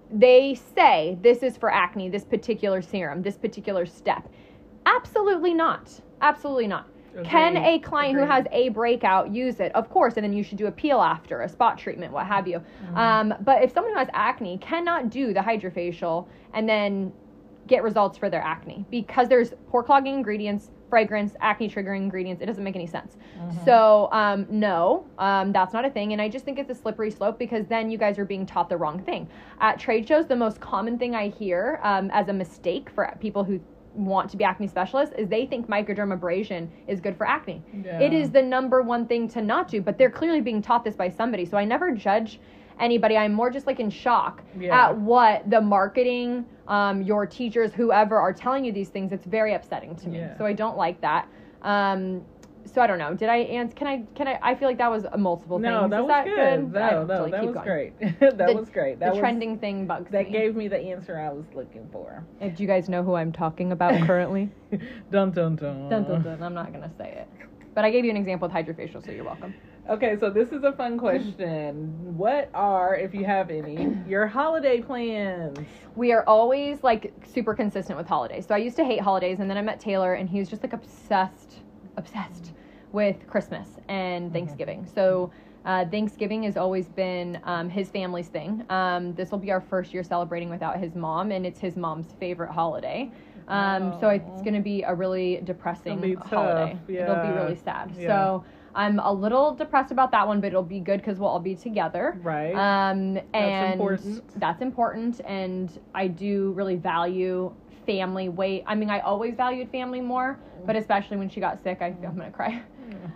they 0.10 0.56
say 0.76 1.18
this 1.22 1.44
is 1.44 1.58
for 1.58 1.72
acne, 1.72 2.08
this 2.08 2.24
particular 2.24 2.82
serum, 2.82 3.22
this 3.22 3.38
particular 3.38 3.86
step. 3.86 4.30
Absolutely 4.86 5.54
not. 5.54 5.90
Absolutely 6.22 6.68
not. 6.68 6.88
Can 7.24 7.58
a 7.58 7.80
client 7.80 8.18
who 8.18 8.26
has 8.26 8.46
a 8.52 8.70
breakout 8.70 9.32
use 9.34 9.60
it? 9.60 9.72
Of 9.76 9.90
course, 9.90 10.16
and 10.16 10.24
then 10.24 10.34
you 10.34 10.44
should 10.44 10.58
do 10.58 10.68
a 10.68 10.72
peel 10.72 11.00
after, 11.02 11.42
a 11.42 11.50
spot 11.50 11.78
treatment, 11.78 12.12
what 12.12 12.26
have 12.26 12.48
you. 12.48 12.62
Um, 12.96 13.34
but 13.42 13.64
if 13.64 13.72
someone 13.74 13.94
who 13.94 14.00
has 14.00 14.10
acne 14.14 14.58
cannot 14.60 15.10
do 15.10 15.34
the 15.34 15.40
hydrofacial 15.40 16.28
and 16.54 16.68
then 16.68 17.12
get 17.68 17.82
results 17.82 18.18
for 18.18 18.30
their 18.30 18.42
acne 18.42 18.86
because 18.92 19.30
there's 19.30 19.54
pore 19.70 19.84
clogging 19.84 20.16
ingredients, 20.16 20.72
fragrance, 20.90 21.34
acne 21.40 21.70
triggering 21.70 21.98
ingredients, 21.98 22.42
it 22.42 22.46
doesn't 22.46 22.64
make 22.64 22.76
any 22.76 22.86
sense. 22.86 23.16
So, 23.66 24.10
um, 24.12 24.46
no, 24.50 25.06
um, 25.18 25.52
that's 25.52 25.74
not 25.74 25.86
a 25.86 25.90
thing. 25.90 26.14
And 26.14 26.22
I 26.22 26.30
just 26.30 26.46
think 26.46 26.60
it's 26.60 26.70
a 26.70 26.76
slippery 26.76 27.10
slope 27.10 27.40
because 27.40 27.66
then 27.68 27.90
you 27.90 27.98
guys 27.98 28.20
are 28.20 28.26
being 28.26 28.46
taught 28.46 28.70
the 28.70 28.78
wrong 28.78 29.02
thing. 29.02 29.28
At 29.60 29.80
trade 29.80 30.08
shows, 30.08 30.28
the 30.28 30.36
most 30.36 30.60
common 30.60 31.00
thing 31.00 31.16
I 31.16 31.30
hear 31.30 31.80
um, 31.84 32.12
as 32.12 32.28
a 32.28 32.34
mistake 32.34 32.90
for 32.90 33.16
people 33.20 33.44
who 33.44 33.60
want 33.96 34.30
to 34.32 34.38
be 34.38 34.44
acne 34.44 34.68
specialists 34.68 35.14
is 35.18 35.28
they 35.28 35.46
think 35.46 35.68
microdermabrasion 35.68 36.68
is 36.88 37.00
good 37.00 37.16
for 37.16 37.28
acne. 37.28 37.62
Yeah. 37.84 38.00
It 38.00 38.14
is 38.14 38.32
the 38.32 38.42
number 38.42 38.82
one 38.82 39.06
thing 39.08 39.28
to 39.30 39.42
not 39.42 39.68
do, 39.68 39.82
but 39.82 39.98
they're 39.98 40.10
clearly 40.10 40.42
being 40.42 40.62
taught 40.62 40.84
this 40.84 40.96
by 40.96 41.10
somebody. 41.10 41.46
So 41.46 41.58
I 41.58 41.66
never 41.66 41.92
judge 41.92 42.40
anybody. 42.80 43.18
I'm 43.18 43.34
more 43.34 43.50
just 43.50 43.68
like 43.68 43.80
in 43.80 43.90
shock 43.90 44.42
Yeah. 44.60 44.90
at 44.90 44.98
what 44.98 45.48
the 45.50 45.62
marketing, 45.62 46.46
um, 46.68 47.02
your 47.02 47.26
teachers, 47.26 47.74
whoever 47.74 48.18
are 48.18 48.34
telling 48.34 48.66
you 48.66 48.72
these 48.72 48.90
things. 48.90 49.12
It's 49.12 49.26
very 49.26 49.54
upsetting 49.54 49.96
to 49.98 50.10
me. 50.10 50.20
Yeah. 50.20 50.38
So 50.38 50.46
I 50.46 50.54
don't 50.54 50.78
like 50.78 51.00
that. 51.02 51.28
Um, 51.62 52.24
so 52.66 52.82
I 52.82 52.88
don't 52.88 52.98
know. 52.98 53.14
Did 53.14 53.30
I 53.30 53.38
answer? 53.38 53.76
Can 53.76 53.88
I? 53.88 54.04
Can 54.16 54.28
I? 54.28 54.40
I 54.42 54.56
feel 54.56 54.68
like 54.68 54.78
that 54.78 54.90
was 54.92 55.06
a 55.12 55.18
multiple 55.18 55.60
No, 55.60 55.82
things. 55.82 55.92
that 55.92 55.98
Is 55.98 56.02
was 56.02 56.08
that 56.10 56.26
good. 56.26 56.36
good? 56.36 56.74
No, 56.74 57.04
no, 57.06 57.20
really 57.20 57.32
that 57.32 57.46
was 57.46 57.56
great. 57.64 58.00
that 58.20 58.38
The- 58.38 58.54
was 58.54 58.70
great. 58.70 59.00
That 59.00 59.06
the 59.08 59.12
was, 59.12 59.20
trending 59.20 59.58
thing 59.60 59.86
bugs 59.86 60.12
That 60.12 60.26
me. 60.26 60.32
gave 60.32 60.56
me 60.56 60.68
the 60.68 60.80
answer 60.80 61.20
I 61.20 61.30
was 61.32 61.46
looking 61.54 61.88
for. 61.92 62.24
Uh, 62.42 62.48
Do 62.50 62.64
you 62.64 62.68
guys 62.68 62.90
know 62.90 63.04
who 63.04 63.16
I'm 63.16 63.32
talking 63.32 63.72
about 63.72 64.00
currently? 64.08 64.50
dun 65.12 65.32
dun 65.32 65.56
dun. 65.56 65.90
dun, 65.90 66.04
dun, 66.06 66.24
dun. 66.24 66.44
I'm 66.44 66.54
not 66.54 66.72
gonna 66.74 66.92
say 66.98 67.12
it. 67.12 67.28
But 67.76 67.86
I 67.86 67.90
gave 67.92 68.06
you 68.06 68.12
an 68.12 68.18
example 68.18 68.48
with 68.48 68.56
hydrofacial, 68.56 69.04
so 69.04 69.12
you're 69.12 69.24
welcome. 69.24 69.54
Okay, 69.90 70.16
so 70.20 70.30
this 70.30 70.50
is 70.54 70.64
a 70.64 70.72
fun 70.72 70.98
question. 70.98 72.16
What 72.16 72.50
are, 72.54 72.96
if 72.96 73.14
you 73.14 73.26
have 73.26 73.50
any, 73.50 73.98
your 74.08 74.28
holiday 74.28 74.80
plans? 74.80 75.58
We 75.96 76.14
are 76.14 76.24
always 76.26 76.84
like 76.84 77.12
super 77.26 77.54
consistent 77.54 77.98
with 77.98 78.08
holidays. 78.08 78.46
So 78.48 78.54
I 78.56 78.60
used 78.60 78.76
to 78.78 78.86
hate 78.86 79.02
holidays, 79.02 79.40
and 79.40 79.50
then 79.50 79.58
I 79.58 79.62
met 79.62 79.80
Taylor, 79.82 80.14
and 80.14 80.30
he 80.30 80.40
was 80.40 80.48
just 80.50 80.62
like 80.64 80.72
obsessed, 80.74 81.63
obsessed 81.98 82.52
with 82.92 83.26
Christmas 83.28 83.68
and 83.88 84.32
Thanksgiving. 84.32 84.88
So 84.94 85.32
uh, 85.66 85.86
Thanksgiving 85.86 86.44
has 86.44 86.58
always 86.58 86.88
been 86.88 87.40
um, 87.44 87.70
his 87.70 87.90
family's 87.90 88.28
thing. 88.28 88.64
Um, 88.70 89.14
this 89.16 89.32
will 89.32 89.40
be 89.40 89.52
our 89.52 89.62
first 89.62 89.94
year 89.94 90.04
celebrating 90.04 90.50
without 90.50 90.78
his 90.78 90.94
mom, 90.96 91.32
and 91.32 91.46
it's 91.46 91.60
his 91.60 91.76
mom's 91.76 92.14
favorite 92.20 92.52
holiday. 92.52 93.12
Um, 93.48 93.98
so 94.00 94.10
it's 94.10 94.42
going 94.42 94.54
to 94.54 94.62
be 94.62 94.84
a 94.84 94.94
really 94.94 95.42
depressing 95.44 95.94
It'll 95.94 96.10
be 96.10 96.16
tough, 96.16 96.30
holiday. 96.30 96.78
It'll 96.88 97.16
be 97.16 97.34
really 97.34 97.56
sad. 97.56 97.94
yeah. 97.98 98.08
So 98.08 98.46
I'm 98.76 99.00
a 99.00 99.12
little 99.12 99.54
depressed 99.54 99.92
about 99.92 100.12
that 100.12 100.28
one, 100.28 100.42
but 100.42 100.48
it'll 100.48 100.64
be 100.64 100.80
good 100.80 101.00
because 101.00 101.20
we'll 101.20 101.30
all 101.30 101.40
be 101.40 101.56
together. 101.56 102.18
Right. 102.22 102.54
Um, 102.54 103.20
and 103.34 103.74
important. 103.74 104.40
that's 104.40 104.62
important. 104.62 105.22
And 105.26 105.78
I 105.94 106.08
do 106.08 106.52
really 106.52 106.76
value 106.76 107.54
family 107.86 108.30
weight. 108.30 108.64
I 108.66 108.76
mean, 108.76 108.90
I 108.90 109.00
always 109.00 109.36
valued 109.36 109.70
family 109.72 110.02
more, 110.02 110.40
but 110.66 110.76
especially 110.76 111.18
when 111.18 111.30
she 111.30 111.40
got 111.40 111.62
sick, 111.62 111.80
I 111.82 111.88
I'm 111.88 112.16
gonna 112.16 112.32
cry. 112.32 112.62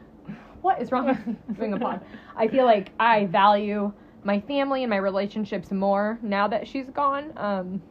what 0.62 0.82
is 0.82 0.92
wrong 0.92 1.08
with 1.08 1.26
me? 1.28 1.36
Doing 1.54 1.74
a 1.74 1.80
pod. 1.80 2.04
I 2.36 2.48
feel 2.48 2.66
like 2.66 2.92
I 3.00 3.26
value 3.26 3.92
my 4.24 4.40
family 4.42 4.84
and 4.84 4.90
my 4.90 4.98
relationships 4.98 5.72
more 5.72 6.20
now 6.22 6.48
that 6.48 6.68
she's 6.68 6.90
gone. 6.90 7.32
Um, 7.38 7.82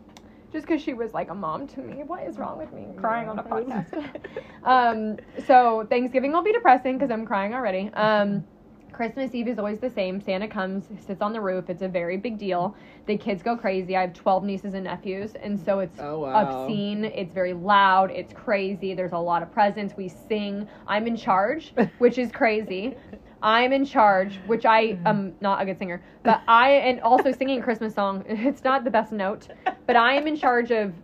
just 0.53 0.67
because 0.67 0.83
she 0.83 0.95
was 0.95 1.13
like 1.13 1.31
a 1.31 1.35
mom 1.35 1.67
to 1.69 1.81
me. 1.81 2.03
What 2.03 2.23
is 2.27 2.39
wrong 2.39 2.57
with 2.59 2.73
me? 2.73 2.87
Crying 2.97 3.29
on 3.29 3.39
a 3.39 3.43
podcast. 3.43 4.11
um, 4.65 5.17
so 5.47 5.87
Thanksgiving 5.91 6.33
will 6.33 6.43
be 6.43 6.53
depressing 6.53 6.97
because 6.97 7.11
I'm 7.11 7.27
crying 7.27 7.53
already. 7.53 7.91
Um, 7.95 8.45
Christmas 8.97 9.35
Eve 9.35 9.49
is 9.49 9.59
always 9.59 9.79
the 9.79 9.91
same. 9.91 10.23
Santa 10.23 10.49
comes, 10.49 10.85
sits 11.07 11.21
on 11.21 11.35
the 11.35 11.41
roof. 11.41 11.69
It's 11.69 11.83
a 11.83 11.89
very 11.89 12.17
big 12.17 12.39
deal. 12.39 12.75
The 13.05 13.19
kids 13.19 13.43
go 13.43 13.55
crazy. 13.55 13.95
I 13.95 14.01
have 14.01 14.15
12 14.15 14.43
nieces 14.43 14.73
and 14.73 14.85
nephews, 14.85 15.35
and 15.35 15.61
so 15.61 15.81
it's 15.81 15.99
Oh, 16.01 16.21
wow. 16.21 16.33
obscene. 16.33 17.05
It's 17.05 17.35
very 17.35 17.53
loud. 17.53 18.11
It's 18.11 18.33
crazy. 18.33 18.95
There's 18.95 19.13
a 19.13 19.19
lot 19.19 19.43
of 19.43 19.53
presents. 19.53 19.95
We 19.99 20.09
sing. 20.09 20.67
I'm 20.87 21.07
in 21.07 21.15
charge, 21.15 21.75
which 21.99 22.17
is 22.17 22.33
crazy. 22.33 22.97
I'm 23.43 23.71
in 23.75 23.85
charge, 23.85 24.41
which 24.47 24.65
I 24.65 24.99
am 25.05 25.35
not 25.43 25.61
a 25.61 25.67
good 25.67 25.79
singer, 25.79 26.03
but 26.23 26.41
I 26.49 26.71
and 26.71 26.99
also 27.03 27.33
singing 27.33 27.61
a 27.61 27.63
Christmas 27.63 27.95
song. 27.95 28.25
It's 28.29 28.65
not 28.65 28.83
the 28.85 28.91
best 28.91 29.13
note, 29.13 29.49
but 29.87 29.97
I 29.97 30.15
am 30.15 30.27
in 30.27 30.37
charge 30.37 30.71
of 30.71 30.95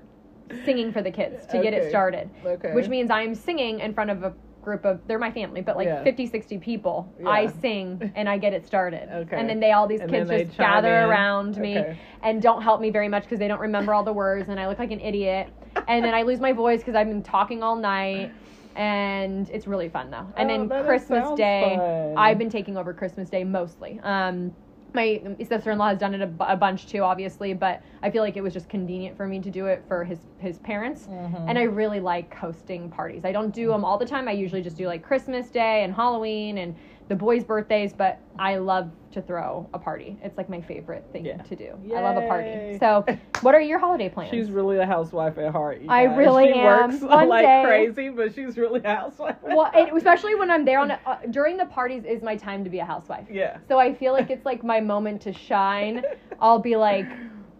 singing 0.64 0.92
for 0.92 1.02
the 1.02 1.10
kids 1.10 1.44
to 1.46 1.60
get 1.62 1.72
it 1.74 1.88
started 1.90 2.28
Okay. 2.44 2.72
which 2.74 2.88
means 2.88 3.10
I'm 3.10 3.34
singing 3.34 3.80
in 3.80 3.94
front 3.94 4.10
of 4.10 4.22
a 4.22 4.34
group 4.62 4.84
of 4.84 5.00
they're 5.06 5.18
my 5.18 5.30
family, 5.30 5.60
but 5.60 5.76
like 5.76 5.86
Yeah. 5.86 6.04
50, 6.04 6.26
60 6.26 6.58
people. 6.58 7.12
I 7.26 7.48
sing 7.48 8.12
and 8.16 8.28
I 8.28 8.38
get 8.38 8.52
it 8.52 8.64
started. 8.66 9.08
Okay. 9.12 9.36
And 9.36 9.48
then 9.48 9.60
they 9.60 9.72
all 9.72 9.86
these 9.86 10.00
And 10.00 10.10
kids 10.10 10.30
just 10.30 10.56
gather 10.56 10.96
in. 10.96 11.04
around 11.08 11.56
me 11.58 11.78
Okay. 11.78 11.98
and 12.22 12.40
don't 12.40 12.62
help 12.62 12.80
me 12.80 12.90
very 12.90 13.08
much 13.08 13.24
because 13.24 13.38
they 13.38 13.48
don't 13.48 13.60
remember 13.60 13.92
all 13.92 14.04
the 14.04 14.12
words 14.12 14.48
and 14.48 14.58
I 14.58 14.68
look 14.68 14.78
like 14.78 14.92
an 14.92 15.00
idiot. 15.00 15.52
And 15.88 16.04
then 16.04 16.14
I 16.14 16.22
lose 16.22 16.40
my 16.40 16.52
voice 16.52 16.80
because 16.80 16.94
I've 16.94 17.08
been 17.08 17.22
talking 17.22 17.62
all 17.62 17.76
night. 17.76 18.32
And 18.74 19.50
it's 19.50 19.66
really 19.66 19.88
fun 19.90 20.10
though. 20.10 20.26
And 20.36 20.50
Oh, 20.50 20.66
then 20.68 20.84
Christmas 20.84 21.28
Day, 21.36 21.76
fun. 21.76 22.14
I've 22.16 22.38
been 22.38 22.48
taking 22.50 22.76
over 22.78 22.94
Christmas 22.94 23.28
Day 23.28 23.44
mostly. 23.44 24.00
Um, 24.02 24.52
my 24.94 25.20
sister-in-law 25.42 25.88
has 25.88 25.98
done 25.98 26.14
it 26.14 26.22
a, 26.22 26.52
a 26.52 26.56
bunch 26.56 26.86
too, 26.86 27.02
obviously, 27.02 27.54
but 27.54 27.82
I 28.02 28.10
feel 28.10 28.22
like 28.22 28.36
it 28.36 28.42
was 28.42 28.52
just 28.52 28.68
convenient 28.68 29.16
for 29.16 29.26
me 29.26 29.40
to 29.40 29.50
do 29.50 29.66
it 29.66 29.82
for 29.88 30.04
his 30.04 30.18
his 30.38 30.58
parents. 30.58 31.06
Mm-hmm. 31.06 31.48
And 31.48 31.58
I 31.58 31.62
really 31.62 32.00
like 32.00 32.34
hosting 32.34 32.90
parties. 32.90 33.24
I 33.24 33.32
don't 33.32 33.54
do 33.54 33.68
them 33.68 33.84
all 33.84 33.98
the 33.98 34.06
time. 34.06 34.28
I 34.28 34.32
usually 34.32 34.62
just 34.62 34.76
do 34.76 34.86
like 34.86 35.02
Christmas 35.02 35.48
Day 35.48 35.84
and 35.84 35.94
Halloween 35.94 36.58
and 36.58 36.74
the 37.12 37.16
boys' 37.16 37.44
birthdays, 37.44 37.92
but 37.92 38.18
I 38.38 38.56
love 38.56 38.90
to 39.12 39.20
throw 39.20 39.68
a 39.74 39.78
party. 39.78 40.16
It's 40.22 40.38
like 40.38 40.48
my 40.48 40.62
favorite 40.62 41.04
thing 41.12 41.26
Yeah. 41.26 41.36
to 41.42 41.54
do. 41.54 41.78
I 41.94 42.00
love 42.00 42.16
a 42.16 42.26
party. 42.26 42.78
So, 42.78 43.04
what 43.42 43.54
are 43.54 43.60
your 43.60 43.78
holiday 43.78 44.08
plans? 44.08 44.30
She's 44.30 44.50
really 44.50 44.78
a 44.78 44.86
housewife 44.86 45.36
at 45.36 45.52
heart. 45.52 45.82
I 45.90 46.06
guys. 46.06 46.16
really 46.16 46.52
she 46.54 46.58
am. 46.58 46.90
works 46.92 47.02
One 47.02 47.28
like 47.28 47.44
day- 47.44 47.62
crazy, 47.66 48.08
but 48.08 48.34
she's 48.34 48.56
really 48.56 48.80
a 48.82 48.96
housewife. 48.96 49.36
well, 49.42 49.70
and 49.74 49.90
especially 49.96 50.34
when 50.36 50.50
I'm 50.50 50.64
there 50.64 50.78
on 50.78 50.92
a, 50.92 51.00
uh, 51.04 51.18
during 51.30 51.58
the 51.58 51.66
parties 51.66 52.04
is 52.06 52.22
my 52.22 52.34
time 52.34 52.64
to 52.64 52.70
be 52.70 52.78
a 52.78 52.84
housewife. 52.86 53.26
yeah. 53.30 53.58
So 53.68 53.78
I 53.78 53.92
feel 53.94 54.14
like 54.14 54.30
it's 54.30 54.46
like 54.46 54.64
my 54.64 54.80
moment 54.80 55.20
to 55.22 55.34
shine. 55.34 56.02
I'll 56.40 56.58
be 56.58 56.76
like, 56.76 57.06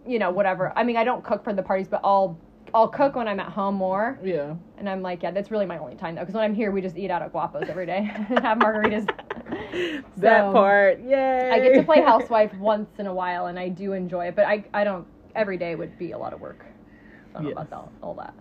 you 0.07 0.17
know, 0.17 0.31
whatever. 0.31 0.73
I 0.75 0.83
mean, 0.83 0.97
I 0.97 1.03
don't 1.03 1.23
cook 1.23 1.43
for 1.43 1.53
the 1.53 1.61
parties, 1.63 1.87
but 1.87 2.01
I'll 2.03 2.39
I'll 2.73 2.87
cook 2.87 3.15
when 3.15 3.27
I'm 3.27 3.39
at 3.39 3.49
home 3.51 3.75
more, 3.75 4.17
Yeah. 4.23 4.55
and 4.77 4.89
I'm 4.89 5.01
like, 5.03 5.21
yeah, 5.21 5.29
that's 5.31 5.51
really 5.51 5.65
my 5.67 5.77
only 5.77 5.95
time 5.95 6.15
though, 6.15 6.21
because 6.21 6.33
when 6.33 6.43
I'm 6.43 6.55
here, 6.55 6.71
we 6.71 6.81
just 6.81 6.97
eat 6.97 7.11
out 7.11 7.21
at 7.21 7.31
Guapos 7.31 7.69
every 7.69 7.85
day 7.85 7.97
and 8.29 8.39
have 8.39 8.57
margaritas. 8.57 9.07
That 10.17 10.51
part. 10.51 10.99
Yay. 11.01 11.49
I 11.51 11.59
get 11.59 11.73
to 11.75 11.83
play 11.83 12.01
housewife 12.05 12.53
once 12.55 12.89
in 12.99 13.07
a 13.07 13.13
while, 13.13 13.47
and 13.47 13.57
I 13.57 13.69
do 13.69 13.93
enjoy 13.93 14.27
it, 14.27 14.35
but 14.35 14.45
I 14.45 14.63
I 14.73 14.83
don't 14.83 15.05
every 15.35 15.57
day 15.57 15.73
would 15.75 15.97
be 15.97 16.11
a 16.11 16.17
lot 16.17 16.31
of 16.33 16.39
work. 16.41 16.65
I 17.31 17.33
don't 17.33 17.43
know 17.43 17.49
Yes. 17.49 17.67
about 17.67 17.73
all, 17.73 18.09
all 18.09 18.13
that. 18.15 18.33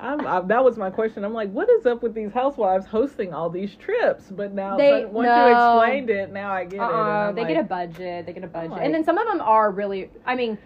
I'm, 0.00 0.26
I, 0.26 0.40
that 0.40 0.64
was 0.64 0.76
my 0.78 0.90
question. 0.90 1.24
I'm 1.24 1.34
like, 1.34 1.50
what 1.52 1.68
is 1.70 1.86
up 1.86 2.02
with 2.02 2.14
these 2.14 2.32
housewives 2.32 2.84
hosting 2.86 3.32
all 3.34 3.48
these 3.50 3.76
trips? 3.76 4.24
But 4.30 4.52
now, 4.52 4.76
They- 4.76 5.02
but 5.02 5.12
once 5.12 5.26
no. 5.26 5.46
you 5.46 5.52
explained 5.52 6.10
it, 6.10 6.32
now 6.32 6.50
I 6.52 6.64
get 6.64 6.74
it. 6.76 6.80
Uh-uh, 6.80 6.88
I'm 7.28 7.34
they 7.34 7.42
like, 7.42 7.54
get 7.54 7.60
a 7.60 7.68
budget. 7.68 8.26
They 8.26 8.32
get 8.32 8.44
a 8.44 8.48
budget, 8.48 8.70
like- 8.72 8.82
and 8.82 8.92
then 8.94 9.04
some 9.04 9.18
of 9.18 9.26
them 9.28 9.40
are 9.42 9.70
really. 9.70 10.10
I 10.26 10.34
mean, 10.34 10.56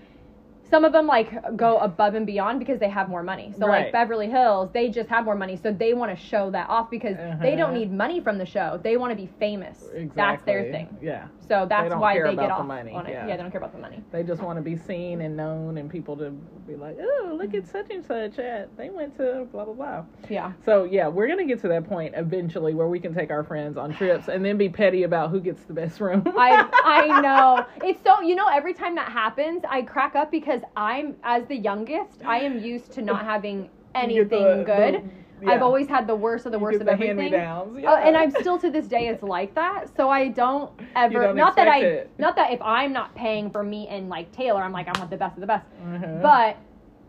some 0.72 0.84
of 0.86 0.92
them 0.92 1.06
like 1.06 1.30
go 1.54 1.76
above 1.78 2.14
and 2.14 2.24
beyond 2.26 2.58
because 2.58 2.80
they 2.80 2.88
have 2.88 3.10
more 3.10 3.22
money. 3.22 3.52
So 3.58 3.66
Right. 3.66 3.84
like 3.84 3.92
Beverly 3.92 4.30
Hills, 4.30 4.70
they 4.72 4.88
just 4.88 5.10
have 5.10 5.26
more 5.26 5.34
money, 5.36 5.54
so 5.62 5.70
they 5.70 5.92
want 5.92 6.16
to 6.16 6.24
show 6.24 6.50
that 6.50 6.70
off 6.70 6.88
because 6.90 7.16
they 7.42 7.50
don't 7.56 7.70
Uh-huh. 7.70 7.78
need 7.80 7.92
money 7.92 8.20
from 8.20 8.38
the 8.38 8.46
show. 8.46 8.80
They 8.82 8.96
want 8.96 9.10
to 9.10 9.16
be 9.16 9.28
famous. 9.38 9.90
Exactly. 9.94 10.08
That's 10.16 10.42
their 10.44 10.62
thing. 10.72 10.88
Yeah. 11.02 11.26
So 11.40 11.66
that's 11.68 11.90
don't 11.90 12.00
why 12.00 12.14
they 12.14 12.30
get 12.34 12.36
the 12.48 12.50
off 12.50 12.64
money, 12.66 12.92
on 12.94 13.06
it. 13.06 13.10
yeah. 13.10 13.26
Yeah. 13.26 13.36
they 13.36 13.42
don't 13.42 13.50
care 13.52 13.60
about 13.60 13.72
the 13.74 13.78
money. 13.80 14.02
They 14.12 14.22
just 14.22 14.42
want 14.42 14.56
to 14.56 14.62
be 14.62 14.74
seen 14.76 15.20
and 15.20 15.36
known, 15.36 15.76
and 15.76 15.90
people 15.90 16.16
to 16.16 16.30
be 16.66 16.74
like, 16.76 16.96
oh, 17.02 17.36
look 17.38 17.52
at 17.54 17.66
such 17.66 17.90
and 17.90 18.02
such 18.02 18.38
at 18.38 18.74
they 18.78 18.88
went 18.88 19.14
to 19.18 19.46
blah 19.52 19.66
blah 19.66 19.74
blah. 19.74 20.04
Yeah. 20.30 20.52
So 20.64 20.84
yeah, 20.84 21.06
we're 21.08 21.28
gonna 21.28 21.44
get 21.44 21.60
to 21.62 21.68
that 21.68 21.86
point 21.86 22.14
eventually 22.16 22.72
where 22.72 22.88
we 22.88 22.98
can 22.98 23.12
take 23.14 23.30
our 23.30 23.44
friends 23.44 23.76
on 23.76 23.92
trips 23.92 24.28
and 24.28 24.42
then 24.42 24.56
be 24.56 24.70
petty 24.70 25.02
about 25.02 25.28
who 25.30 25.40
gets 25.40 25.64
the 25.64 25.74
best 25.74 26.00
room. 26.00 26.22
I 26.38 26.66
I 26.84 27.20
know. 27.26 27.66
It's 27.86 28.02
so 28.02 28.22
you 28.22 28.34
know 28.34 28.46
every 28.48 28.72
time 28.72 28.94
that 28.94 29.10
happens, 29.10 29.62
I 29.68 29.82
crack 29.82 30.14
up 30.16 30.30
because 30.30 30.61
I'm 30.76 31.16
as 31.22 31.46
the 31.46 31.56
youngest, 31.56 32.22
I 32.24 32.38
am 32.40 32.58
used 32.60 32.92
to 32.92 33.02
not 33.02 33.24
having 33.24 33.68
anything 33.94 34.58
the- 34.58 34.64
good. 34.64 34.94
the- 34.94 35.02
yeah. 35.42 35.50
I've 35.54 35.62
always 35.62 35.88
had 35.88 36.06
the 36.06 36.14
worst 36.14 36.46
of 36.46 36.52
the 36.52 36.58
worst 36.60 36.78
of 36.78 36.86
the 36.86 36.92
everything. 36.92 37.18
hand-me-downs, 37.18 37.84
Uh, 37.84 37.96
and. 37.96 38.16
I'm 38.16 38.30
still 38.30 38.58
to 38.60 38.70
this 38.70 38.86
day 38.86 39.08
it's 39.08 39.24
like 39.24 39.54
that. 39.56 39.88
So 39.96 40.08
I 40.08 40.28
don't 40.28 40.70
ever 40.94 41.24
don't 41.24 41.36
not 41.36 41.56
that 41.56 41.66
I 41.66 41.78
it. 41.78 42.10
not 42.16 42.36
that 42.36 42.52
if 42.52 42.62
I'm 42.62 42.92
not 42.92 43.12
paying 43.16 43.50
for 43.50 43.64
me 43.64 43.88
and 43.88 44.08
like 44.08 44.30
Taylor, 44.30 44.62
I'm 44.62 44.70
like 44.70 44.86
I 44.86 44.96
want 45.00 45.10
the 45.10 45.16
best 45.16 45.34
of 45.34 45.40
the 45.40 45.48
best. 45.48 45.66
Mhm. 45.84 46.22
But 46.22 46.56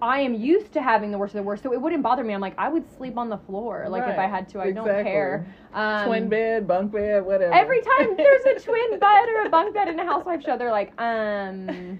I 0.04 0.20
am 0.20 0.34
used 0.34 0.74
to 0.74 0.82
having 0.82 1.12
the 1.12 1.18
worst 1.18 1.34
of 1.34 1.38
the 1.38 1.44
worst, 1.44 1.64
so 1.64 1.72
it 1.72 1.80
wouldn't 1.80 2.04
bother 2.04 2.26
me. 2.26 2.34
I'm 2.34 2.42
like 2.42 2.56
I 2.58 2.68
would 2.68 2.84
sleep 2.98 3.18
on 3.18 3.30
the 3.30 3.38
floor, 3.38 3.86
like 3.88 4.04
if 4.06 4.20
I 4.20 4.28
had 4.28 4.50
to. 4.50 4.60
I 4.60 4.72
don't 4.72 4.86
care. 4.86 5.48
Um, 5.74 6.08
twin 6.08 6.28
bed, 6.28 6.68
bunk 6.68 6.92
bed, 6.92 7.26
whatever. 7.26 7.54
Every 7.54 7.80
time 7.82 8.18
there's 8.18 8.44
a 8.44 8.60
twin 8.66 9.00
bed 9.00 9.30
or 9.30 9.46
a 9.46 9.50
bunk 9.50 9.74
bed 9.74 9.88
in 9.88 9.98
a 9.98 10.04
housewife 10.04 10.44
show, 10.44 10.58
they're 10.58 10.72
like, 10.72 10.92
um. 11.02 12.00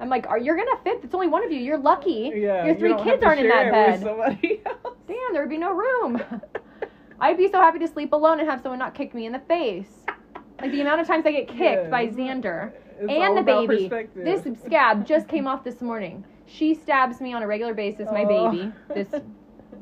I'm 0.00 0.08
like, 0.08 0.28
are 0.28 0.38
you're 0.38 0.56
gonna 0.56 0.78
fit? 0.84 1.00
It's 1.02 1.12
only 1.12 1.26
one 1.26 1.44
of 1.44 1.50
you. 1.50 1.58
You're 1.58 1.76
lucky. 1.76 2.30
yeah, 2.36 2.66
Your 2.66 2.76
three 2.76 2.90
don't 2.90 3.02
kids 3.02 3.20
aren't 3.24 3.40
in 3.40 3.48
that 3.48 3.72
bed. 3.72 4.00
Somebody 4.00 4.62
else. 4.66 4.96
Damn, 5.08 5.32
there 5.32 5.42
would 5.42 5.50
be 5.50 5.58
no 5.58 5.72
room. 5.72 6.22
I'd 7.20 7.36
be 7.36 7.48
so 7.50 7.60
happy 7.60 7.80
to 7.80 7.88
sleep 7.88 8.12
alone 8.12 8.38
and 8.38 8.48
have 8.48 8.62
someone 8.62 8.78
not 8.78 8.94
kick 8.94 9.12
me 9.12 9.26
in 9.26 9.32
the 9.32 9.40
face. 9.40 9.90
Like 10.60 10.70
the 10.70 10.82
amount 10.82 11.00
of 11.00 11.08
times 11.08 11.26
I 11.26 11.32
get 11.32 11.48
kicked 11.48 11.58
Yeah. 11.60 11.90
by 11.90 12.06
Xander 12.06 12.72
It's 13.00 13.12
and 13.12 13.36
the 13.36 13.42
baby. 13.42 13.90
This 14.14 14.46
scab 14.64 15.04
just 15.04 15.26
came 15.26 15.48
off 15.48 15.64
this 15.64 15.80
morning. 15.80 16.24
She 16.46 16.74
stabs 16.74 17.20
me 17.20 17.32
on 17.32 17.42
a 17.42 17.46
regular 17.46 17.74
basis. 17.74 18.08
My 18.10 18.24
Oh. 18.24 18.50
baby, 18.50 18.72
this 18.94 19.08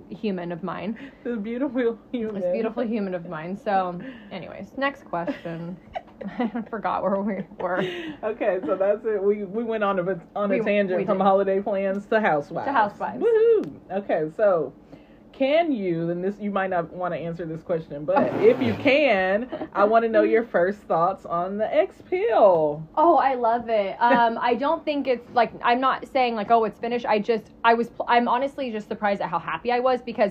human 0.09 0.53
of 0.53 0.63
mine, 0.63 0.99
this 1.25 1.39
beautiful 1.39 1.99
human. 2.13 2.41
this 2.43 2.53
beautiful 2.53 2.85
human 2.85 3.15
of 3.15 3.29
mine. 3.29 3.57
So, 3.57 3.99
anyways, 4.31 4.73
next 4.77 5.05
question. 5.05 5.77
I 6.39 6.63
forgot 6.71 7.03
where 7.03 7.21
we 7.21 7.45
were. 7.59 7.79
Okay, 8.23 8.59
so 8.65 8.77
that's 8.77 9.05
it. 9.05 9.21
We 9.21 9.43
we 9.45 9.65
went 9.65 9.83
on 9.83 9.99
a 9.99 10.21
on 10.37 10.53
a 10.53 10.59
We- 10.59 10.61
tangent 10.61 11.01
we 11.01 11.05
from 11.05 11.19
did. 11.19 11.25
holiday 11.25 11.61
plans 11.61 12.07
to 12.07 12.21
housewives. 12.21 12.67
To 12.69 12.73
housewives. 12.73 13.23
Woohoo! 13.25 13.73
Okay, 13.91 14.31
so 14.37 14.73
can 15.43 15.73
you? 15.73 16.11
And 16.11 16.23
this 16.23 16.37
you 16.39 16.53
might 16.53 16.71
not 16.71 16.93
want 16.93 17.13
to 17.15 17.19
answer 17.19 17.45
this 17.45 17.63
question, 17.63 18.05
but 18.05 18.33
if 18.41 18.63
you 18.63 18.75
can, 18.75 19.49
I 19.75 19.83
want 19.83 20.05
to 20.05 20.09
know 20.09 20.23
your 20.23 20.45
first 20.45 20.79
thoughts 20.83 21.27
on 21.27 21.59
the 21.59 21.75
X 21.75 21.97
pill. 22.09 22.87
Oh, 22.95 23.17
I 23.17 23.35
love 23.35 23.69
it. 23.69 23.97
Um, 24.01 24.39
I 24.41 24.55
don't 24.55 24.85
think 24.85 25.09
it's 25.09 25.29
like 25.35 25.53
I'm 25.65 25.81
not 25.81 26.07
saying 26.07 26.37
like 26.37 26.53
oh 26.53 26.63
it's 26.63 26.79
finished. 26.79 27.07
I 27.07 27.19
just 27.19 27.51
I 27.65 27.75
was 27.75 27.91
I'm 28.07 28.29
honestly 28.29 28.71
just 28.71 28.87
surprised 28.87 29.21
at 29.21 29.31
how 29.31 29.41
happy 29.41 29.73
I 29.73 29.81
was 29.81 30.01
because 30.01 30.31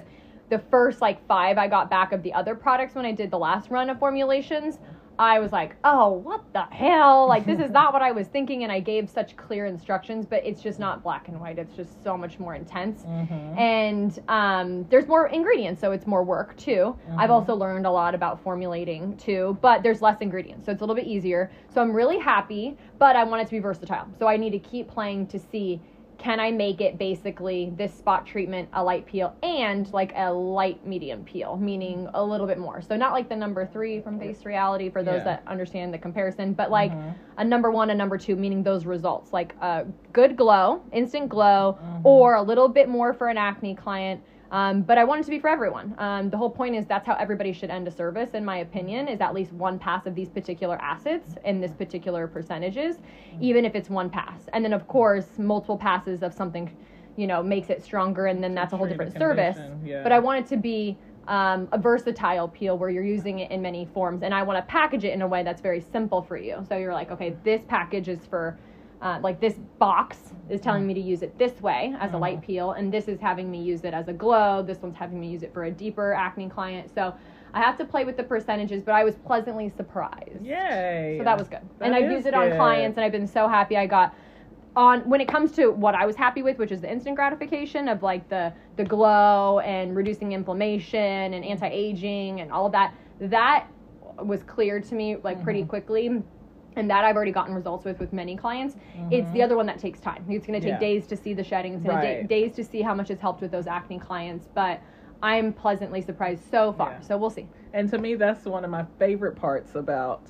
the 0.49 0.59
first 0.59 1.01
like 1.01 1.25
five 1.27 1.57
I 1.57 1.67
got 1.67 1.89
back 1.89 2.13
of 2.13 2.23
the 2.23 2.31
other 2.33 2.55
products 2.55 2.95
when 2.95 3.05
I 3.05 3.11
did 3.11 3.31
the 3.31 3.39
last 3.39 3.69
run 3.69 3.89
of 3.89 3.99
formulations, 3.99 4.79
I 5.19 5.39
was 5.39 5.51
like 5.51 5.75
oh 5.83 6.13
what 6.13 6.41
the 6.53 6.63
hell 6.63 7.27
like 7.27 7.45
this 7.45 7.59
is 7.59 7.69
not 7.69 7.93
what 7.93 8.01
I 8.01 8.11
was 8.11 8.27
thinking 8.27 8.63
and 8.63 8.71
I 8.71 8.79
gave 8.79 9.09
such 9.09 9.35
clear 9.35 9.65
instructions 9.67 10.25
but 10.25 10.43
it's 10.45 10.61
just 10.61 10.79
not 10.79 11.03
black 11.03 11.27
and 11.27 11.39
white. 11.39 11.59
It's 11.59 11.75
just 11.75 12.01
so 12.03 12.17
much 12.17 12.39
more 12.39 12.55
intense 12.55 13.03
Mm-hmm. 13.03 13.57
and 13.57 14.19
um, 14.27 14.85
there's 14.89 15.07
more 15.07 15.27
ingredients, 15.27 15.79
so 15.81 15.91
it's 15.91 16.07
more 16.07 16.23
work 16.23 16.55
too. 16.57 16.95
I've 17.17 17.29
Mhm. 17.29 17.33
also 17.33 17.55
learned 17.55 17.85
a 17.85 17.91
lot 17.91 18.15
about 18.15 18.41
formulating 18.41 19.15
too, 19.17 19.57
but 19.61 19.83
there's 19.83 20.01
less 20.01 20.19
ingredients, 20.21 20.65
so 20.65 20.71
it's 20.71 20.81
a 20.81 20.83
little 20.83 20.95
bit 20.95 21.05
easier. 21.07 21.51
So 21.69 21.81
I'm 21.81 21.91
really 21.93 22.17
happy, 22.19 22.77
but 22.99 23.15
I 23.15 23.23
want 23.23 23.41
it 23.41 23.45
to 23.45 23.51
be 23.51 23.59
versatile. 23.59 24.07
So 24.17 24.27
I 24.27 24.37
need 24.37 24.51
to 24.51 24.59
keep 24.59 24.87
playing 24.87 25.27
to 25.27 25.39
see 25.39 25.81
can 26.21 26.39
I 26.39 26.51
make 26.51 26.81
it 26.81 26.99
basically 26.99 27.73
this 27.75 27.91
spot 27.91 28.27
treatment, 28.27 28.69
a 28.73 28.83
light 28.83 29.07
peel, 29.07 29.35
and 29.41 29.91
like 29.91 30.13
a 30.15 30.31
light 30.31 30.85
medium 30.85 31.23
peel, 31.23 31.57
meaning 31.57 32.07
a 32.13 32.23
little 32.23 32.45
bit 32.45 32.59
more. 32.59 32.79
So 32.79 32.95
not 32.95 33.11
like 33.11 33.27
the 33.27 33.35
number 33.35 33.65
three 33.65 34.01
from 34.01 34.19
Face 34.19 34.45
Reality 34.45 34.91
for 34.91 35.01
those 35.01 35.17
Yeah. 35.21 35.23
that 35.23 35.43
understand 35.47 35.91
the 35.91 35.97
comparison, 35.97 36.53
but 36.53 36.69
like 36.69 36.91
Mhm. 36.91 37.15
a 37.37 37.43
number 37.43 37.71
one 37.71 37.89
a 37.89 37.95
number 37.95 38.19
two, 38.19 38.35
meaning 38.35 38.61
those 38.61 38.85
results, 38.85 39.33
like 39.33 39.55
a 39.61 39.85
good 40.13 40.37
glow, 40.37 40.81
instant 40.91 41.27
glow, 41.27 41.79
Mhm. 41.81 42.01
or 42.05 42.35
a 42.35 42.41
little 42.43 42.67
bit 42.67 42.87
more 42.87 43.13
for 43.13 43.27
an 43.27 43.37
acne 43.39 43.73
client. 43.73 44.21
Um, 44.51 44.81
but 44.81 44.97
I 44.97 45.05
want 45.05 45.21
it 45.21 45.23
to 45.23 45.29
be 45.29 45.39
for 45.39 45.47
everyone. 45.47 45.95
Um, 45.97 46.29
the 46.29 46.37
whole 46.37 46.49
point 46.49 46.75
is 46.75 46.85
that's 46.85 47.07
how 47.07 47.15
everybody 47.15 47.53
should 47.53 47.69
end 47.69 47.87
a 47.87 47.91
service, 47.91 48.31
in 48.33 48.43
my 48.43 48.57
opinion, 48.57 49.07
is 49.07 49.21
at 49.21 49.33
least 49.33 49.53
one 49.53 49.79
pass 49.79 50.05
of 50.05 50.13
these 50.13 50.27
particular 50.29 50.77
acids 50.81 51.35
in 51.45 51.61
this 51.61 51.71
particular 51.71 52.27
percentages, 52.27 52.97
even 53.39 53.63
if 53.63 53.75
it's 53.75 53.89
one 53.89 54.09
pass. 54.09 54.41
And 54.51 54.63
then, 54.63 54.73
of 54.73 54.87
course, 54.89 55.39
multiple 55.39 55.77
passes 55.77 56.21
of 56.21 56.33
something, 56.33 56.69
you 57.15 57.27
know, 57.27 57.41
makes 57.41 57.69
it 57.69 57.81
stronger, 57.81 58.25
and 58.25 58.43
then 58.43 58.53
that's 58.53 58.73
a 58.73 58.77
whole 58.77 58.87
different 58.87 59.13
service. 59.17 59.57
yeah. 59.85 60.03
But 60.03 60.11
I 60.11 60.19
want 60.19 60.39
it 60.45 60.49
to 60.49 60.57
be 60.57 60.97
um, 61.29 61.69
a 61.71 61.77
versatile 61.77 62.49
peel 62.49 62.77
where 62.77 62.89
you're 62.89 63.05
using 63.05 63.39
it 63.39 63.51
in 63.51 63.61
many 63.61 63.85
forms, 63.85 64.21
and 64.21 64.33
I 64.33 64.43
want 64.43 64.57
to 64.57 64.69
package 64.69 65.05
it 65.05 65.13
in 65.13 65.21
a 65.21 65.27
way 65.27 65.43
that's 65.43 65.61
very 65.61 65.79
simple 65.79 66.21
for 66.21 66.35
you. 66.35 66.65
So 66.67 66.75
you're 66.75 66.93
like, 66.93 67.09
okay, 67.11 67.37
this 67.45 67.61
package 67.69 68.09
is 68.09 68.19
for. 68.29 68.59
Uh, 69.01 69.19
like 69.23 69.39
this 69.39 69.55
box 69.79 70.17
is 70.49 70.61
telling 70.61 70.85
me 70.85 70.93
to 70.93 70.99
use 70.99 71.23
it 71.23 71.35
this 71.39 71.59
way 71.59 71.95
as 71.99 72.13
a 72.13 72.17
light 72.19 72.39
peel, 72.41 72.73
and 72.73 72.93
this 72.93 73.07
is 73.07 73.19
having 73.19 73.49
me 73.49 73.59
use 73.59 73.83
it 73.83 73.95
as 73.95 74.07
a 74.07 74.13
glow. 74.13 74.61
This 74.61 74.79
one's 74.79 74.95
having 74.95 75.19
me 75.19 75.27
use 75.27 75.41
it 75.41 75.51
for 75.53 75.63
a 75.63 75.71
deeper 75.71 76.13
acne 76.13 76.47
client. 76.49 76.91
So 76.93 77.15
I 77.53 77.61
have 77.61 77.79
to 77.79 77.85
play 77.85 78.05
with 78.05 78.15
the 78.15 78.23
percentages, 78.23 78.83
but 78.83 78.91
I 78.93 79.03
was 79.03 79.15
pleasantly 79.15 79.69
surprised. 79.75 80.45
Yay! 80.45 81.15
So 81.17 81.23
that 81.23 81.35
was 81.35 81.47
good. 81.47 81.61
That 81.79 81.85
and 81.85 81.95
I've 81.95 82.11
used 82.11 82.27
it 82.27 82.35
on 82.35 82.49
good. 82.49 82.57
clients, 82.57 82.95
and 82.97 83.03
I've 83.03 83.11
been 83.11 83.25
so 83.27 83.47
happy. 83.47 83.75
I 83.75 83.87
got 83.87 84.13
on 84.75 85.01
when 85.09 85.19
it 85.19 85.27
comes 85.27 85.51
to 85.53 85.69
what 85.71 85.95
I 85.95 86.05
was 86.05 86.15
happy 86.15 86.43
with, 86.43 86.59
which 86.59 86.71
is 86.71 86.81
the 86.81 86.91
instant 86.91 87.15
gratification 87.15 87.87
of 87.87 88.03
like 88.03 88.29
the 88.29 88.53
the 88.75 88.83
glow 88.83 89.59
and 89.61 89.95
reducing 89.95 90.31
inflammation 90.33 91.33
and 91.33 91.43
anti 91.43 91.67
aging 91.67 92.39
and 92.41 92.51
all 92.51 92.67
of 92.67 92.71
that. 92.73 92.93
That 93.19 93.65
was 94.23 94.43
clear 94.43 94.79
to 94.79 94.95
me 94.95 95.15
like 95.23 95.41
pretty 95.43 95.63
Mhm. 95.63 95.69
quickly. 95.69 96.21
And 96.75 96.89
that 96.89 97.03
I've 97.03 97.15
already 97.15 97.31
gotten 97.31 97.53
results 97.53 97.85
with 97.85 97.99
with 97.99 98.13
many 98.13 98.35
clients. 98.37 98.75
It's 99.11 99.29
the 99.31 99.41
other 99.43 99.57
one 99.57 99.65
that 99.65 99.79
takes 99.79 99.99
time. 99.99 100.25
It's 100.29 100.45
going 100.47 100.59
to 100.59 100.65
take 100.65 100.73
Mm-hmm. 100.75 100.83
Yeah. 100.83 100.89
days 100.89 101.07
to 101.07 101.17
see 101.17 101.33
the 101.33 101.43
shedding. 101.43 101.73
It's 101.73 101.83
going 101.83 101.99
to 101.99 102.07
Right. 102.07 102.27
days 102.27 102.53
to 102.55 102.63
see 102.63 102.81
how 102.81 102.93
much 102.93 103.09
it's 103.11 103.21
helped 103.21 103.41
with 103.41 103.51
those 103.51 103.67
acne 103.67 103.99
clients. 103.99 104.47
But 104.53 104.81
I'm 105.21 105.51
pleasantly 105.53 106.01
surprised 106.01 106.43
so 106.49 106.71
far. 106.73 106.91
Yeah. 106.91 107.01
So 107.01 107.17
we'll 107.17 107.29
see. 107.29 107.47
And 107.73 107.89
to 107.89 107.97
me, 107.97 108.15
that's 108.15 108.45
one 108.45 108.63
of 108.63 108.71
my 108.71 108.85
favorite 108.97 109.35
parts 109.35 109.75
about 109.75 110.23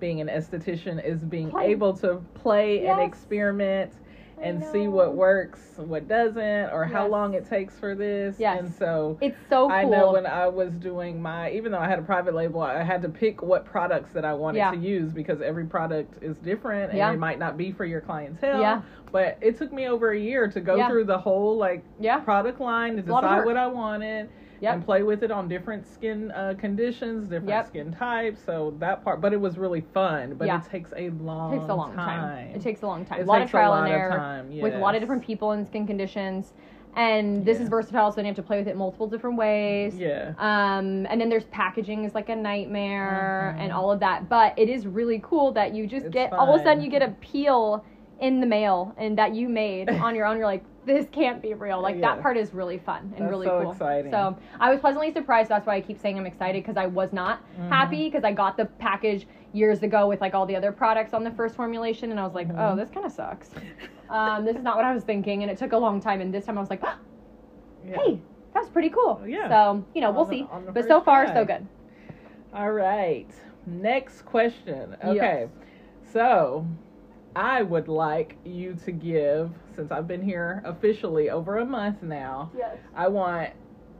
being 0.00 0.20
an 0.20 0.28
esthetician 0.28 1.04
is 1.04 1.20
being 1.24 1.50
Play. 1.50 1.66
able 1.66 1.92
to 1.98 2.22
play 2.34 2.86
and 2.86 3.00
experiment 3.00 3.92
and 4.42 4.64
see 4.72 4.88
what 4.88 5.14
works, 5.14 5.60
what 5.76 6.08
doesn't, 6.08 6.70
or 6.72 6.84
how 6.84 7.06
long 7.06 7.34
it 7.34 7.48
takes 7.48 7.78
for 7.78 7.94
this. 7.94 8.36
Yes. 8.38 8.58
And 8.60 8.74
so 8.74 9.16
It's 9.20 9.36
so 9.48 9.68
cool. 9.68 9.72
I 9.72 9.84
know 9.84 10.12
when 10.12 10.26
I 10.26 10.48
was 10.48 10.72
doing 10.74 11.22
my, 11.22 11.50
even 11.52 11.72
though 11.72 11.78
I 11.78 11.88
had 11.88 11.98
a 11.98 12.02
private 12.02 12.34
label, 12.34 12.60
I 12.60 12.82
had 12.82 13.02
to 13.02 13.08
pick 13.08 13.42
what 13.42 13.64
products 13.64 14.12
that 14.12 14.24
I 14.24 14.34
wanted 14.34 14.58
Yeah. 14.58 14.72
to 14.72 14.76
use 14.76 15.12
because 15.12 15.40
every 15.40 15.64
product 15.64 16.22
is 16.22 16.36
different 16.38 16.90
and 16.90 16.98
Yeah. 16.98 17.12
it 17.12 17.18
might 17.18 17.38
not 17.38 17.56
be 17.56 17.70
for 17.70 17.84
your 17.84 18.00
clientele. 18.00 18.60
Yeah. 18.60 18.82
But 19.12 19.38
it 19.40 19.58
took 19.58 19.72
me 19.72 19.88
over 19.88 20.10
a 20.10 20.18
year 20.18 20.48
to 20.48 20.60
go 20.60 20.74
Yeah. 20.76 20.88
through 20.88 21.04
the 21.04 21.18
whole 21.18 21.56
like 21.56 21.84
product 22.24 22.60
line 22.60 22.96
to 22.96 23.02
a 23.02 23.12
lot 23.12 23.24
of 23.24 23.30
decide 23.30 23.44
what 23.46 23.56
I 23.56 23.66
wanted 23.68 24.28
Yep. 24.62 24.74
and 24.74 24.84
play 24.84 25.02
with 25.02 25.24
it 25.24 25.32
on 25.32 25.48
different 25.48 25.84
skin 25.86 26.30
uh, 26.30 26.54
conditions, 26.56 27.24
different 27.24 27.48
Yep. 27.48 27.66
skin 27.66 27.92
types. 27.92 28.40
So 28.46 28.74
that 28.78 29.02
part, 29.02 29.20
but 29.20 29.32
it 29.32 29.40
was 29.40 29.58
really 29.58 29.80
fun. 29.80 30.34
But 30.38 30.46
Yeah. 30.46 30.58
it 30.58 30.70
takes 30.70 30.92
a 30.96 31.10
long, 31.10 31.52
It 31.52 31.58
takes 31.58 31.68
a 31.68 31.74
long 31.74 31.92
time. 31.94 32.20
time. 32.20 32.50
It 32.54 32.62
takes 32.62 32.82
a 32.82 32.86
long 32.86 33.04
time. 33.04 33.18
It 33.18 33.24
a 33.24 33.26
lot 33.26 33.42
of 33.42 33.50
trial 33.50 33.70
lot 33.72 33.84
and 33.84 33.92
error 33.92 34.10
time, 34.16 34.60
with 34.60 34.74
a 34.74 34.78
lot 34.78 34.94
of 34.94 35.00
different 35.00 35.22
people 35.24 35.50
and 35.50 35.66
skin 35.66 35.84
conditions. 35.86 36.54
And 36.94 37.44
this 37.44 37.56
Yeah. 37.56 37.64
is 37.64 37.68
versatile, 37.70 38.12
so 38.12 38.20
you 38.20 38.26
have 38.26 38.36
to 38.36 38.42
play 38.42 38.58
with 38.58 38.68
it 38.68 38.76
multiple 38.76 39.06
different 39.08 39.36
ways. 39.36 39.98
Yeah. 39.98 40.34
Um, 40.38 41.06
and 41.10 41.20
then 41.20 41.28
there's 41.28 41.46
packaging 41.46 42.04
is 42.04 42.14
like 42.14 42.28
a 42.28 42.36
nightmare 42.36 43.54
Mhm. 43.56 43.62
and 43.64 43.72
all 43.72 43.90
of 43.90 43.98
that. 44.00 44.28
But 44.28 44.52
it 44.56 44.68
is 44.68 44.86
really 44.86 45.18
cool 45.24 45.52
that 45.52 45.74
you 45.74 45.86
just 45.86 46.06
It's 46.06 46.12
get 46.12 46.32
all 46.32 46.54
of 46.54 46.60
a 46.60 46.62
sudden 46.62 46.82
you 46.82 46.90
get 46.90 47.02
a 47.02 47.08
peel 47.20 47.84
in 48.20 48.40
the 48.40 48.46
mail 48.46 48.94
and 48.96 49.18
that 49.18 49.34
you 49.34 49.48
made 49.48 49.88
on 50.12 50.14
your 50.14 50.26
own. 50.26 50.36
You're 50.36 50.46
like, 50.46 50.64
this 50.84 51.06
can't 51.12 51.40
be 51.40 51.54
real. 51.54 51.80
Like 51.80 51.94
Yeah. 51.96 52.14
that 52.14 52.22
part 52.22 52.36
is 52.36 52.52
really 52.52 52.78
fun 52.78 53.02
and 53.02 53.12
That's 53.12 53.30
really 53.30 53.46
so 53.46 53.60
cool. 53.62 53.72
exciting. 53.72 54.10
So 54.10 54.36
I 54.58 54.70
was 54.70 54.80
pleasantly 54.80 55.12
surprised. 55.12 55.48
That's 55.48 55.66
why 55.66 55.76
I 55.76 55.80
keep 55.80 55.98
saying 55.98 56.18
I'm 56.18 56.26
excited 56.26 56.62
because 56.62 56.76
I 56.76 56.86
was 56.86 57.12
not 57.12 57.40
Mm-hmm. 57.54 57.68
happy 57.68 58.08
because 58.08 58.24
I 58.24 58.32
got 58.32 58.56
the 58.56 58.64
package 58.66 59.26
years 59.52 59.82
ago 59.82 60.08
with 60.08 60.20
like 60.20 60.34
all 60.34 60.46
the 60.46 60.56
other 60.56 60.72
products 60.72 61.14
on 61.14 61.22
the 61.22 61.30
first 61.30 61.54
formulation 61.54 62.10
and 62.10 62.18
I 62.18 62.24
was 62.24 62.34
like, 62.34 62.48
Mm-hmm. 62.48 62.58
oh, 62.58 62.74
this 62.76 62.90
kind 62.90 63.06
of 63.06 63.12
sucks. 63.12 63.50
um, 64.10 64.44
this 64.44 64.56
is 64.56 64.62
not 64.62 64.76
what 64.76 64.84
I 64.84 64.92
was 64.92 65.04
thinking, 65.04 65.42
and 65.42 65.50
it 65.50 65.56
took 65.56 65.72
a 65.72 65.78
long 65.78 66.00
time. 66.00 66.20
And 66.20 66.34
this 66.34 66.44
time 66.46 66.58
I 66.58 66.60
was 66.60 66.70
like, 66.70 66.82
Yeah. 66.82 67.96
hey, 67.96 68.20
that's 68.52 68.68
pretty 68.68 68.90
cool. 68.90 69.22
Yeah. 69.26 69.48
So 69.48 69.84
you 69.94 70.00
know, 70.00 70.10
we'll 70.10 70.24
the- 70.24 70.30
see. 70.38 70.46
But 70.72 70.86
so 70.88 71.00
far, 71.00 71.26
try. 71.26 71.34
so 71.34 71.44
good. 71.44 71.66
All 72.54 72.72
right. 72.72 73.30
Next 73.66 74.22
question. 74.22 74.96
Yes. 75.04 75.16
Okay. 75.16 75.48
So, 76.12 76.66
I 77.34 77.62
would 77.62 77.88
like 77.88 78.36
you 78.44 78.74
to 78.84 78.92
give, 78.92 79.50
since 79.74 79.90
I've 79.90 80.06
been 80.06 80.22
here 80.22 80.62
officially 80.64 81.30
over 81.30 81.58
a 81.58 81.64
month 81.64 82.02
now, 82.02 82.50
Yes. 82.56 82.76
I 82.94 83.08
want 83.08 83.50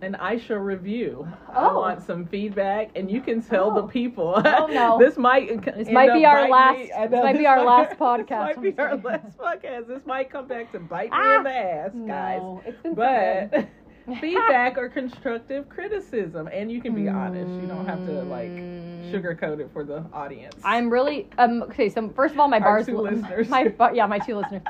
an 0.02 0.16
Aisha 0.20 0.62
review. 0.62 1.26
Oh. 1.48 1.52
I 1.52 1.72
want 1.72 2.02
some 2.02 2.26
feedback, 2.26 2.90
and 2.96 3.08
you 3.10 3.20
can 3.20 3.40
tell 3.40 3.72
the 3.72 3.84
Oh. 3.84 3.86
people. 3.86 4.34
Oh, 4.44 4.66
no. 4.66 4.98
this 5.00 5.16
might 5.16 5.64
This 5.76 5.88
might 5.88 6.12
be 6.12 6.24
our 6.26 6.48
last- 6.48 6.76
me. 6.78 6.92
I 6.92 7.06
this 7.06 7.22
might 7.22 7.38
be 7.38 7.46
our 7.46 7.64
last 7.64 7.96
podcast. 7.98 8.48
This 8.48 8.56
might 8.56 8.76
be 8.76 8.82
our 8.82 8.96
last 8.96 9.38
podcast. 9.38 9.86
This 9.86 10.04
might 10.04 10.28
come 10.28 10.46
back 10.48 10.72
to 10.72 10.80
bite 10.80 11.04
me 11.04 11.10
Ah, 11.12 11.36
in 11.38 11.44
the 11.44 11.50
ass, 11.50 11.90
guys. 12.06 12.40
No, 12.42 12.62
it's 12.66 12.82
been. 12.82 12.94
But 12.94 13.66
feedback 14.20 14.76
or 14.78 14.88
constructive 14.88 15.68
criticism, 15.68 16.48
and 16.52 16.70
you 16.70 16.80
can 16.80 16.94
be 16.94 17.08
honest. 17.08 17.58
You 17.58 17.66
don't 17.66 17.86
have 17.86 18.04
to 18.06 18.22
like 18.24 18.56
Mm. 18.56 19.10
sugarcoat 19.10 19.60
it 19.60 19.70
for 19.72 19.84
the 19.84 20.04
audience. 20.12 20.56
I'm 20.64 20.90
really 20.90 21.28
um 21.38 21.62
okay. 21.64 21.88
So 21.88 22.08
first 22.10 22.34
of 22.34 22.40
all, 22.40 22.48
my 22.48 22.58
Our 22.58 22.62
bar's 22.64 22.86
two 22.86 22.96
lo- 22.96 23.02
listeners. 23.04 23.48
My 23.48 23.68
bar, 23.68 23.94
yeah, 23.94 24.06
my 24.06 24.18
two 24.18 24.36
listeners. 24.36 24.62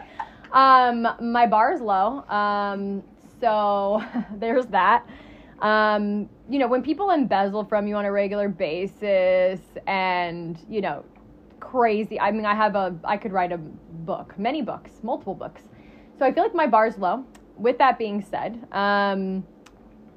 Um, 0.53 1.09
my 1.20 1.47
bar 1.47 1.72
is 1.72 1.80
low. 1.80 2.24
Um, 2.28 3.03
so 3.41 4.03
there's 4.37 4.66
that. 4.66 5.07
Um, 5.61 6.28
you 6.49 6.59
know, 6.59 6.66
when 6.66 6.83
people 6.83 7.11
embezzle 7.11 7.64
from 7.64 7.87
you 7.87 7.95
on 7.95 8.05
a 8.05 8.12
regular 8.12 8.49
basis, 8.49 9.61
and 9.87 10.59
you 10.68 10.80
know, 10.80 11.05
crazy. 11.61 12.18
I 12.20 12.30
mean, 12.33 12.45
I 12.45 12.55
have 12.55 12.74
a. 12.74 12.97
I 13.05 13.16
could 13.16 13.33
write 13.33 13.53
a 13.53 13.59
book, 13.59 14.35
many 14.39 14.62
books, 14.62 14.93
multiple 15.03 15.35
books. 15.35 15.62
So 16.18 16.26
I 16.26 16.33
feel 16.33 16.43
like 16.45 16.55
my 16.55 16.66
bar's 16.66 16.99
low. 16.99 17.24
With 17.62 17.78
that 17.78 17.96
being 17.98 18.20
said, 18.22 18.66
um, 18.72 19.46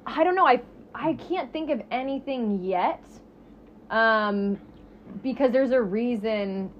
I 0.04 0.24
don't 0.24 0.34
know. 0.34 0.46
I 0.46 0.60
I 0.94 1.14
can't 1.14 1.52
think 1.52 1.70
of 1.70 1.80
anything 1.90 2.62
yet 2.64 3.04
um, 3.90 4.58
because 5.22 5.52
there's 5.52 5.70
a 5.70 5.80
reason. 5.80 6.70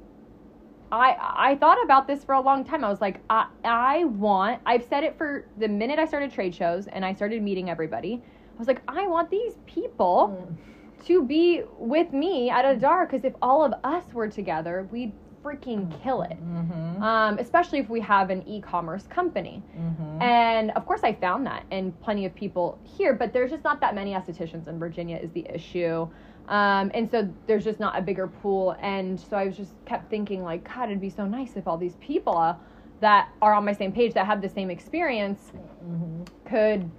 I 0.90 1.16
I 1.52 1.56
thought 1.56 1.82
about 1.84 2.06
this 2.06 2.24
for 2.24 2.34
a 2.34 2.40
long 2.40 2.64
time. 2.64 2.84
I 2.84 2.88
was 2.88 3.00
like, 3.00 3.20
I 3.30 3.46
I 3.64 4.04
want. 4.04 4.60
I've 4.66 4.84
said 4.84 5.04
it 5.04 5.16
for 5.16 5.46
the 5.58 5.68
minute 5.68 5.98
I 5.98 6.04
started 6.04 6.32
trade 6.32 6.54
shows 6.54 6.88
and 6.88 7.04
I 7.04 7.12
started 7.14 7.42
meeting 7.42 7.70
everybody. 7.70 8.22
I 8.54 8.58
was 8.58 8.68
like, 8.68 8.82
I 8.88 9.06
want 9.06 9.30
these 9.30 9.54
people 9.66 10.52
to 11.04 11.22
be 11.22 11.62
with 11.78 12.12
me 12.12 12.50
at 12.50 12.64
Adara 12.64 13.06
because 13.08 13.24
if 13.24 13.34
all 13.42 13.64
of 13.64 13.74
us 13.84 14.04
were 14.12 14.28
together, 14.28 14.88
we'd 14.90 15.12
freaking 15.46 16.02
kill 16.02 16.22
it. 16.22 16.36
Mm-hmm. 16.42 17.02
Um, 17.02 17.38
especially 17.38 17.78
if 17.78 17.88
we 17.88 18.00
have 18.00 18.30
an 18.30 18.42
e-commerce 18.48 19.06
company. 19.06 19.62
Mm-hmm. 19.78 20.22
And 20.22 20.70
of 20.72 20.86
course, 20.86 21.02
I 21.04 21.12
found 21.12 21.46
that 21.46 21.64
and 21.70 21.98
plenty 22.00 22.26
of 22.26 22.34
people 22.34 22.78
here, 22.82 23.14
but 23.14 23.32
there's 23.32 23.50
just 23.50 23.64
not 23.64 23.80
that 23.80 23.94
many 23.94 24.12
estheticians 24.12 24.66
in 24.66 24.78
Virginia, 24.78 25.18
is 25.18 25.30
the 25.32 25.46
issue. 25.54 26.08
Um, 26.48 26.90
and 26.94 27.10
so 27.10 27.28
there's 27.46 27.64
just 27.64 27.80
not 27.80 27.98
a 27.98 28.02
bigger 28.02 28.26
pool. 28.26 28.76
And 28.80 29.18
so 29.18 29.36
I 29.36 29.46
was 29.46 29.56
just 29.56 29.72
kept 29.84 30.10
thinking, 30.10 30.42
like, 30.42 30.62
God, 30.72 30.88
it'd 30.88 31.00
be 31.00 31.10
so 31.10 31.26
nice 31.26 31.56
if 31.56 31.68
all 31.68 31.78
these 31.78 31.96
people 31.96 32.56
that 33.00 33.28
are 33.42 33.52
on 33.52 33.64
my 33.64 33.72
same 33.72 33.92
page 33.92 34.14
that 34.14 34.26
have 34.26 34.40
the 34.40 34.48
same 34.48 34.70
experience 34.70 35.52
Mm-hmm. 35.86 36.24
could 36.48 36.90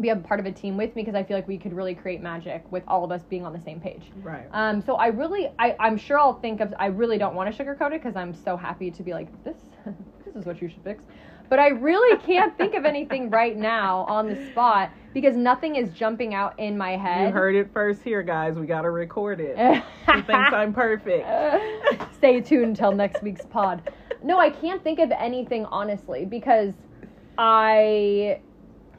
be 0.00 0.10
a 0.10 0.16
part 0.16 0.40
of 0.40 0.46
a 0.46 0.52
team 0.52 0.76
with 0.76 0.94
me 0.94 1.02
because 1.02 1.14
I 1.14 1.22
feel 1.22 1.36
like 1.36 1.48
we 1.48 1.58
could 1.58 1.72
really 1.72 1.94
create 1.94 2.20
magic 2.20 2.64
with 2.70 2.82
all 2.86 3.04
of 3.04 3.10
us 3.10 3.22
being 3.28 3.44
on 3.44 3.52
the 3.52 3.60
same 3.60 3.80
page. 3.80 4.02
Right. 4.22 4.46
Um, 4.52 4.80
so 4.82 4.96
I 4.96 5.08
really, 5.08 5.48
I, 5.58 5.76
I'm 5.80 5.96
sure 5.96 6.18
I'll 6.18 6.40
think 6.40 6.60
of. 6.60 6.74
I 6.78 6.86
really 6.86 7.18
don't 7.18 7.34
want 7.34 7.54
to 7.54 7.64
sugarcoat 7.64 7.92
it 7.92 8.02
because 8.02 8.16
I'm 8.16 8.34
so 8.34 8.56
happy 8.56 8.90
to 8.90 9.02
be 9.02 9.12
like 9.12 9.28
this. 9.44 9.56
this 10.24 10.36
is 10.36 10.44
what 10.44 10.60
you 10.60 10.68
should 10.68 10.82
fix. 10.82 11.04
But 11.48 11.58
I 11.60 11.68
really 11.68 12.18
can't 12.22 12.56
think 12.58 12.74
of 12.74 12.84
anything 12.84 13.30
right 13.30 13.56
now 13.56 14.04
on 14.08 14.26
the 14.28 14.50
spot 14.50 14.90
because 15.14 15.36
nothing 15.36 15.76
is 15.76 15.90
jumping 15.90 16.34
out 16.34 16.58
in 16.58 16.76
my 16.76 16.96
head. 16.96 17.28
You 17.28 17.32
heard 17.32 17.54
it 17.54 17.72
first 17.72 18.02
here, 18.02 18.22
guys. 18.22 18.56
We 18.56 18.66
gotta 18.66 18.90
record 18.90 19.40
it. 19.40 19.56
She 20.06 20.22
thinks 20.22 20.52
I'm 20.52 20.72
perfect. 20.72 21.26
Stay 22.14 22.40
tuned 22.40 22.64
until 22.64 22.92
next 22.92 23.20
week's 23.24 23.44
pod. 23.44 23.90
No, 24.22 24.38
I 24.38 24.50
can't 24.50 24.82
think 24.84 25.00
of 25.00 25.10
anything 25.10 25.64
honestly 25.66 26.24
because 26.24 26.74
I 27.36 28.40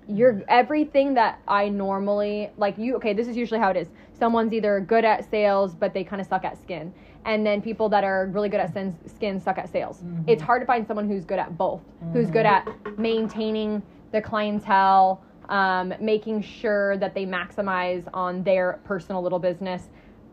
you're 0.07 0.41
everything 0.47 1.13
that 1.15 1.41
I 1.47 1.69
normally 1.69 2.49
like 2.57 2.77
you 2.77 2.95
okay, 2.95 3.13
this 3.13 3.27
is 3.27 3.35
usually 3.35 3.59
how 3.59 3.69
it 3.71 3.77
is. 3.77 3.89
Someone's 4.13 4.53
either 4.53 4.79
good 4.79 5.05
at 5.05 5.29
sales 5.29 5.75
but 5.75 5.93
they 5.93 6.03
kind 6.03 6.21
of 6.21 6.27
suck 6.27 6.45
at 6.45 6.61
skin. 6.61 6.93
And 7.25 7.45
then 7.45 7.61
people 7.61 7.89
that 7.89 8.05
are 8.05 8.27
really 8.27 8.47
good 8.47 8.61
at 8.61 8.73
sin, 8.73 8.95
skin 9.05 9.39
suck 9.39 9.57
at 9.57 9.69
sales. 9.69 9.97
Mm-hmm. 9.97 10.29
It's 10.29 10.41
hard 10.41 10.61
to 10.61 10.65
find 10.65 10.87
someone 10.87 11.09
who's 11.09 11.25
good 11.25 11.39
at 11.39 11.57
both, 11.57 11.81
who's 12.13 12.31
good 12.31 12.45
mm-hmm. 12.45 12.87
at 12.87 12.97
maintaining 12.97 13.83
the 14.13 14.21
clientele, 14.21 15.21
um, 15.49 15.93
making 15.99 16.41
sure 16.41 16.97
that 16.97 17.13
they 17.13 17.25
maximize 17.25 18.07
on 18.13 18.43
their 18.43 18.79
personal 18.85 19.21
little 19.21 19.39
business, 19.39 19.89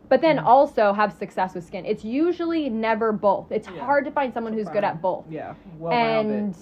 but 0.09 0.21
then 0.21 0.37
mm-hmm. 0.37 0.47
also 0.47 0.93
have 0.93 1.11
success 1.13 1.55
with 1.55 1.65
skin. 1.65 1.85
It's 1.85 2.03
usually 2.03 2.69
never 2.69 3.11
both. 3.11 3.51
It's 3.51 3.67
Yeah. 3.69 3.83
hard 3.83 4.05
to 4.05 4.11
find 4.11 4.33
someone 4.33 4.53
who's 4.53 4.69
good 4.69 4.83
at 4.83 5.01
both. 5.01 5.25
Yeah. 5.29 5.53
Well 5.79 5.91
rounded. 5.91 6.55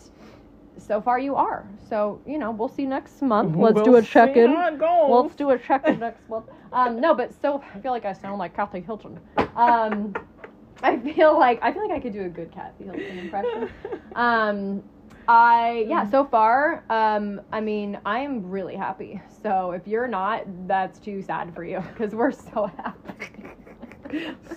So 0.77 1.01
far 1.01 1.19
you 1.19 1.35
are. 1.35 1.65
So, 1.89 2.21
you 2.25 2.37
know, 2.37 2.51
we'll 2.51 2.67
see 2.67 2.85
next 2.85 3.21
month. 3.21 3.55
Let's 3.55 3.75
We'll 3.75 3.85
do 3.85 3.95
a 3.95 4.01
check 4.01 4.35
in. 4.35 4.51
how 4.51 4.67
it 4.67 4.79
goes. 4.79 5.09
Let's 5.09 5.35
do 5.35 5.49
a 5.51 5.57
check 5.57 5.87
in 5.87 5.99
next 5.99 6.27
month. 6.29 6.45
Um, 6.73 6.99
no, 6.99 7.13
but 7.13 7.31
so 7.39 7.63
I 7.75 7.79
feel 7.79 7.91
like 7.91 8.03
I 8.03 8.13
sound 8.13 8.39
like 8.39 8.55
Kathy 8.55 8.79
Hilton. 8.81 9.19
Um, 9.55 10.15
I 10.83 10.97
feel 10.97 11.37
like 11.37 11.59
I 11.61 11.71
feel 11.71 11.87
like 11.87 11.95
I 11.95 11.99
could 11.99 12.13
do 12.13 12.25
a 12.25 12.29
good 12.29 12.51
Kathy 12.51 12.85
Hilton 12.85 13.19
impression. 13.19 13.69
Um, 14.15 14.83
I 15.27 15.85
yeah. 15.87 16.09
So 16.09 16.25
far, 16.25 16.83
um, 16.89 17.41
I 17.51 17.61
mean, 17.61 17.99
I'm 18.05 18.49
really 18.49 18.75
happy. 18.75 19.21
So 19.43 19.71
if 19.71 19.87
you're 19.87 20.07
not, 20.07 20.43
that's 20.67 20.99
too 20.99 21.21
sad 21.21 21.53
for 21.53 21.63
you 21.63 21.79
because 21.93 22.13
we're 22.15 22.31
so 22.31 22.65
happy. 22.77 23.27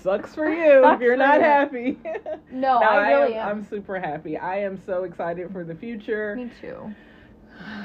Sucks 0.03 0.35
for 0.35 0.49
you 0.49 0.85
if 0.93 1.01
you're 1.01 1.17
not 1.17 1.41
you. 1.41 1.41
happy. 1.41 1.99
No, 2.51 2.79
No, 2.79 2.91
I 2.91 2.97
really 2.99 3.35
am, 3.35 3.49
am. 3.49 3.49
I'm 3.59 3.65
super 3.65 3.99
happy. 3.99 4.37
I 4.37 4.59
am 4.59 4.77
so 4.77 5.05
excited 5.05 5.51
for 5.53 5.65
the 5.65 5.75
future. 5.75 6.37
Me 6.37 6.51
too. 6.61 6.95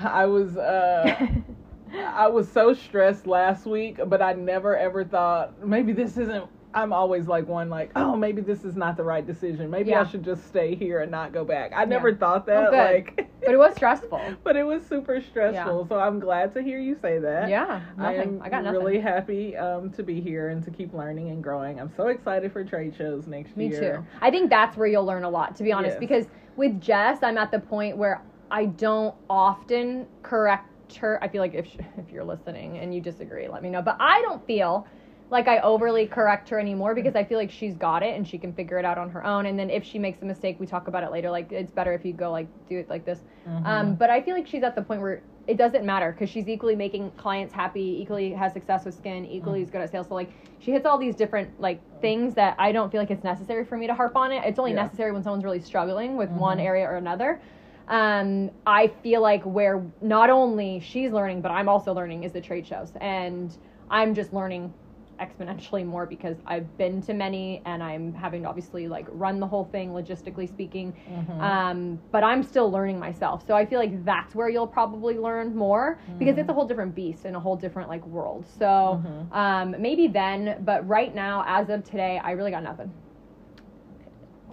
I 0.03 0.25
was 0.25 0.57
uh 0.57 1.27
I 1.93 2.27
was 2.27 2.49
so 2.51 2.73
stressed 2.73 3.27
last 3.27 3.65
week, 3.65 3.99
but 4.07 4.21
I 4.21 4.33
never 4.33 4.77
ever 4.77 5.03
thought 5.05 5.65
maybe 5.65 5.93
this 5.93 6.17
isn't 6.17 6.45
I'm 6.73 6.93
always 6.93 7.27
like 7.27 7.47
one 7.47 7.69
like, 7.69 7.91
oh, 7.95 8.15
maybe 8.15 8.41
this 8.41 8.63
is 8.63 8.75
not 8.75 8.95
the 8.97 9.03
right 9.03 9.25
decision. 9.25 9.69
Maybe 9.69 9.93
I 9.93 10.05
should 10.05 10.23
just 10.23 10.47
stay 10.47 10.75
here 10.75 10.99
and 11.01 11.11
not 11.11 11.33
go 11.33 11.43
back. 11.43 11.73
I 11.75 11.81
Yeah. 11.81 11.85
never 11.85 12.13
thought 12.15 12.45
that 12.47 12.71
Oh, 12.73 12.77
like 12.77 13.27
but 13.45 13.53
it 13.53 13.57
was 13.57 13.75
stressful. 13.75 14.21
but 14.43 14.55
it 14.55 14.63
was 14.63 14.85
super 14.85 15.19
stressful. 15.21 15.87
So 15.87 15.99
I'm 15.99 16.19
glad 16.19 16.53
to 16.53 16.61
hear 16.61 16.79
you 16.79 16.95
say 16.95 17.19
that. 17.19 17.49
Yeah, 17.49 17.81
I 17.97 18.13
nothing. 18.13 18.35
am 18.35 18.41
I, 18.41 18.49
got 18.49 18.63
nothing. 18.63 18.79
really 18.79 18.99
happy 18.99 19.57
um, 19.57 19.89
to 19.91 20.03
be 20.03 20.21
here 20.21 20.49
and 20.49 20.63
to 20.63 20.71
keep 20.71 20.93
learning 20.93 21.29
and 21.29 21.43
growing. 21.43 21.79
I'm 21.79 21.89
so 21.95 22.07
excited 22.07 22.51
for 22.51 22.63
trade 22.63 22.95
shows 22.95 23.27
next 23.27 23.55
Me 23.57 23.67
year. 23.67 23.97
too. 23.97 24.05
I 24.21 24.31
think 24.31 24.49
that's 24.49 24.77
where 24.77 24.87
you'll 24.87 25.05
learn 25.05 25.23
a 25.23 25.29
lot, 25.29 25.55
to 25.57 25.63
be 25.63 25.71
honest, 25.71 25.93
Yes. 25.93 25.99
because 25.99 26.25
with 26.55 26.79
Jess, 26.79 27.23
I'm 27.23 27.37
at 27.37 27.51
the 27.51 27.59
point 27.59 27.97
where 27.97 28.21
I 28.49 28.65
don't 28.65 29.15
often 29.29 30.07
correct 30.23 30.95
her. 30.97 31.17
I 31.23 31.27
feel 31.27 31.41
like 31.41 31.53
if 31.53 31.67
sh 31.67 31.77
if 31.97 32.11
you're 32.11 32.23
listening 32.23 32.77
and 32.77 32.93
you 32.93 33.01
disagree, 33.01 33.47
let 33.47 33.63
me 33.63 33.69
know. 33.69 33.81
But 33.81 33.97
I 33.99 34.21
don't 34.21 34.45
feel 34.45 34.87
like 35.31 35.47
I 35.47 35.59
overly 35.61 36.05
correct 36.05 36.49
her 36.49 36.59
anymore 36.59 36.93
because 36.93 37.15
I 37.15 37.23
feel 37.23 37.37
like 37.37 37.49
she's 37.49 37.75
got 37.75 38.03
it 38.03 38.17
and 38.17 38.27
she 38.27 38.37
can 38.37 38.51
figure 38.53 38.77
it 38.77 38.83
out 38.83 38.97
on 38.97 39.09
her 39.09 39.25
own. 39.25 39.45
And 39.45 39.57
then 39.57 39.69
if 39.69 39.83
she 39.83 39.97
makes 39.97 40.21
a 40.21 40.25
mistake, 40.25 40.59
we 40.59 40.67
talk 40.67 40.89
about 40.89 41.03
it 41.03 41.11
later. 41.11 41.31
Like 41.31 41.51
it's 41.53 41.71
better 41.71 41.93
if 41.93 42.03
you 42.03 42.11
go 42.11 42.31
like 42.31 42.47
do 42.67 42.77
it 42.77 42.89
like 42.89 43.05
this. 43.05 43.19
Mm-hmm. 43.47 43.65
Um, 43.65 43.95
but 43.95 44.09
I 44.09 44.21
feel 44.21 44.35
like 44.35 44.45
she's 44.45 44.61
at 44.61 44.75
the 44.75 44.81
point 44.81 45.01
where 45.01 45.23
it 45.47 45.55
doesn't 45.57 45.85
matter 45.85 46.11
because 46.11 46.29
she's 46.29 46.49
equally 46.49 46.75
making 46.75 47.11
clients 47.11 47.53
happy, 47.53 48.01
equally 48.01 48.33
has 48.33 48.51
success 48.51 48.83
with 48.83 48.93
skin, 48.93 49.25
equally 49.25 49.61
is 49.61 49.69
good 49.69 49.81
at 49.81 49.89
sales. 49.89 50.09
So 50.09 50.15
like 50.15 50.31
she 50.59 50.71
hits 50.71 50.85
all 50.85 50.97
these 50.97 51.15
different 51.15 51.59
like 51.61 51.79
things 52.01 52.33
that 52.35 52.55
I 52.59 52.73
don't 52.73 52.91
feel 52.91 52.99
like 52.99 53.09
it's 53.09 53.23
necessary 53.23 53.63
for 53.63 53.77
me 53.77 53.87
to 53.87 53.93
harp 53.93 54.17
on 54.17 54.33
it. 54.33 54.43
It's 54.45 54.59
only 54.59 54.71
Yeah. 54.71 54.83
necessary 54.83 55.13
when 55.13 55.23
someone's 55.23 55.45
really 55.45 55.61
struggling 55.61 56.17
with 56.17 56.29
one 56.29 56.59
area 56.59 56.85
or 56.85 56.97
another. 56.97 57.39
Um, 57.87 58.51
I 58.67 58.87
feel 58.87 59.21
like 59.21 59.43
where 59.43 59.81
not 60.01 60.29
only 60.29 60.81
she's 60.81 61.11
learning, 61.13 61.41
but 61.41 61.51
I'm 61.51 61.69
also 61.69 61.93
learning 61.93 62.25
is 62.25 62.31
the 62.33 62.41
trade 62.41 62.67
shows, 62.67 62.93
and 63.01 63.55
I'm 63.89 64.13
just 64.13 64.33
learning 64.33 64.73
exponentially 65.21 65.85
more 65.85 66.05
because 66.05 66.37
I've 66.47 66.75
been 66.77 67.01
to 67.03 67.13
many 67.13 67.61
and 67.65 67.81
I'm 67.83 68.13
having 68.13 68.41
to 68.43 68.49
obviously 68.49 68.87
like 68.87 69.05
run 69.11 69.39
the 69.39 69.47
whole 69.47 69.65
thing 69.65 69.91
logistically 69.91 70.47
speaking. 70.49 70.93
Um, 71.39 72.01
but 72.11 72.23
I'm 72.23 72.41
still 72.43 72.71
learning 72.71 72.99
myself. 72.99 73.45
So 73.45 73.55
I 73.55 73.65
feel 73.65 73.79
like 73.79 74.03
that's 74.03 74.33
where 74.35 74.49
you'll 74.49 74.67
probably 74.67 75.17
learn 75.17 75.55
more 75.55 75.99
because 76.17 76.37
it's 76.37 76.49
a 76.49 76.53
whole 76.53 76.65
different 76.67 76.95
beast 76.95 77.25
and 77.25 77.35
a 77.35 77.39
whole 77.39 77.55
different 77.55 77.87
like 77.89 78.05
world. 78.07 78.45
So 78.59 79.01
um, 79.31 79.75
maybe 79.79 80.07
then, 80.07 80.61
but 80.65 80.87
right 80.87 81.13
now, 81.13 81.43
as 81.47 81.69
of 81.69 81.83
today, 81.83 82.19
I 82.23 82.31
really 82.31 82.51
got 82.51 82.63
nothing. 82.63 82.91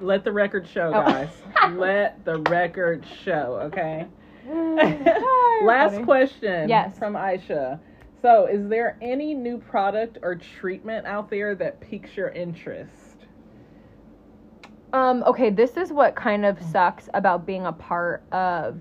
Let 0.01 0.24
the 0.24 0.32
record 0.32 0.68
show, 0.68 0.89
Oh. 0.95 1.03
guys. 1.03 1.30
Let 1.70 2.24
the 2.24 2.39
record 2.51 3.05
show, 3.24 3.59
okay? 3.64 4.07
Last 5.64 5.93
funny. 5.95 6.05
question 6.05 6.68
Yes. 6.68 6.99
from 6.99 7.14
Aisha. 7.14 7.80
So, 8.23 8.47
is 8.47 8.69
there 8.69 8.97
any 9.03 9.35
new 9.35 9.59
product 9.59 10.19
or 10.23 10.35
treatment 10.35 11.07
out 11.07 11.31
there 11.31 11.55
that 11.55 11.81
piques 11.81 12.17
your 12.17 12.31
interest? 12.31 13.27
Um, 14.93 15.23
okay, 15.25 15.51
this 15.51 15.77
is 15.77 15.93
what 15.93 16.17
kind 16.17 16.47
of 16.47 16.61
sucks 16.62 17.09
about 17.12 17.45
being 17.45 17.67
a 17.67 17.73
part 17.73 18.25
of 18.33 18.81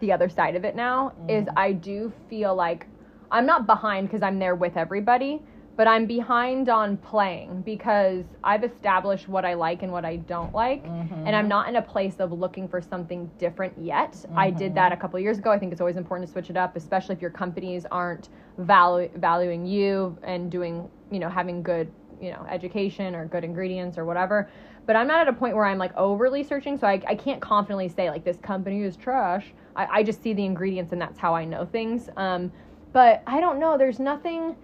the 0.00 0.12
other 0.12 0.28
side 0.28 0.54
of 0.54 0.64
it 0.64 0.76
now 0.76 1.12
is 1.28 1.46
I 1.56 1.72
do 1.72 2.12
feel 2.28 2.54
like 2.54 2.86
I'm 3.30 3.46
not 3.46 3.66
behind 3.66 4.08
because 4.08 4.22
I'm 4.22 4.38
there 4.38 4.54
with 4.54 4.76
everybody, 4.76 5.42
but 5.76 5.86
I'm 5.86 6.06
behind 6.06 6.68
on 6.70 6.96
playing 6.96 7.60
because 7.62 8.24
I've 8.42 8.64
established 8.64 9.28
what 9.28 9.44
I 9.44 9.54
like 9.54 9.82
and 9.82 9.92
what 9.92 10.04
I 10.06 10.16
don't 10.16 10.54
like, 10.54 10.82
and 11.26 11.36
I'm 11.36 11.48
not 11.48 11.68
in 11.68 11.76
a 11.76 11.82
place 11.82 12.16
of 12.18 12.32
looking 12.32 12.66
for 12.66 12.80
something 12.80 13.30
different 13.38 13.74
yet. 13.78 14.24
I 14.34 14.50
did 14.50 14.74
that 14.76 14.92
a 14.92 14.96
couple 14.96 15.18
of 15.18 15.22
years 15.22 15.38
ago. 15.38 15.50
I 15.52 15.58
think 15.58 15.72
it's 15.72 15.80
always 15.82 15.96
important 15.96 16.28
to 16.28 16.32
switch 16.32 16.48
it 16.48 16.56
up, 16.56 16.76
especially 16.76 17.14
if 17.14 17.20
your 17.20 17.30
companies 17.30 17.84
aren't 17.90 18.30
valu- 18.58 19.14
valuing 19.16 19.66
you 19.66 20.16
and 20.22 20.50
doing, 20.50 20.88
you 21.10 21.18
know, 21.18 21.28
having 21.28 21.62
good, 21.62 21.92
you 22.22 22.30
know, 22.30 22.46
education 22.48 23.14
or 23.14 23.26
good 23.26 23.44
ingredients 23.44 23.98
or 23.98 24.06
whatever. 24.06 24.48
But 24.86 24.96
I'm 24.96 25.06
not 25.06 25.20
at 25.20 25.28
a 25.28 25.32
point 25.32 25.56
where 25.56 25.66
I'm 25.66 25.78
like 25.78 25.94
overly 25.96 26.42
searching, 26.42 26.78
so 26.78 26.86
I, 26.86 27.02
I 27.06 27.14
can't 27.16 27.42
confidently 27.42 27.88
say 27.90 28.08
like 28.08 28.24
this 28.24 28.38
company 28.38 28.82
is 28.82 28.96
trash. 28.96 29.52
I, 29.74 29.86
I 29.98 30.02
just 30.02 30.22
see 30.22 30.32
the 30.32 30.44
ingredients 30.44 30.92
and 30.92 31.02
that's 31.02 31.18
how 31.18 31.34
I 31.34 31.44
know 31.44 31.66
things. 31.66 32.08
Um, 32.16 32.50
but 32.92 33.22
I 33.26 33.40
don't 33.40 33.58
know. 33.58 33.76
There's 33.76 33.98
nothing. 33.98 34.56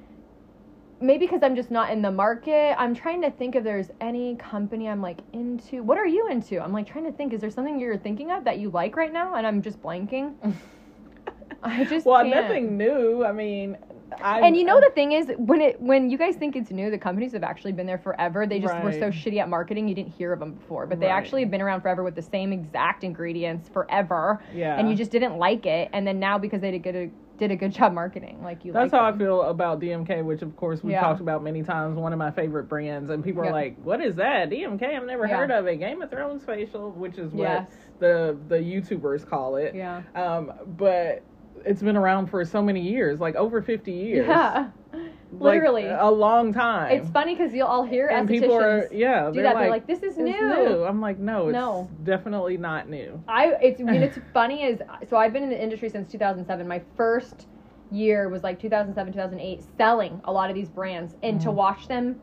Maybe 1.02 1.26
because 1.26 1.42
I'm 1.42 1.56
just 1.56 1.70
not 1.70 1.90
in 1.90 2.00
the 2.00 2.10
market. 2.12 2.74
I'm 2.78 2.94
trying 2.94 3.20
to 3.22 3.30
think 3.30 3.56
if 3.56 3.64
there's 3.64 3.90
any 4.00 4.36
company 4.36 4.88
I'm 4.88 5.02
like 5.02 5.18
into. 5.32 5.82
What 5.82 5.98
are 5.98 6.06
you 6.06 6.28
into? 6.28 6.62
I'm 6.62 6.72
like 6.72 6.86
trying 6.86 7.04
to 7.04 7.12
think. 7.12 7.32
Is 7.32 7.40
there 7.40 7.50
something 7.50 7.78
you're 7.80 7.98
thinking 7.98 8.30
of 8.30 8.44
that 8.44 8.58
you 8.58 8.70
like 8.70 8.96
right 8.96 9.12
now? 9.12 9.34
And 9.34 9.46
I'm 9.46 9.60
just 9.62 9.82
blanking. 9.82 10.34
I 11.62 11.84
just 11.84 12.06
Well, 12.06 12.22
can't. 12.22 12.30
nothing 12.30 12.76
new. 12.76 13.24
I 13.24 13.32
mean, 13.32 13.76
I 14.22 14.40
And 14.40 14.56
you 14.56 14.64
know 14.64 14.80
the 14.80 14.90
thing 14.94 15.12
is, 15.12 15.30
when 15.38 15.60
it 15.60 15.80
when 15.80 16.10
you 16.10 16.18
guys 16.18 16.36
think 16.36 16.54
it's 16.54 16.70
new, 16.70 16.90
the 16.90 16.98
companies 16.98 17.32
have 17.32 17.42
actually 17.42 17.72
been 17.72 17.86
there 17.86 17.98
forever. 17.98 18.46
They 18.46 18.58
just 18.60 18.74
were 18.82 18.92
so 18.92 19.10
shitty 19.10 19.38
at 19.40 19.48
marketing, 19.48 19.88
you 19.88 19.94
didn't 19.94 20.12
hear 20.12 20.32
of 20.32 20.40
them 20.40 20.52
before. 20.52 20.86
But 20.86 21.00
they 21.00 21.06
Right. 21.06 21.12
actually 21.12 21.42
have 21.42 21.50
been 21.50 21.62
around 21.62 21.80
forever 21.80 22.02
with 22.04 22.14
the 22.14 22.22
same 22.22 22.52
exact 22.52 23.04
ingredients 23.04 23.68
forever. 23.68 24.42
Yeah. 24.54 24.78
And 24.78 24.88
you 24.88 24.94
just 24.94 25.10
didn't 25.10 25.36
like 25.38 25.66
it, 25.66 25.88
and 25.92 26.06
then 26.06 26.18
now 26.20 26.38
because 26.38 26.60
they 26.60 26.70
did 26.70 26.82
good 26.82 27.12
did 27.42 27.50
a 27.50 27.56
good 27.56 27.72
job 27.78 27.92
marketing, 27.92 28.40
like 28.42 28.64
you. 28.64 28.72
That's 28.72 28.92
how 28.92 29.04
I 29.04 29.16
feel 29.16 29.42
about 29.42 29.80
DMK, 29.80 30.24
which 30.24 30.42
of 30.42 30.56
course 30.56 30.82
we've 30.82 30.92
Yeah. 30.92 31.00
talked 31.00 31.20
about 31.20 31.42
many 31.42 31.62
times. 31.62 31.96
One 31.98 32.12
of 32.12 32.18
my 32.18 32.30
favorite 32.30 32.64
brands, 32.68 33.10
and 33.10 33.22
people 33.24 33.42
Yeah. 33.42 33.50
are 33.50 33.52
like, 33.52 33.76
"What 33.82 34.00
is 34.00 34.14
that? 34.16 34.48
DMK? 34.50 34.96
I've 34.96 35.04
never 35.04 35.26
Yeah. 35.26 35.36
heard 35.36 35.50
of 35.50 35.66
it." 35.66 35.76
Game 35.76 36.00
of 36.02 36.10
Thrones 36.10 36.44
facial, 36.44 36.90
which 36.92 37.18
is 37.18 37.32
what 37.32 37.42
Yes. 37.42 37.76
the 37.98 38.36
the 38.48 38.56
YouTubers 38.56 39.28
call 39.28 39.56
it. 39.56 39.74
Yeah. 39.74 40.02
Um, 40.14 40.52
but 40.78 41.22
it's 41.64 41.82
been 41.82 41.96
around 41.96 42.26
for 42.28 42.44
so 42.44 42.62
many 42.62 42.80
years, 42.80 43.20
like 43.20 43.34
over 43.34 43.60
fifty 43.60 43.92
years. 43.92 44.26
Yeah. 44.28 44.68
Like, 45.32 45.54
Literally. 45.54 45.86
a 45.88 46.10
long 46.10 46.52
time. 46.52 46.92
It's 46.92 47.08
funny 47.08 47.34
because 47.34 47.54
you'll 47.54 47.66
all 47.66 47.84
hear 47.84 48.08
and 48.08 48.28
people 48.28 48.54
are 48.54 48.86
yeah 48.92 49.28
do 49.28 49.34
they're 49.34 49.44
that. 49.44 49.54
Like, 49.54 49.62
They're 49.62 49.70
like, 49.70 49.86
"This 49.86 50.02
is 50.02 50.18
"It's 50.18 50.18
new." 50.18 50.84
I'm 50.84 51.00
like, 51.00 51.18
no, 51.18 51.48
it's 51.48 51.54
No. 51.54 51.88
definitely 52.04 52.58
not 52.58 52.88
new. 52.90 53.22
I 53.26 53.54
it's 53.62 53.80
I 53.80 53.84
mean, 53.84 54.02
it's 54.02 54.18
funny 54.34 54.62
is 54.64 54.82
so 55.08 55.16
I've 55.16 55.32
been 55.32 55.42
in 55.42 55.48
the 55.48 55.60
industry 55.62 55.88
since 55.88 56.10
2007. 56.12 56.68
My 56.68 56.82
first 56.96 57.46
year 57.90 58.28
was 58.28 58.42
like 58.42 58.60
2007 58.60 59.12
2008 59.12 59.64
selling 59.78 60.20
a 60.24 60.32
lot 60.32 60.50
of 60.50 60.54
these 60.54 60.68
brands 60.68 61.14
and 61.22 61.36
Mm-hmm. 61.38 61.44
to 61.44 61.50
watch 61.50 61.88
them 61.88 62.16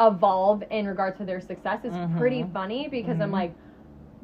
evolve 0.00 0.62
in 0.70 0.86
regards 0.86 1.18
to 1.18 1.24
their 1.24 1.40
success 1.40 1.84
is 1.84 1.94
pretty 2.18 2.42
Mhm. 2.42 2.52
funny 2.52 2.88
because 2.88 3.20
I'm 3.20 3.30
Mhm. 3.30 3.34
like 3.34 3.54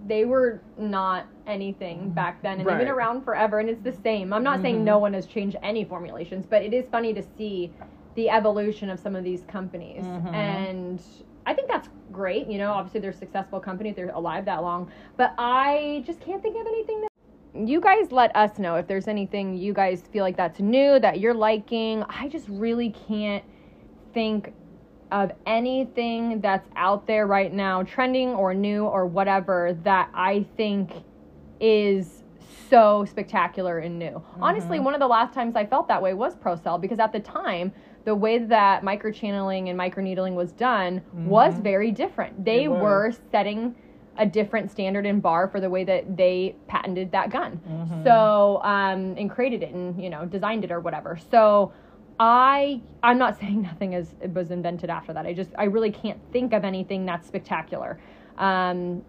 they 0.08 0.24
were 0.24 0.60
not 0.76 1.26
anything 1.46 2.10
back 2.10 2.42
then 2.42 2.58
and 2.58 2.68
they've 2.68 2.78
been 2.78 2.88
around 2.88 3.22
forever 3.22 3.60
and 3.60 3.68
it's 3.70 3.82
the 3.82 3.92
same. 3.92 4.32
I'm 4.32 4.42
not 4.42 4.60
saying 4.62 4.80
Mhm. 4.80 4.84
no 4.84 4.98
one 4.98 5.14
has 5.14 5.26
changed 5.26 5.56
any 5.62 5.84
formulations, 5.84 6.44
but 6.44 6.62
it 6.62 6.74
is 6.74 6.86
funny 6.88 7.14
to 7.14 7.22
see 7.22 7.72
the 8.14 8.28
evolution 8.30 8.90
of 8.90 8.98
some 9.00 9.16
of 9.16 9.24
these 9.24 9.42
companies 9.44 10.04
Mhm. 10.04 10.34
and 10.34 11.02
I 11.44 11.54
think 11.54 11.68
that's 11.68 11.88
great. 12.12 12.46
You 12.46 12.58
know, 12.58 12.72
obviously 12.72 13.00
they're 13.00 13.12
successful 13.12 13.58
companies; 13.58 13.96
they're 13.96 14.10
alive 14.10 14.44
that 14.44 14.62
long. 14.62 14.88
But 15.16 15.34
I 15.38 16.04
just 16.06 16.20
can't 16.20 16.40
think 16.40 16.56
of 16.56 16.66
anything 16.66 17.00
that. 17.00 17.08
You 17.68 17.80
guys 17.80 18.12
let 18.12 18.34
us 18.36 18.58
know 18.58 18.76
if 18.76 18.86
there's 18.86 19.08
anything 19.08 19.56
you 19.56 19.72
guys 19.74 20.02
feel 20.12 20.22
like 20.22 20.36
that's 20.36 20.60
new 20.60 20.98
that 21.00 21.18
you're 21.20 21.34
liking. 21.34 22.04
I 22.08 22.28
just 22.28 22.48
really 22.48 22.90
can't 23.08 23.42
think 24.14 24.54
of 25.10 25.32
anything 25.46 26.40
that's 26.40 26.68
out 26.76 27.06
there 27.06 27.26
right 27.26 27.52
now, 27.52 27.82
trending 27.82 28.30
or 28.30 28.54
new 28.54 28.84
or 28.86 29.04
whatever, 29.04 29.76
that 29.82 30.08
I 30.14 30.46
think 30.56 30.92
is 31.60 32.22
so 32.70 33.04
spectacular 33.04 33.78
and 33.78 33.98
new. 33.98 34.22
Honestly, 34.40 34.80
one 34.80 34.94
of 34.94 35.00
the 35.00 35.06
last 35.08 35.34
times 35.34 35.56
I 35.56 35.66
felt 35.66 35.88
that 35.88 36.00
way 36.00 36.14
was 36.14 36.34
ProCell 36.36 36.80
because 36.80 36.98
at 36.98 37.12
the 37.12 37.20
time, 37.20 37.72
the 38.04 38.14
way 38.14 38.38
that 38.38 38.82
microchanneling 38.82 39.68
and 39.70 39.78
microneedling 39.78 40.34
was 40.34 40.52
done 40.52 41.02
was 41.12 41.54
very 41.58 41.90
different. 41.92 42.44
They 42.44 42.66
were 42.80 43.12
setting 43.30 43.74
a 44.18 44.26
different 44.26 44.70
standard 44.70 45.06
and 45.06 45.22
bar 45.22 45.48
for 45.48 45.60
the 45.60 45.70
way 45.70 45.84
that 45.84 46.16
they 46.16 46.54
patented 46.66 47.12
that 47.12 47.30
gun. 47.30 47.60
Mhm. 47.66 48.02
So, 48.04 48.60
um, 48.62 49.14
and 49.16 49.30
created 49.30 49.62
it 49.62 49.72
and, 49.72 50.02
you 50.02 50.10
know, 50.10 50.26
designed 50.26 50.64
it 50.64 50.70
or 50.70 50.80
whatever. 50.80 51.16
So, 51.30 51.72
I 52.20 52.80
I'm 53.02 53.18
not 53.18 53.36
saying 53.40 53.62
nothing 53.62 53.94
is 53.94 54.14
was 54.34 54.50
invented 54.50 54.90
after 54.90 55.12
that. 55.14 55.26
I 55.26 55.32
just 55.32 55.50
I 55.56 55.64
really 55.64 55.90
can't 55.90 56.20
think 56.32 56.52
of 56.52 56.64
anything 56.64 57.06
that's 57.06 57.26
spectacular. 57.26 57.98
Um, 58.38 59.02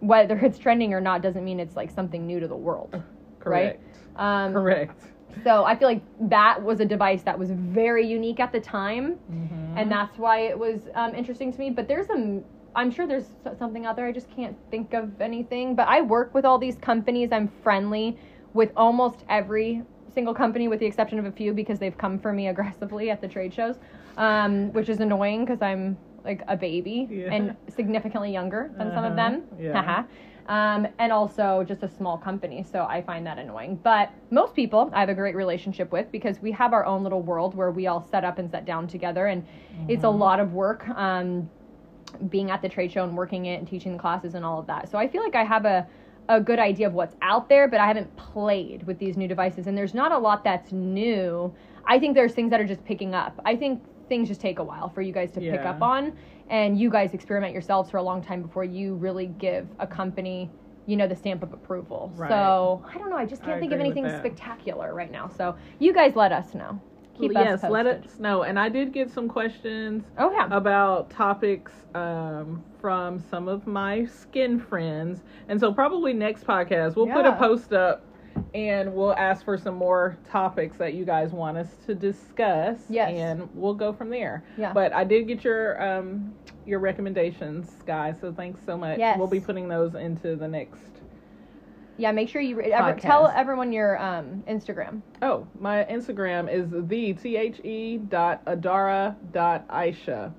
whether 0.00 0.36
it's 0.38 0.58
trending 0.58 0.92
or 0.92 1.00
not 1.00 1.22
doesn't 1.22 1.44
mean 1.44 1.60
it's 1.60 1.76
like 1.76 1.90
something 1.90 2.26
new 2.26 2.40
to 2.40 2.48
the 2.48 2.56
world. 2.56 3.00
Correct. 3.40 3.82
Um, 4.16 4.52
Correct. 4.52 5.00
So 5.42 5.64
I 5.64 5.74
feel 5.76 5.88
like 5.88 6.02
that 6.28 6.62
was 6.62 6.80
a 6.80 6.84
device 6.84 7.22
that 7.22 7.38
was 7.38 7.50
very 7.50 8.06
unique 8.06 8.40
at 8.40 8.52
the 8.52 8.60
time, 8.60 9.16
Mhm. 9.30 9.76
and 9.76 9.90
that's 9.90 10.18
why 10.18 10.40
it 10.40 10.58
was 10.58 10.88
um, 10.94 11.14
interesting 11.14 11.52
to 11.52 11.58
me. 11.58 11.70
But 11.70 11.88
there's 11.88 12.08
a, 12.10 12.40
I'm 12.76 12.90
sure 12.90 13.06
there's 13.06 13.30
something 13.58 13.84
out 13.86 13.96
there. 13.96 14.06
I 14.06 14.12
just 14.12 14.30
can't 14.30 14.56
think 14.70 14.94
of 14.94 15.20
anything. 15.20 15.74
But 15.74 15.88
I 15.88 16.00
work 16.02 16.34
with 16.34 16.44
all 16.44 16.58
these 16.58 16.76
companies. 16.76 17.32
I'm 17.32 17.48
friendly 17.62 18.16
with 18.52 18.70
almost 18.76 19.24
every 19.28 19.82
single 20.14 20.34
company, 20.34 20.68
with 20.68 20.78
the 20.78 20.86
exception 20.86 21.18
of 21.18 21.24
a 21.24 21.32
few, 21.32 21.52
because 21.52 21.78
they've 21.80 21.98
come 21.98 22.18
for 22.18 22.32
me 22.32 22.48
aggressively 22.54 23.10
at 23.10 23.20
the 23.20 23.28
trade 23.28 23.52
shows, 23.52 23.76
um, 24.16 24.72
which 24.72 24.88
is 24.88 25.00
annoying 25.00 25.44
because 25.44 25.60
I'm 25.62 25.96
like 26.24 26.42
a 26.48 26.56
baby 26.56 27.06
Yeah. 27.10 27.28
and 27.32 27.56
significantly 27.68 28.32
younger 28.32 28.70
than 28.78 28.92
some 28.94 29.04
of 29.04 29.12
Uh-huh. 29.12 29.30
them. 29.30 29.42
Yeah. 29.60 30.04
Um, 30.46 30.86
and 30.98 31.10
also 31.10 31.64
just 31.66 31.82
a 31.82 31.88
small 31.88 32.18
company. 32.18 32.66
So 32.70 32.84
I 32.84 33.00
find 33.00 33.26
that 33.26 33.38
annoying. 33.38 33.80
But 33.82 34.10
most 34.30 34.54
people 34.54 34.90
I 34.92 35.00
have 35.00 35.08
a 35.08 35.14
great 35.14 35.34
relationship 35.34 35.90
with 35.90 36.12
because 36.12 36.38
we 36.40 36.52
have 36.52 36.74
our 36.74 36.84
own 36.84 37.02
little 37.02 37.22
world 37.22 37.54
where 37.54 37.70
we 37.70 37.86
all 37.86 38.06
set 38.10 38.24
up 38.24 38.38
and 38.38 38.50
set 38.50 38.66
down 38.66 38.86
together, 38.86 39.28
and 39.28 39.46
it's 39.88 40.04
a 40.04 40.10
lot 40.10 40.40
of 40.40 40.52
work. 40.52 40.86
Um, 40.90 41.48
being 42.28 42.50
at 42.50 42.62
the 42.62 42.68
trade 42.68 42.92
show 42.92 43.04
and 43.04 43.16
working 43.16 43.46
it 43.46 43.58
and 43.58 43.66
teaching 43.66 43.92
the 43.92 43.98
classes 43.98 44.34
and 44.34 44.44
all 44.44 44.60
of 44.60 44.66
that. 44.66 44.88
So 44.88 44.98
I 44.98 45.08
feel 45.08 45.22
like 45.22 45.34
I 45.34 45.44
have 45.44 45.64
a 45.64 45.86
a 46.28 46.40
good 46.40 46.58
idea 46.58 46.86
of 46.86 46.94
what's 46.94 47.14
out 47.20 47.48
there, 47.48 47.68
but 47.68 47.80
I 47.80 47.86
haven't 47.86 48.14
played 48.16 48.82
with 48.84 48.98
these 48.98 49.16
new 49.16 49.28
devices 49.28 49.66
and 49.66 49.76
there's 49.76 49.94
not 49.94 50.10
a 50.12 50.18
lot 50.18 50.42
that's 50.42 50.72
new. 50.72 51.54
I 51.86 51.98
think 51.98 52.14
there's 52.14 52.32
things 52.32 52.50
that 52.50 52.60
are 52.60 52.64
just 52.64 52.84
picking 52.84 53.14
up. 53.14 53.38
I 53.44 53.56
think 53.56 53.82
things 54.08 54.28
just 54.28 54.40
take 54.40 54.58
a 54.58 54.64
while 54.64 54.88
for 54.88 55.02
you 55.02 55.12
guys 55.12 55.32
to 55.32 55.40
pick 55.40 55.60
up 55.60 55.82
on 55.82 56.16
and 56.48 56.78
you 56.78 56.90
guys 56.90 57.14
experiment 57.14 57.52
yourselves 57.52 57.90
for 57.90 57.96
a 57.96 58.02
long 58.02 58.22
time 58.22 58.42
before 58.42 58.64
you 58.64 58.94
really 58.94 59.26
give 59.26 59.66
a 59.78 59.86
company 59.86 60.50
you 60.86 60.96
know 60.96 61.08
the 61.08 61.16
stamp 61.16 61.42
of 61.42 61.52
approval. 61.52 62.12
Right. 62.14 62.28
So 62.28 62.84
I 62.86 62.98
don't 62.98 63.10
know. 63.10 63.16
I 63.16 63.24
just 63.24 63.42
can't 63.42 63.54
I 63.54 63.60
think 63.60 63.72
of 63.72 63.80
anything 63.80 64.06
spectacular 64.06 64.94
right 64.94 65.10
now. 65.10 65.28
So 65.28 65.56
you 65.78 65.94
guys 65.94 66.14
let 66.14 66.32
us 66.32 66.54
know. 66.54 66.80
Keep 67.18 67.36
us 67.36 67.44
yes, 67.44 67.60
posted. 67.60 67.70
let 67.70 67.86
us 67.86 68.18
know. 68.18 68.42
And 68.42 68.58
I 68.58 68.68
did 68.68 68.92
get 68.92 69.10
some 69.10 69.28
questions 69.28 70.04
Oh 70.18 70.32
yeah. 70.32 70.48
about 70.50 71.10
topics 71.10 71.72
um, 71.94 72.62
from 72.80 73.20
some 73.20 73.46
of 73.46 73.66
my 73.66 74.04
skin 74.04 74.58
friends. 74.58 75.22
And 75.48 75.58
so, 75.60 75.72
probably 75.72 76.12
next 76.12 76.44
podcast, 76.44 76.96
we'll 76.96 77.06
put 77.06 77.24
a 77.24 77.32
post 77.36 77.72
up 77.72 78.04
and 78.54 78.92
we'll 78.94 79.14
ask 79.14 79.44
for 79.44 79.58
some 79.58 79.74
more 79.74 80.16
topics 80.30 80.76
that 80.78 80.94
you 80.94 81.04
guys 81.04 81.32
want 81.32 81.58
us 81.58 81.76
to 81.86 81.94
discuss. 81.94 82.78
Yes. 82.88 83.12
And 83.12 83.48
we'll 83.54 83.74
go 83.74 83.92
from 83.92 84.10
there. 84.10 84.44
Yeah. 84.56 84.72
But 84.72 84.92
I 84.92 85.04
did 85.04 85.26
get 85.28 85.44
your. 85.44 85.82
Um, 85.82 86.34
your 86.66 86.78
recommendations, 86.78 87.82
guys. 87.86 88.16
So 88.20 88.32
thanks 88.32 88.60
so 88.64 88.76
much. 88.76 88.98
Yes. 88.98 89.18
We'll 89.18 89.28
be 89.28 89.40
putting 89.40 89.68
those 89.68 89.94
into 89.94 90.36
the 90.36 90.48
next. 90.48 90.80
Yeah, 91.96 92.10
make 92.10 92.28
sure 92.28 92.40
you 92.40 92.56
re- 92.56 92.72
ever, 92.72 92.98
tell 92.98 93.28
everyone 93.28 93.72
your 93.72 94.02
um, 94.02 94.42
Instagram. 94.48 95.00
Oh, 95.22 95.46
my 95.60 95.84
Instagram 95.84 96.52
is 96.52 96.70
the 96.70 97.12
t 97.12 97.36
h 97.36 97.60
e 97.64 97.98
dot 97.98 98.44
adara 98.46 99.14
dot 99.32 99.68
aisha. 99.68 100.32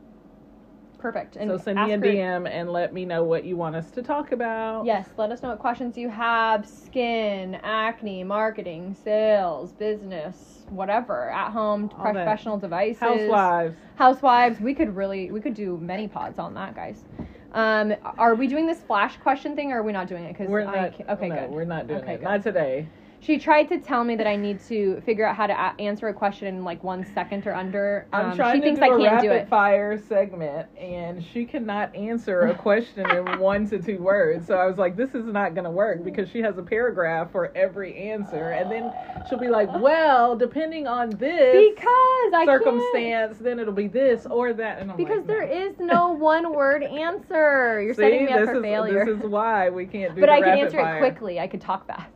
Perfect. 1.06 1.36
And 1.36 1.52
So 1.52 1.58
send 1.58 1.78
me 1.78 1.94
a 1.94 1.98
her- 2.00 2.04
DM 2.04 2.48
and 2.50 2.74
let 2.74 2.92
me 2.92 3.06
know 3.06 3.24
what 3.24 3.46
you 3.46 3.56
want 3.56 3.76
us 3.76 3.92
to 3.92 4.02
talk 4.02 4.32
about. 4.32 4.86
Yes, 4.88 5.08
let 5.18 5.32
us 5.32 5.44
know 5.44 5.50
what 5.50 5.60
questions 5.60 5.96
you 6.00 6.10
have 6.10 6.68
skin, 6.68 7.60
acne, 7.62 8.24
marketing, 8.24 8.96
sales, 9.04 9.72
business, 9.74 10.66
whatever, 10.70 11.30
at 11.30 11.52
home, 11.52 11.92
All 12.00 12.06
that. 12.06 12.14
professional 12.14 12.58
devices, 12.58 13.02
Housewives. 13.02 13.76
housewives. 13.98 14.60
We 14.60 14.74
could 14.74 14.96
really, 14.96 15.30
we 15.30 15.42
could 15.42 15.54
do 15.54 15.78
many 15.78 16.08
pods 16.08 16.40
on 16.40 16.56
that, 16.56 16.74
guys. 16.74 17.04
Um, 17.54 17.94
are 18.18 18.34
we 18.34 18.48
doing 18.48 18.66
this 18.66 18.82
flash 18.82 19.16
question 19.18 19.56
thing 19.56 19.72
or 19.72 19.82
are 19.82 19.84
we 19.84 19.92
not 19.92 20.08
doing 20.08 20.24
it? 20.24 20.34
Because 20.34 20.50
We're 20.50 20.64
not. 20.64 20.98
ca- 20.98 21.14
okay, 21.14 21.30
no, 21.30 21.36
good. 21.36 21.52
We're 21.52 21.66
not 21.66 21.86
doing 21.86 22.00
Okay, 22.02 22.14
it. 22.16 22.18
good. 22.18 22.24
Not 22.24 22.42
today. 22.42 22.88
She 23.26 23.40
tried 23.40 23.64
to 23.70 23.80
tell 23.80 24.04
me 24.04 24.16
that 24.18 24.28
I 24.28 24.36
need 24.36 24.60
to 24.68 25.02
figure 25.02 25.26
out 25.26 25.36
how 25.36 25.48
to 25.48 25.54
a- 25.54 25.74
answer 25.82 26.08
a 26.10 26.14
question 26.14 26.48
in 26.48 26.64
like 26.64 26.84
one 26.84 27.04
second 27.16 27.48
or 27.48 27.56
under. 27.56 28.06
I'm 28.14 28.30
Um, 28.32 28.36
trying 28.38 28.54
she 28.54 28.60
to 28.60 28.66
thinks 28.68 28.80
do 28.80 28.86
I 28.86 28.88
a 28.90 28.98
can't 29.00 29.14
rapid 29.16 29.28
do 29.28 29.32
it. 29.32 29.48
fire 29.48 29.98
segment, 29.98 30.68
and 30.80 31.24
she 31.24 31.44
cannot 31.44 31.96
answer 31.96 32.42
a 32.42 32.54
question 32.54 33.10
in 33.10 33.40
one 33.40 33.68
to 33.70 33.80
two 33.82 33.98
words. 33.98 34.46
So 34.46 34.58
I 34.60 34.68
was 34.68 34.78
like, 34.78 34.96
this 34.96 35.16
is 35.16 35.26
not 35.26 35.56
going 35.56 35.64
to 35.64 35.72
work 35.72 36.04
because 36.04 36.30
she 36.30 36.40
has 36.44 36.60
a 36.60 36.62
paragraph 36.62 37.32
for 37.32 37.52
every 37.58 37.96
answer, 37.98 38.52
and 38.52 38.72
then 38.72 38.94
she'll 39.28 39.40
be 39.40 39.50
like, 39.50 39.70
well, 39.80 40.36
depending 40.36 40.86
on 40.86 41.10
this 41.10 41.74
Because 41.76 42.32
I 42.34 42.44
circumstance, 42.46 43.40
then 43.40 43.58
it'll 43.58 43.74
be 43.74 43.88
this 43.88 44.28
or 44.28 44.54
that. 44.54 44.78
And 44.80 44.92
I'm 44.92 44.98
Because 44.98 45.18
like, 45.20 45.28
there 45.28 45.48
no. 45.48 45.66
is 45.66 45.80
no 45.80 46.10
one 46.12 46.54
word 46.54 46.84
answer. 46.84 47.82
You're 47.82 47.96
See, 47.96 48.02
setting 48.04 48.26
me 48.26 48.34
up 48.34 48.46
for 48.46 48.58
is, 48.58 48.62
failure. 48.62 49.04
This 49.04 49.18
is 49.18 49.24
why 49.24 49.72
we 49.72 49.88
can't 49.88 50.14
do 50.14 50.22
that. 50.22 50.28
but 50.28 50.30
I 50.30 50.42
can 50.42 50.60
answer 50.60 50.78
fire. 50.78 50.98
it 50.98 51.00
quickly. 51.00 51.40
I 51.40 51.48
could 51.48 51.62
talk 51.62 51.88
fast. 51.88 52.12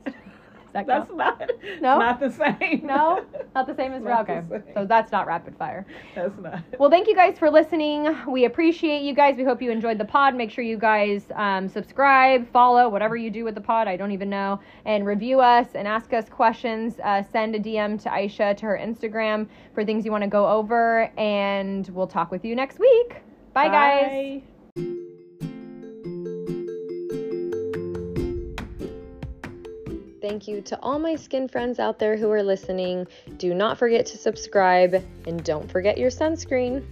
Does 0.74 0.86
that 0.86 0.88
That's 0.88 1.12
not. 1.14 1.52
No? 1.82 2.00
Not 2.00 2.20
the 2.20 2.30
same. 2.32 2.82
No, 2.84 3.26
not 3.56 3.68
the 3.68 3.76
same 3.76 3.94
as 3.94 4.04
Not 4.10 4.28
the 4.28 4.34
okay. 4.34 4.72
So 4.74 4.86
that's 4.86 5.12
not 5.12 5.28
rapid 5.28 5.58
fire. 5.58 5.86
That's 6.16 6.38
not. 6.40 6.64
Well, 6.80 6.90
thank 6.90 7.08
you 7.08 7.16
guys 7.16 7.38
for 7.40 7.50
listening. 7.50 8.16
We 8.28 8.46
appreciate 8.46 9.02
you 9.02 9.14
guys. 9.14 9.36
We 9.38 9.44
hope 9.44 9.62
you 9.62 9.72
enjoyed 9.72 9.98
the 9.98 10.06
pod. 10.06 10.36
Make 10.36 10.52
sure 10.52 10.64
you 10.64 10.78
guys 10.78 11.24
um, 11.36 11.68
subscribe, 11.68 12.52
follow, 12.52 12.90
whatever 12.90 13.18
you 13.18 13.30
do 13.30 13.44
with 13.44 13.56
the 13.56 13.62
pod. 13.62 13.88
I 13.88 13.98
don't 13.98 14.12
even 14.12 14.30
know. 14.30 14.60
And 14.86 15.06
review 15.06 15.40
us 15.40 15.68
and 15.74 15.88
ask 15.88 16.14
us 16.14 16.30
questions. 16.30 17.00
Uh, 17.04 17.24
send 17.24 17.56
a 17.56 17.60
DM 17.60 18.02
to 18.04 18.10
Aisha 18.10 18.56
to 18.58 18.66
her 18.66 18.80
Instagram 18.82 19.48
for 19.74 19.84
things 19.84 20.06
you 20.06 20.12
want 20.12 20.24
to 20.24 20.30
go 20.30 20.48
over. 20.48 21.12
And 21.18 21.88
we'll 21.90 22.08
talk 22.08 22.32
with 22.32 22.46
you 22.46 22.56
next 22.56 22.80
week. 22.80 23.22
Bye, 23.54 23.70
guys. 23.70 24.49
Thank 30.30 30.48
you 30.48 30.62
to 30.62 30.80
all 30.84 31.00
my 31.00 31.16
skin 31.16 31.48
friends 31.48 31.80
out 31.80 31.98
there 31.98 32.16
who 32.16 32.30
are 32.30 32.44
listening. 32.44 33.08
Do 33.40 33.56
not 33.56 33.80
forget 33.80 34.06
to 34.06 34.18
subscribe 34.20 35.04
and 35.26 35.44
don't 35.44 35.68
forget 35.72 35.98
your 35.98 36.12
sunscreen. 36.12 36.86